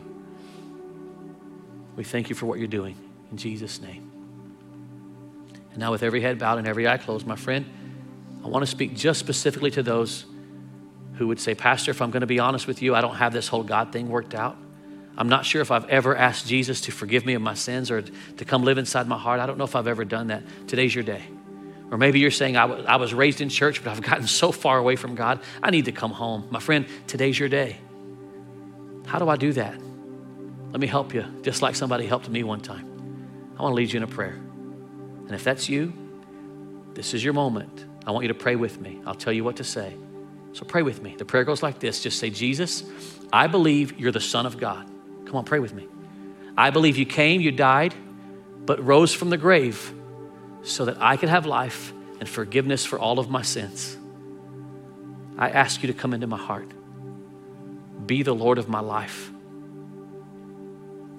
We 1.97 2.05
thank 2.05 2.29
you 2.29 2.35
for 2.37 2.45
what 2.45 2.59
you're 2.59 2.67
doing. 2.69 2.95
In 3.29 3.35
Jesus' 3.35 3.81
name. 3.81 4.09
And 5.71 5.79
now, 5.79 5.91
with 5.91 6.01
every 6.01 6.21
head 6.21 6.39
bowed 6.39 6.59
and 6.59 6.67
every 6.67 6.87
eye 6.87 6.95
closed, 6.95 7.27
my 7.27 7.35
friend, 7.35 7.65
I 8.45 8.47
want 8.47 8.63
to 8.63 8.71
speak 8.71 8.95
just 8.95 9.19
specifically 9.19 9.71
to 9.71 9.83
those 9.83 10.23
who 11.15 11.27
would 11.27 11.39
say, 11.39 11.55
Pastor, 11.55 11.91
if 11.91 12.01
I'm 12.01 12.11
going 12.11 12.21
to 12.21 12.27
be 12.27 12.39
honest 12.39 12.67
with 12.67 12.81
you, 12.81 12.95
I 12.95 13.01
don't 13.01 13.15
have 13.15 13.33
this 13.33 13.47
whole 13.47 13.63
God 13.63 13.91
thing 13.91 14.09
worked 14.09 14.33
out. 14.33 14.57
I'm 15.17 15.29
not 15.29 15.45
sure 15.45 15.61
if 15.61 15.71
I've 15.71 15.87
ever 15.89 16.15
asked 16.15 16.47
Jesus 16.47 16.81
to 16.81 16.91
forgive 16.91 17.25
me 17.25 17.33
of 17.33 17.41
my 17.41 17.53
sins 17.53 17.91
or 17.91 18.01
to 18.01 18.45
come 18.45 18.63
live 18.63 18.77
inside 18.77 19.07
my 19.07 19.17
heart. 19.17 19.39
I 19.39 19.45
don't 19.45 19.57
know 19.57 19.65
if 19.65 19.75
I've 19.75 19.87
ever 19.87 20.05
done 20.05 20.27
that. 20.27 20.43
Today's 20.67 20.95
your 20.95 21.03
day. 21.03 21.23
Or 21.91 21.97
maybe 21.97 22.19
you're 22.19 22.31
saying, 22.31 22.55
I, 22.55 22.67
w- 22.67 22.85
I 22.87 22.95
was 22.95 23.13
raised 23.13 23.41
in 23.41 23.49
church, 23.49 23.83
but 23.83 23.91
I've 23.91 24.01
gotten 24.01 24.25
so 24.25 24.51
far 24.53 24.77
away 24.77 24.95
from 24.95 25.15
God, 25.15 25.41
I 25.61 25.69
need 25.71 25.85
to 25.85 25.91
come 25.91 26.11
home. 26.11 26.47
My 26.49 26.61
friend, 26.61 26.87
today's 27.05 27.37
your 27.37 27.49
day. 27.49 27.75
How 29.05 29.19
do 29.19 29.27
I 29.27 29.35
do 29.35 29.51
that? 29.53 29.75
Let 30.71 30.79
me 30.79 30.87
help 30.87 31.13
you, 31.13 31.25
just 31.41 31.61
like 31.61 31.75
somebody 31.75 32.05
helped 32.05 32.29
me 32.29 32.43
one 32.43 32.61
time. 32.61 33.53
I 33.59 33.61
want 33.61 33.73
to 33.73 33.75
lead 33.75 33.91
you 33.91 33.97
in 33.97 34.03
a 34.03 34.07
prayer. 34.07 34.39
And 35.25 35.31
if 35.31 35.43
that's 35.43 35.67
you, 35.67 35.93
this 36.93 37.13
is 37.13 37.21
your 37.23 37.33
moment. 37.33 37.85
I 38.07 38.11
want 38.11 38.23
you 38.23 38.29
to 38.29 38.33
pray 38.33 38.55
with 38.55 38.79
me. 38.79 39.01
I'll 39.05 39.13
tell 39.13 39.33
you 39.33 39.43
what 39.43 39.57
to 39.57 39.65
say. 39.65 39.93
So 40.53 40.65
pray 40.65 40.81
with 40.81 41.01
me. 41.01 41.15
The 41.15 41.25
prayer 41.25 41.43
goes 41.43 41.63
like 41.63 41.79
this 41.79 42.01
just 42.01 42.19
say, 42.19 42.29
Jesus, 42.29 42.83
I 43.31 43.47
believe 43.47 43.99
you're 43.99 44.11
the 44.11 44.19
Son 44.19 44.45
of 44.45 44.57
God. 44.57 44.89
Come 45.25 45.35
on, 45.35 45.45
pray 45.45 45.59
with 45.59 45.73
me. 45.73 45.87
I 46.57 46.69
believe 46.69 46.97
you 46.97 47.05
came, 47.05 47.41
you 47.41 47.51
died, 47.51 47.95
but 48.65 48.83
rose 48.85 49.13
from 49.13 49.29
the 49.29 49.37
grave 49.37 49.93
so 50.63 50.85
that 50.85 50.97
I 50.99 51.17
could 51.17 51.29
have 51.29 51.45
life 51.45 51.93
and 52.19 52.27
forgiveness 52.27 52.85
for 52.85 52.99
all 52.99 53.19
of 53.19 53.29
my 53.29 53.41
sins. 53.41 53.97
I 55.37 55.49
ask 55.49 55.81
you 55.81 55.87
to 55.87 55.93
come 55.93 56.13
into 56.13 56.27
my 56.27 56.37
heart. 56.37 56.69
Be 58.05 58.23
the 58.23 58.35
Lord 58.35 58.57
of 58.57 58.67
my 58.67 58.81
life. 58.81 59.31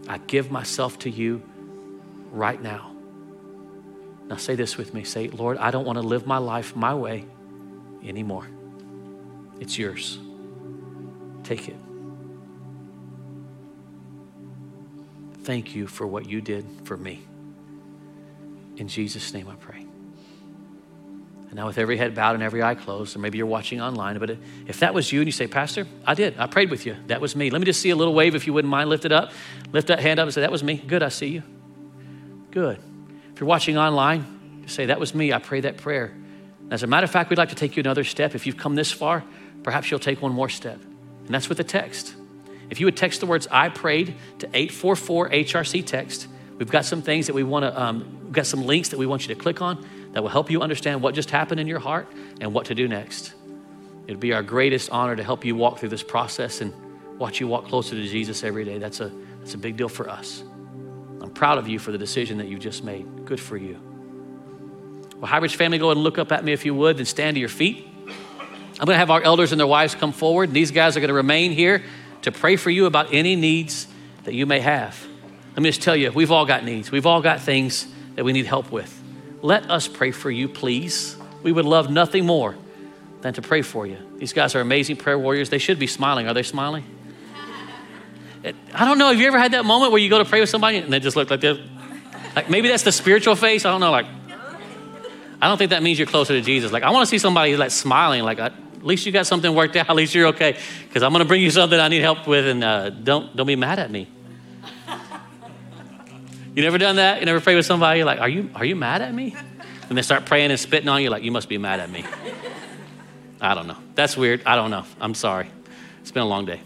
I 0.09 0.19
give 0.19 0.51
myself 0.51 0.99
to 1.01 1.11
you 1.11 1.43
right 2.31 2.61
now. 2.61 2.93
Now 4.29 4.37
say 4.37 4.55
this 4.55 4.77
with 4.77 4.95
me. 4.95 5.05
Say, 5.05 5.29
Lord, 5.29 5.59
I 5.59 5.71
don't 5.71 5.85
want 5.85 5.97
to 5.97 6.03
live 6.03 6.27
my 6.27 6.39
life 6.39 6.77
my 6.77 6.95
way 6.95 7.25
anymore. 8.05 8.47
It's 9.63 9.79
yours. 9.79 10.19
Take 11.45 11.69
it. 11.69 11.77
Thank 15.45 15.77
you 15.77 15.87
for 15.87 16.05
what 16.05 16.29
you 16.29 16.41
did 16.41 16.67
for 16.83 16.97
me. 16.97 17.23
In 18.77 18.89
Jesus' 18.89 19.33
name 19.33 19.47
I 19.49 19.55
pray. 19.55 19.79
And 19.79 21.55
now, 21.55 21.69
with 21.69 21.79
every 21.79 21.97
head 21.97 22.13
bowed 22.13 22.35
and 22.35 22.43
every 22.43 22.61
eye 22.61 22.75
closed, 22.75 23.15
or 23.15 23.21
maybe 23.21 23.39
you're 23.39 23.47
watching 23.47 23.81
online, 23.81 24.19
but 24.19 24.31
if 24.67 24.81
that 24.81 24.95
was 24.95 25.13
you 25.13 25.21
and 25.21 25.29
you 25.29 25.33
say, 25.33 25.47
Pastor, 25.47 25.87
I 26.05 26.15
did, 26.15 26.37
I 26.41 26.49
prayed 26.49 26.71
with 26.71 26.85
you, 26.85 26.97
that 27.07 27.21
was 27.21 27.37
me. 27.37 27.51
Let 27.51 27.61
me 27.61 27.65
just 27.65 27.81
see 27.81 27.91
a 27.91 27.97
little 27.97 28.15
wave 28.15 28.35
if 28.35 28.49
you 28.49 28.53
wouldn't 28.53 28.71
mind. 28.71 28.91
Lift 28.91 29.05
it 29.05 29.13
up. 29.13 29.31
Lift 29.71 29.87
that 29.89 30.01
hand 30.01 30.19
up 30.19 30.25
and 30.25 30.35
say, 30.35 30.41
That 30.41 30.51
was 30.51 30.65
me. 30.65 30.75
Good, 30.75 31.05
I 31.05 31.09
see 31.09 31.29
you. 31.29 31.45
Good. 32.51 32.81
If 33.33 33.39
you're 33.39 33.49
watching 33.49 33.79
online, 33.79 34.65
say, 34.67 34.87
That 34.87 34.99
was 34.99 35.15
me. 35.15 35.33
I 35.33 35.39
prayed 35.39 35.63
that 35.63 35.77
prayer. 35.77 36.13
As 36.73 36.83
a 36.83 36.87
matter 36.89 37.05
of 37.05 37.13
fact, 37.13 37.31
we'd 37.31 37.39
like 37.39 37.51
to 37.51 37.55
take 37.55 37.77
you 37.77 37.81
another 37.81 38.03
step. 38.03 38.35
If 38.35 38.45
you've 38.47 38.57
come 38.57 38.75
this 38.75 38.91
far, 38.91 39.23
perhaps 39.63 39.91
you'll 39.91 40.01
take 40.01 40.23
one 40.23 40.33
more 40.33 40.49
step. 40.49 40.81
And 41.25 41.29
that's 41.29 41.49
with 41.49 41.61
a 41.61 41.65
text. 41.65 42.15
If 42.71 42.81
you 42.81 42.87
would 42.87 42.97
text 42.97 43.21
the 43.21 43.27
words 43.27 43.47
I 43.51 43.69
prayed 43.69 44.15
to 44.39 44.47
844 44.47 45.31
HRC 45.31 45.85
text, 45.85 46.27
we've 46.59 46.71
got 46.71 46.85
some 46.85 47.03
things 47.03 47.27
that 47.27 47.35
we 47.35 47.43
want 47.43 47.65
to, 47.65 47.81
um, 47.81 48.19
we've 48.25 48.33
got 48.33 48.47
some 48.47 48.65
links 48.65 48.89
that 48.91 48.99
we 48.99 49.07
want 49.07 49.29
you 49.29 49.35
to 49.35 49.41
click 49.41 49.61
on 49.61 49.87
that 50.13 50.23
will 50.23 50.31
help 50.31 50.51
you 50.51 50.63
understand 50.63 51.03
what 51.03 51.15
just 51.15 51.31
happened 51.31 51.61
in 51.61 51.67
your 51.67 51.79
heart 51.79 52.09
and 52.41 52.53
what 52.53 52.67
to 52.67 52.75
do 52.75 52.89
next. 52.89 53.35
It'd 54.07 54.21
be 54.21 54.33
our 54.33 54.43
greatest 54.43 54.91
honor 54.91 55.17
to 55.17 55.23
help 55.23 55.45
you 55.45 55.55
walk 55.55 55.79
through 55.79 55.91
this 55.91 56.03
process 56.03 56.61
and 56.61 56.73
watch 57.19 57.41
you 57.41 57.47
walk 57.47 57.67
closer 57.67 57.95
to 57.95 58.03
Jesus 58.03 58.43
every 58.43 58.65
day. 58.65 58.79
That's 58.79 59.01
a, 59.01 59.13
that's 59.41 59.55
a 59.55 59.59
big 59.59 59.77
deal 59.77 59.89
for 59.89 60.09
us. 60.09 60.43
I'm 61.21 61.31
proud 61.31 61.59
of 61.59 61.69
you 61.69 61.79
for 61.79 61.93
the 61.93 61.99
decision 61.99 62.39
that 62.39 62.49
you've 62.49 62.61
just 62.61 62.83
made. 62.85 63.25
Good 63.25 63.39
for 63.41 63.57
you. 63.57 63.79
Well, 65.19 65.31
Highridge 65.31 65.55
family, 65.55 65.79
go 65.79 65.91
and 65.93 66.01
look 66.01 66.19
up 66.19 66.33
at 66.33 66.45
me 66.45 66.53
if 66.53 66.65
you 66.65 66.75
would 66.75 66.99
and 66.99 67.07
stand 67.07 67.37
to 67.37 67.41
your 67.41 67.49
feet. 67.49 67.87
I'm 68.81 68.87
going 68.87 68.95
to 68.95 68.99
have 68.99 69.11
our 69.11 69.23
elders 69.23 69.53
and 69.53 69.61
their 69.61 69.67
wives 69.67 69.95
come 69.95 70.13
forward. 70.13 70.49
And 70.49 70.57
these 70.57 70.71
guys 70.71 70.97
are 70.97 71.01
going 71.01 71.09
to 71.09 71.15
remain 71.15 71.53
here 71.53 71.83
to 72.23 72.33
pray 72.33 72.57
for 72.57 72.71
you 72.71 72.87
about 72.87 73.13
any 73.13 73.37
needs 73.37 73.87
that 74.25 74.35
you 74.35 74.47
may 74.47 74.61
have. 74.61 75.07
Let 75.51 75.63
me 75.63 75.69
just 75.69 75.83
tell 75.83 75.97
you, 75.97 76.11
we've 76.13 76.31
all 76.31 76.47
got 76.47 76.65
needs. 76.65 76.91
We've 76.91 77.07
all 77.07 77.21
got 77.21 77.41
things 77.41 77.87
that 78.15 78.25
we 78.25 78.33
need 78.33 78.47
help 78.47 78.71
with 78.71 79.03
let 79.43 79.69
us 79.71 79.89
pray 79.89 80.13
for 80.13 80.31
you, 80.31 80.49
please. 80.49 81.17
We 81.43 81.53
would 81.53 81.65
love 81.65 81.91
nothing 81.91 82.25
more 82.25 82.55
than 83.21 83.35
to 83.35 83.43
pray 83.43 83.63
for 83.63 83.87
you. 83.87 83.99
These 84.17 84.33
guys 84.33 84.55
are 84.55 84.61
amazing 84.61 84.97
prayer 84.97 85.19
warriors. 85.19 85.51
They 85.51 85.59
should 85.59 85.79
be 85.79 85.89
smiling. 85.89 86.29
Are 86.29 86.35
they 86.35 86.45
smiling? 86.45 86.85
I 88.75 88.85
don't 88.85 88.99
know. 88.99 89.09
Have 89.09 89.21
you 89.21 89.27
ever 89.27 89.39
had 89.39 89.53
that 89.53 89.65
moment 89.65 89.93
where 89.93 90.01
you 90.01 90.09
go 90.09 90.19
to 90.19 90.25
pray 90.25 90.41
with 90.41 90.49
somebody 90.49 90.79
and 90.79 90.93
they 90.93 91.01
just 91.01 91.17
look 91.17 91.31
like 91.31 91.41
this? 91.41 91.59
Like 92.35 92.49
maybe 92.49 92.69
that's 92.69 92.83
the 92.83 92.93
spiritual 92.93 93.37
face. 93.37 93.65
I 93.65 93.71
don't 93.71 93.81
know. 93.81 93.91
Like, 93.91 94.07
I 95.43 95.49
don't 95.49 95.59
think 95.59 95.71
that 95.71 95.83
means 95.83 95.99
you're 95.99 96.07
closer 96.07 96.35
to 96.35 96.41
Jesus. 96.41 96.71
Like, 96.71 96.85
I 96.85 96.91
want 96.93 97.03
to 97.03 97.11
see 97.11 97.19
somebody 97.19 97.57
like 97.57 97.73
smiling. 97.73 98.23
Like, 98.23 98.39
at 98.39 98.55
least 98.81 99.05
you 99.05 99.11
got 99.11 99.27
something 99.27 99.53
worked 99.53 99.75
out. 99.75 99.91
At 99.91 99.97
least 99.97 100.15
you're 100.15 100.29
okay. 100.29 100.57
Because 100.87 101.03
I'm 101.03 101.11
going 101.11 101.19
to 101.19 101.27
bring 101.27 101.43
you 101.43 101.51
something 101.51 101.79
I 101.79 101.89
need 101.89 102.01
help 102.01 102.29
with, 102.29 102.47
and 102.47 102.63
uh, 102.63 102.91
don't 102.91 103.35
don't 103.37 103.49
be 103.49 103.57
mad 103.57 103.81
at 103.81 103.91
me. 103.91 104.09
You 106.55 106.63
never 106.63 106.77
done 106.77 106.97
that? 106.97 107.21
You 107.21 107.25
never 107.25 107.41
pray 107.41 107.55
with 107.55 107.65
somebody? 107.65 108.01
You're 108.01 108.07
like, 108.07 108.21
are 108.21 108.29
you, 108.29 108.51
are 108.55 108.65
you 108.67 108.77
mad 108.77 109.01
at 109.01 109.15
me? 109.15 109.35
And 109.89 109.97
they 109.97 110.03
start 110.03 110.27
praying 110.27 110.51
and 110.51 110.61
spitting 110.61 110.87
on 110.87 111.03
you, 111.03 111.09
like, 111.09 111.23
you 111.23 111.33
must 111.33 111.49
be 111.49 111.57
mad 111.57 111.81
at 111.81 111.89
me. 111.89 112.05
I 113.41 113.55
don't 113.55 113.67
know. 113.67 113.79
That's 113.95 114.19
weird. 114.19 114.43
I 114.45 114.55
don't 114.55 114.71
know. 114.71 114.85
I'm 115.01 115.15
sorry. 115.15 115.49
It's 116.03 116.11
been 116.11 116.23
a 116.23 116.27
long 116.27 116.45
day. 116.45 116.61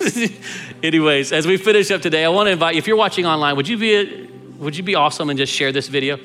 Anyways, 0.84 1.32
as 1.32 1.48
we 1.48 1.56
finish 1.56 1.90
up 1.90 2.00
today, 2.00 2.24
I 2.24 2.28
want 2.28 2.46
to 2.46 2.52
invite 2.52 2.76
you, 2.76 2.78
if 2.78 2.86
you're 2.86 2.96
watching 2.96 3.26
online, 3.26 3.56
would 3.56 3.66
you 3.66 3.76
be, 3.76 4.30
would 4.56 4.76
you 4.76 4.84
be 4.84 4.94
awesome 4.94 5.30
and 5.30 5.36
just 5.36 5.52
share 5.52 5.72
this 5.72 5.88
video? 5.88 6.20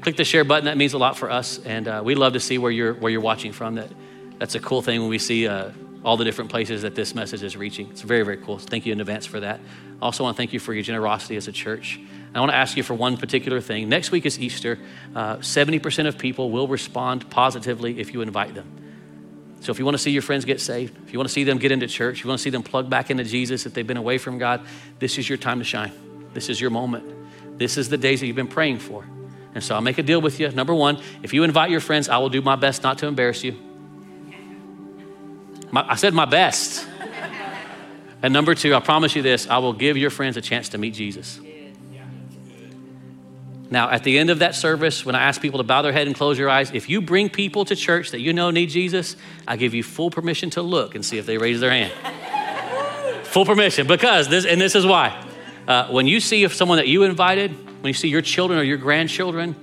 Click 0.00 0.16
the 0.16 0.24
share 0.24 0.44
button. 0.44 0.64
That 0.64 0.76
means 0.76 0.94
a 0.94 0.98
lot 0.98 1.18
for 1.18 1.30
us. 1.30 1.58
And 1.58 1.86
uh, 1.86 2.00
we 2.04 2.14
love 2.14 2.32
to 2.32 2.40
see 2.40 2.58
where 2.58 2.70
you're, 2.70 2.94
where 2.94 3.12
you're 3.12 3.20
watching 3.20 3.52
from. 3.52 3.74
That, 3.74 3.90
that's 4.38 4.54
a 4.54 4.60
cool 4.60 4.80
thing 4.80 5.00
when 5.00 5.10
we 5.10 5.18
see 5.18 5.46
uh, 5.46 5.70
all 6.02 6.16
the 6.16 6.24
different 6.24 6.50
places 6.50 6.82
that 6.82 6.94
this 6.94 7.14
message 7.14 7.42
is 7.42 7.56
reaching. 7.56 7.90
It's 7.90 8.00
very, 8.00 8.22
very 8.22 8.38
cool. 8.38 8.58
thank 8.58 8.86
you 8.86 8.92
in 8.92 9.00
advance 9.00 9.26
for 9.26 9.40
that. 9.40 9.60
I 10.00 10.04
also 10.04 10.24
want 10.24 10.36
to 10.36 10.38
thank 10.38 10.54
you 10.54 10.60
for 10.60 10.72
your 10.72 10.82
generosity 10.82 11.36
as 11.36 11.46
a 11.48 11.52
church. 11.52 12.00
I 12.34 12.40
want 12.40 12.52
to 12.52 12.56
ask 12.56 12.76
you 12.76 12.82
for 12.82 12.94
one 12.94 13.16
particular 13.16 13.60
thing. 13.60 13.88
Next 13.88 14.10
week 14.10 14.24
is 14.24 14.38
Easter. 14.38 14.78
Uh, 15.14 15.36
70% 15.36 16.06
of 16.06 16.16
people 16.16 16.50
will 16.50 16.68
respond 16.68 17.28
positively 17.28 18.00
if 18.00 18.14
you 18.14 18.22
invite 18.22 18.54
them. 18.54 18.76
So 19.60 19.72
if 19.72 19.78
you 19.78 19.84
want 19.84 19.96
to 19.96 20.02
see 20.02 20.10
your 20.10 20.22
friends 20.22 20.46
get 20.46 20.58
saved, 20.60 20.96
if 21.04 21.12
you 21.12 21.18
want 21.18 21.28
to 21.28 21.32
see 21.32 21.44
them 21.44 21.58
get 21.58 21.70
into 21.70 21.86
church, 21.86 22.18
if 22.18 22.24
you 22.24 22.28
want 22.28 22.38
to 22.38 22.42
see 22.42 22.50
them 22.50 22.62
plug 22.62 22.88
back 22.88 23.10
into 23.10 23.24
Jesus 23.24 23.66
if 23.66 23.74
they've 23.74 23.86
been 23.86 23.98
away 23.98 24.16
from 24.16 24.38
God, 24.38 24.66
this 25.00 25.18
is 25.18 25.28
your 25.28 25.36
time 25.36 25.58
to 25.58 25.64
shine. 25.64 25.92
This 26.32 26.48
is 26.48 26.58
your 26.58 26.70
moment. 26.70 27.58
This 27.58 27.76
is 27.76 27.90
the 27.90 27.98
days 27.98 28.20
that 28.20 28.26
you've 28.26 28.36
been 28.36 28.48
praying 28.48 28.78
for. 28.78 29.04
And 29.54 29.64
so 29.64 29.74
I'll 29.74 29.80
make 29.80 29.98
a 29.98 30.02
deal 30.02 30.20
with 30.20 30.38
you. 30.38 30.48
Number 30.50 30.74
one, 30.74 31.00
if 31.22 31.34
you 31.34 31.42
invite 31.42 31.70
your 31.70 31.80
friends, 31.80 32.08
I 32.08 32.18
will 32.18 32.28
do 32.28 32.40
my 32.40 32.56
best 32.56 32.82
not 32.82 32.98
to 32.98 33.06
embarrass 33.06 33.42
you. 33.42 33.56
My, 35.70 35.84
I 35.88 35.96
said 35.96 36.14
my 36.14 36.24
best. 36.24 36.86
And 38.22 38.34
number 38.34 38.54
two, 38.54 38.74
I 38.74 38.80
promise 38.80 39.16
you 39.16 39.22
this 39.22 39.48
I 39.48 39.58
will 39.58 39.72
give 39.72 39.96
your 39.96 40.10
friends 40.10 40.36
a 40.36 40.40
chance 40.40 40.70
to 40.70 40.78
meet 40.78 40.94
Jesus. 40.94 41.40
Now, 43.72 43.88
at 43.88 44.02
the 44.02 44.18
end 44.18 44.30
of 44.30 44.40
that 44.40 44.56
service, 44.56 45.06
when 45.06 45.14
I 45.14 45.22
ask 45.22 45.40
people 45.40 45.58
to 45.58 45.64
bow 45.64 45.82
their 45.82 45.92
head 45.92 46.08
and 46.08 46.16
close 46.16 46.36
your 46.36 46.50
eyes, 46.50 46.72
if 46.72 46.88
you 46.88 47.00
bring 47.00 47.30
people 47.30 47.64
to 47.66 47.76
church 47.76 48.10
that 48.10 48.20
you 48.20 48.32
know 48.32 48.50
need 48.50 48.66
Jesus, 48.66 49.14
I 49.46 49.56
give 49.56 49.74
you 49.74 49.84
full 49.84 50.10
permission 50.10 50.50
to 50.50 50.62
look 50.62 50.96
and 50.96 51.04
see 51.04 51.18
if 51.18 51.26
they 51.26 51.38
raise 51.38 51.60
their 51.60 51.70
hand. 51.70 51.92
full 53.26 53.46
permission, 53.46 53.86
because 53.86 54.28
this, 54.28 54.44
and 54.44 54.60
this 54.60 54.74
is 54.74 54.84
why. 54.84 55.24
Uh, 55.68 55.86
when 55.86 56.08
you 56.08 56.18
see 56.18 56.42
if 56.42 56.52
someone 56.52 56.78
that 56.78 56.88
you 56.88 57.04
invited, 57.04 57.54
when 57.80 57.88
you 57.88 57.94
see 57.94 58.08
your 58.08 58.22
children 58.22 58.58
or 58.58 58.62
your 58.62 58.76
grandchildren 58.76 59.56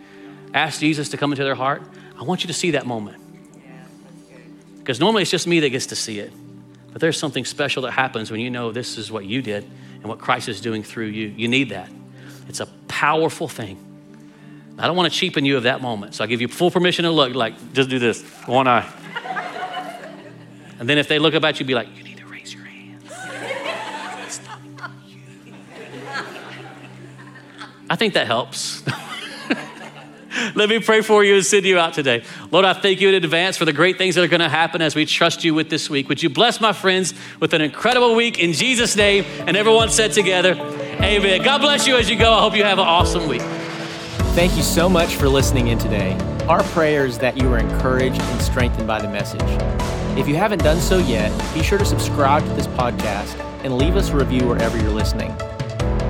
ask 0.53 0.79
Jesus 0.79 1.09
to 1.09 1.17
come 1.17 1.31
into 1.31 1.43
their 1.43 1.55
heart, 1.55 1.83
I 2.19 2.23
want 2.23 2.43
you 2.43 2.47
to 2.47 2.53
see 2.53 2.71
that 2.71 2.85
moment. 2.85 3.21
Because 4.79 4.99
normally 4.99 5.21
it's 5.21 5.31
just 5.31 5.47
me 5.47 5.59
that 5.59 5.69
gets 5.69 5.87
to 5.87 5.95
see 5.95 6.19
it. 6.19 6.31
But 6.91 7.01
there's 7.01 7.19
something 7.19 7.45
special 7.45 7.83
that 7.83 7.91
happens 7.91 8.31
when 8.31 8.39
you 8.39 8.49
know 8.49 8.71
this 8.71 8.97
is 8.97 9.11
what 9.11 9.25
you 9.25 9.41
did 9.41 9.63
and 9.95 10.05
what 10.05 10.19
Christ 10.19 10.49
is 10.49 10.61
doing 10.61 10.81
through 10.81 11.07
you. 11.07 11.27
You 11.27 11.47
need 11.47 11.69
that. 11.69 11.89
It's 12.47 12.59
a 12.59 12.65
powerful 12.87 13.47
thing. 13.47 13.77
I 14.79 14.87
don't 14.87 14.95
want 14.95 15.11
to 15.11 15.19
cheapen 15.19 15.43
you 15.43 15.57
of 15.57 15.63
that 15.63 15.81
moment. 15.81 16.15
So 16.15 16.23
I 16.23 16.27
give 16.27 16.39
you 16.39 16.47
full 16.47 16.71
permission 16.71 17.03
to 17.03 17.11
look, 17.11 17.33
like, 17.33 17.73
just 17.73 17.89
do 17.89 17.99
this, 17.99 18.23
one 18.45 18.67
eye. 18.67 18.87
and 20.79 20.87
then 20.87 20.97
if 20.97 21.07
they 21.07 21.19
look 21.19 21.33
up 21.33 21.43
at 21.43 21.59
you, 21.59 21.65
be 21.65 21.73
like, 21.75 21.87
I 27.89 27.95
think 27.95 28.13
that 28.13 28.27
helps. 28.27 28.83
Let 30.55 30.69
me 30.69 30.79
pray 30.79 31.01
for 31.01 31.23
you 31.23 31.35
and 31.35 31.45
send 31.45 31.65
you 31.65 31.79
out 31.79 31.93
today. 31.93 32.23
Lord, 32.51 32.65
I 32.65 32.73
thank 32.73 33.01
you 33.01 33.09
in 33.09 33.15
advance 33.15 33.57
for 33.57 33.65
the 33.65 33.73
great 33.73 33.97
things 33.97 34.15
that 34.15 34.23
are 34.23 34.27
going 34.27 34.41
to 34.41 34.49
happen 34.49 34.81
as 34.81 34.95
we 34.95 35.05
trust 35.05 35.43
you 35.43 35.53
with 35.53 35.69
this 35.69 35.89
week. 35.89 36.09
Would 36.09 36.21
you 36.21 36.29
bless 36.29 36.61
my 36.61 36.73
friends 36.73 37.13
with 37.39 37.53
an 37.53 37.61
incredible 37.61 38.15
week 38.15 38.39
in 38.39 38.53
Jesus' 38.53 38.95
name? 38.95 39.25
And 39.47 39.57
everyone 39.57 39.89
said 39.89 40.11
together, 40.11 40.53
Amen. 40.53 41.43
God 41.43 41.61
bless 41.61 41.87
you 41.87 41.95
as 41.95 42.09
you 42.09 42.17
go. 42.17 42.31
I 42.31 42.41
hope 42.41 42.55
you 42.55 42.63
have 42.63 42.79
an 42.79 42.87
awesome 42.87 43.27
week. 43.27 43.41
Thank 44.33 44.55
you 44.55 44.63
so 44.63 44.87
much 44.87 45.15
for 45.15 45.27
listening 45.27 45.67
in 45.67 45.79
today. 45.79 46.13
Our 46.47 46.63
prayer 46.63 47.05
is 47.05 47.17
that 47.19 47.37
you 47.37 47.51
are 47.51 47.57
encouraged 47.57 48.21
and 48.21 48.41
strengthened 48.41 48.87
by 48.87 49.01
the 49.01 49.09
message. 49.09 49.41
If 50.17 50.27
you 50.27 50.35
haven't 50.35 50.63
done 50.63 50.79
so 50.79 50.97
yet, 50.97 51.31
be 51.53 51.63
sure 51.63 51.77
to 51.77 51.85
subscribe 51.85 52.43
to 52.43 52.53
this 52.53 52.67
podcast 52.67 53.39
and 53.63 53.77
leave 53.77 53.95
us 53.95 54.09
a 54.09 54.15
review 54.15 54.47
wherever 54.47 54.77
you're 54.77 54.91
listening. 54.91 55.35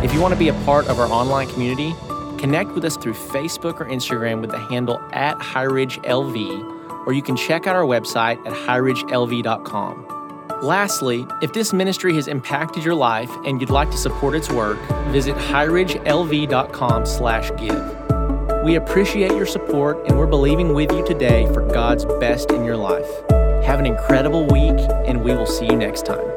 If 0.03 0.13
you 0.13 0.21
want 0.21 0.33
to 0.33 0.39
be 0.39 0.49
a 0.49 0.53
part 0.65 0.87
of 0.87 0.99
our 0.99 1.07
online 1.07 1.49
community, 1.49 1.93
Connect 2.37 2.71
with 2.71 2.85
us 2.85 2.97
through 2.97 3.13
Facebook 3.13 3.81
or 3.81 3.85
Instagram 3.85 4.41
with 4.41 4.51
the 4.51 4.59
handle 4.59 5.01
at 5.11 5.37
HighRidgeLV, 5.39 7.07
or 7.07 7.13
you 7.13 7.21
can 7.23 7.35
check 7.35 7.67
out 7.67 7.75
our 7.75 7.83
website 7.83 8.37
at 8.45 8.53
highridgelv.com. 8.53 10.05
Lastly, 10.61 11.27
if 11.41 11.53
this 11.53 11.73
ministry 11.73 12.15
has 12.15 12.27
impacted 12.27 12.83
your 12.83 12.95
life 12.95 13.31
and 13.45 13.61
you'd 13.61 13.69
like 13.69 13.91
to 13.91 13.97
support 13.97 14.35
its 14.35 14.51
work, 14.51 14.79
visit 15.09 15.35
highridgelv.com 15.35 17.05
slash 17.05 17.51
give. 17.57 18.63
We 18.63 18.75
appreciate 18.75 19.31
your 19.31 19.45
support 19.45 20.03
and 20.07 20.17
we're 20.17 20.27
believing 20.27 20.73
with 20.73 20.91
you 20.91 21.05
today 21.05 21.45
for 21.53 21.61
God's 21.61 22.05
best 22.19 22.51
in 22.51 22.65
your 22.65 22.77
life. 22.77 23.07
Have 23.63 23.79
an 23.79 23.85
incredible 23.85 24.45
week 24.47 24.79
and 25.05 25.23
we 25.23 25.33
will 25.33 25.45
see 25.45 25.65
you 25.65 25.75
next 25.75 26.05
time. 26.05 26.36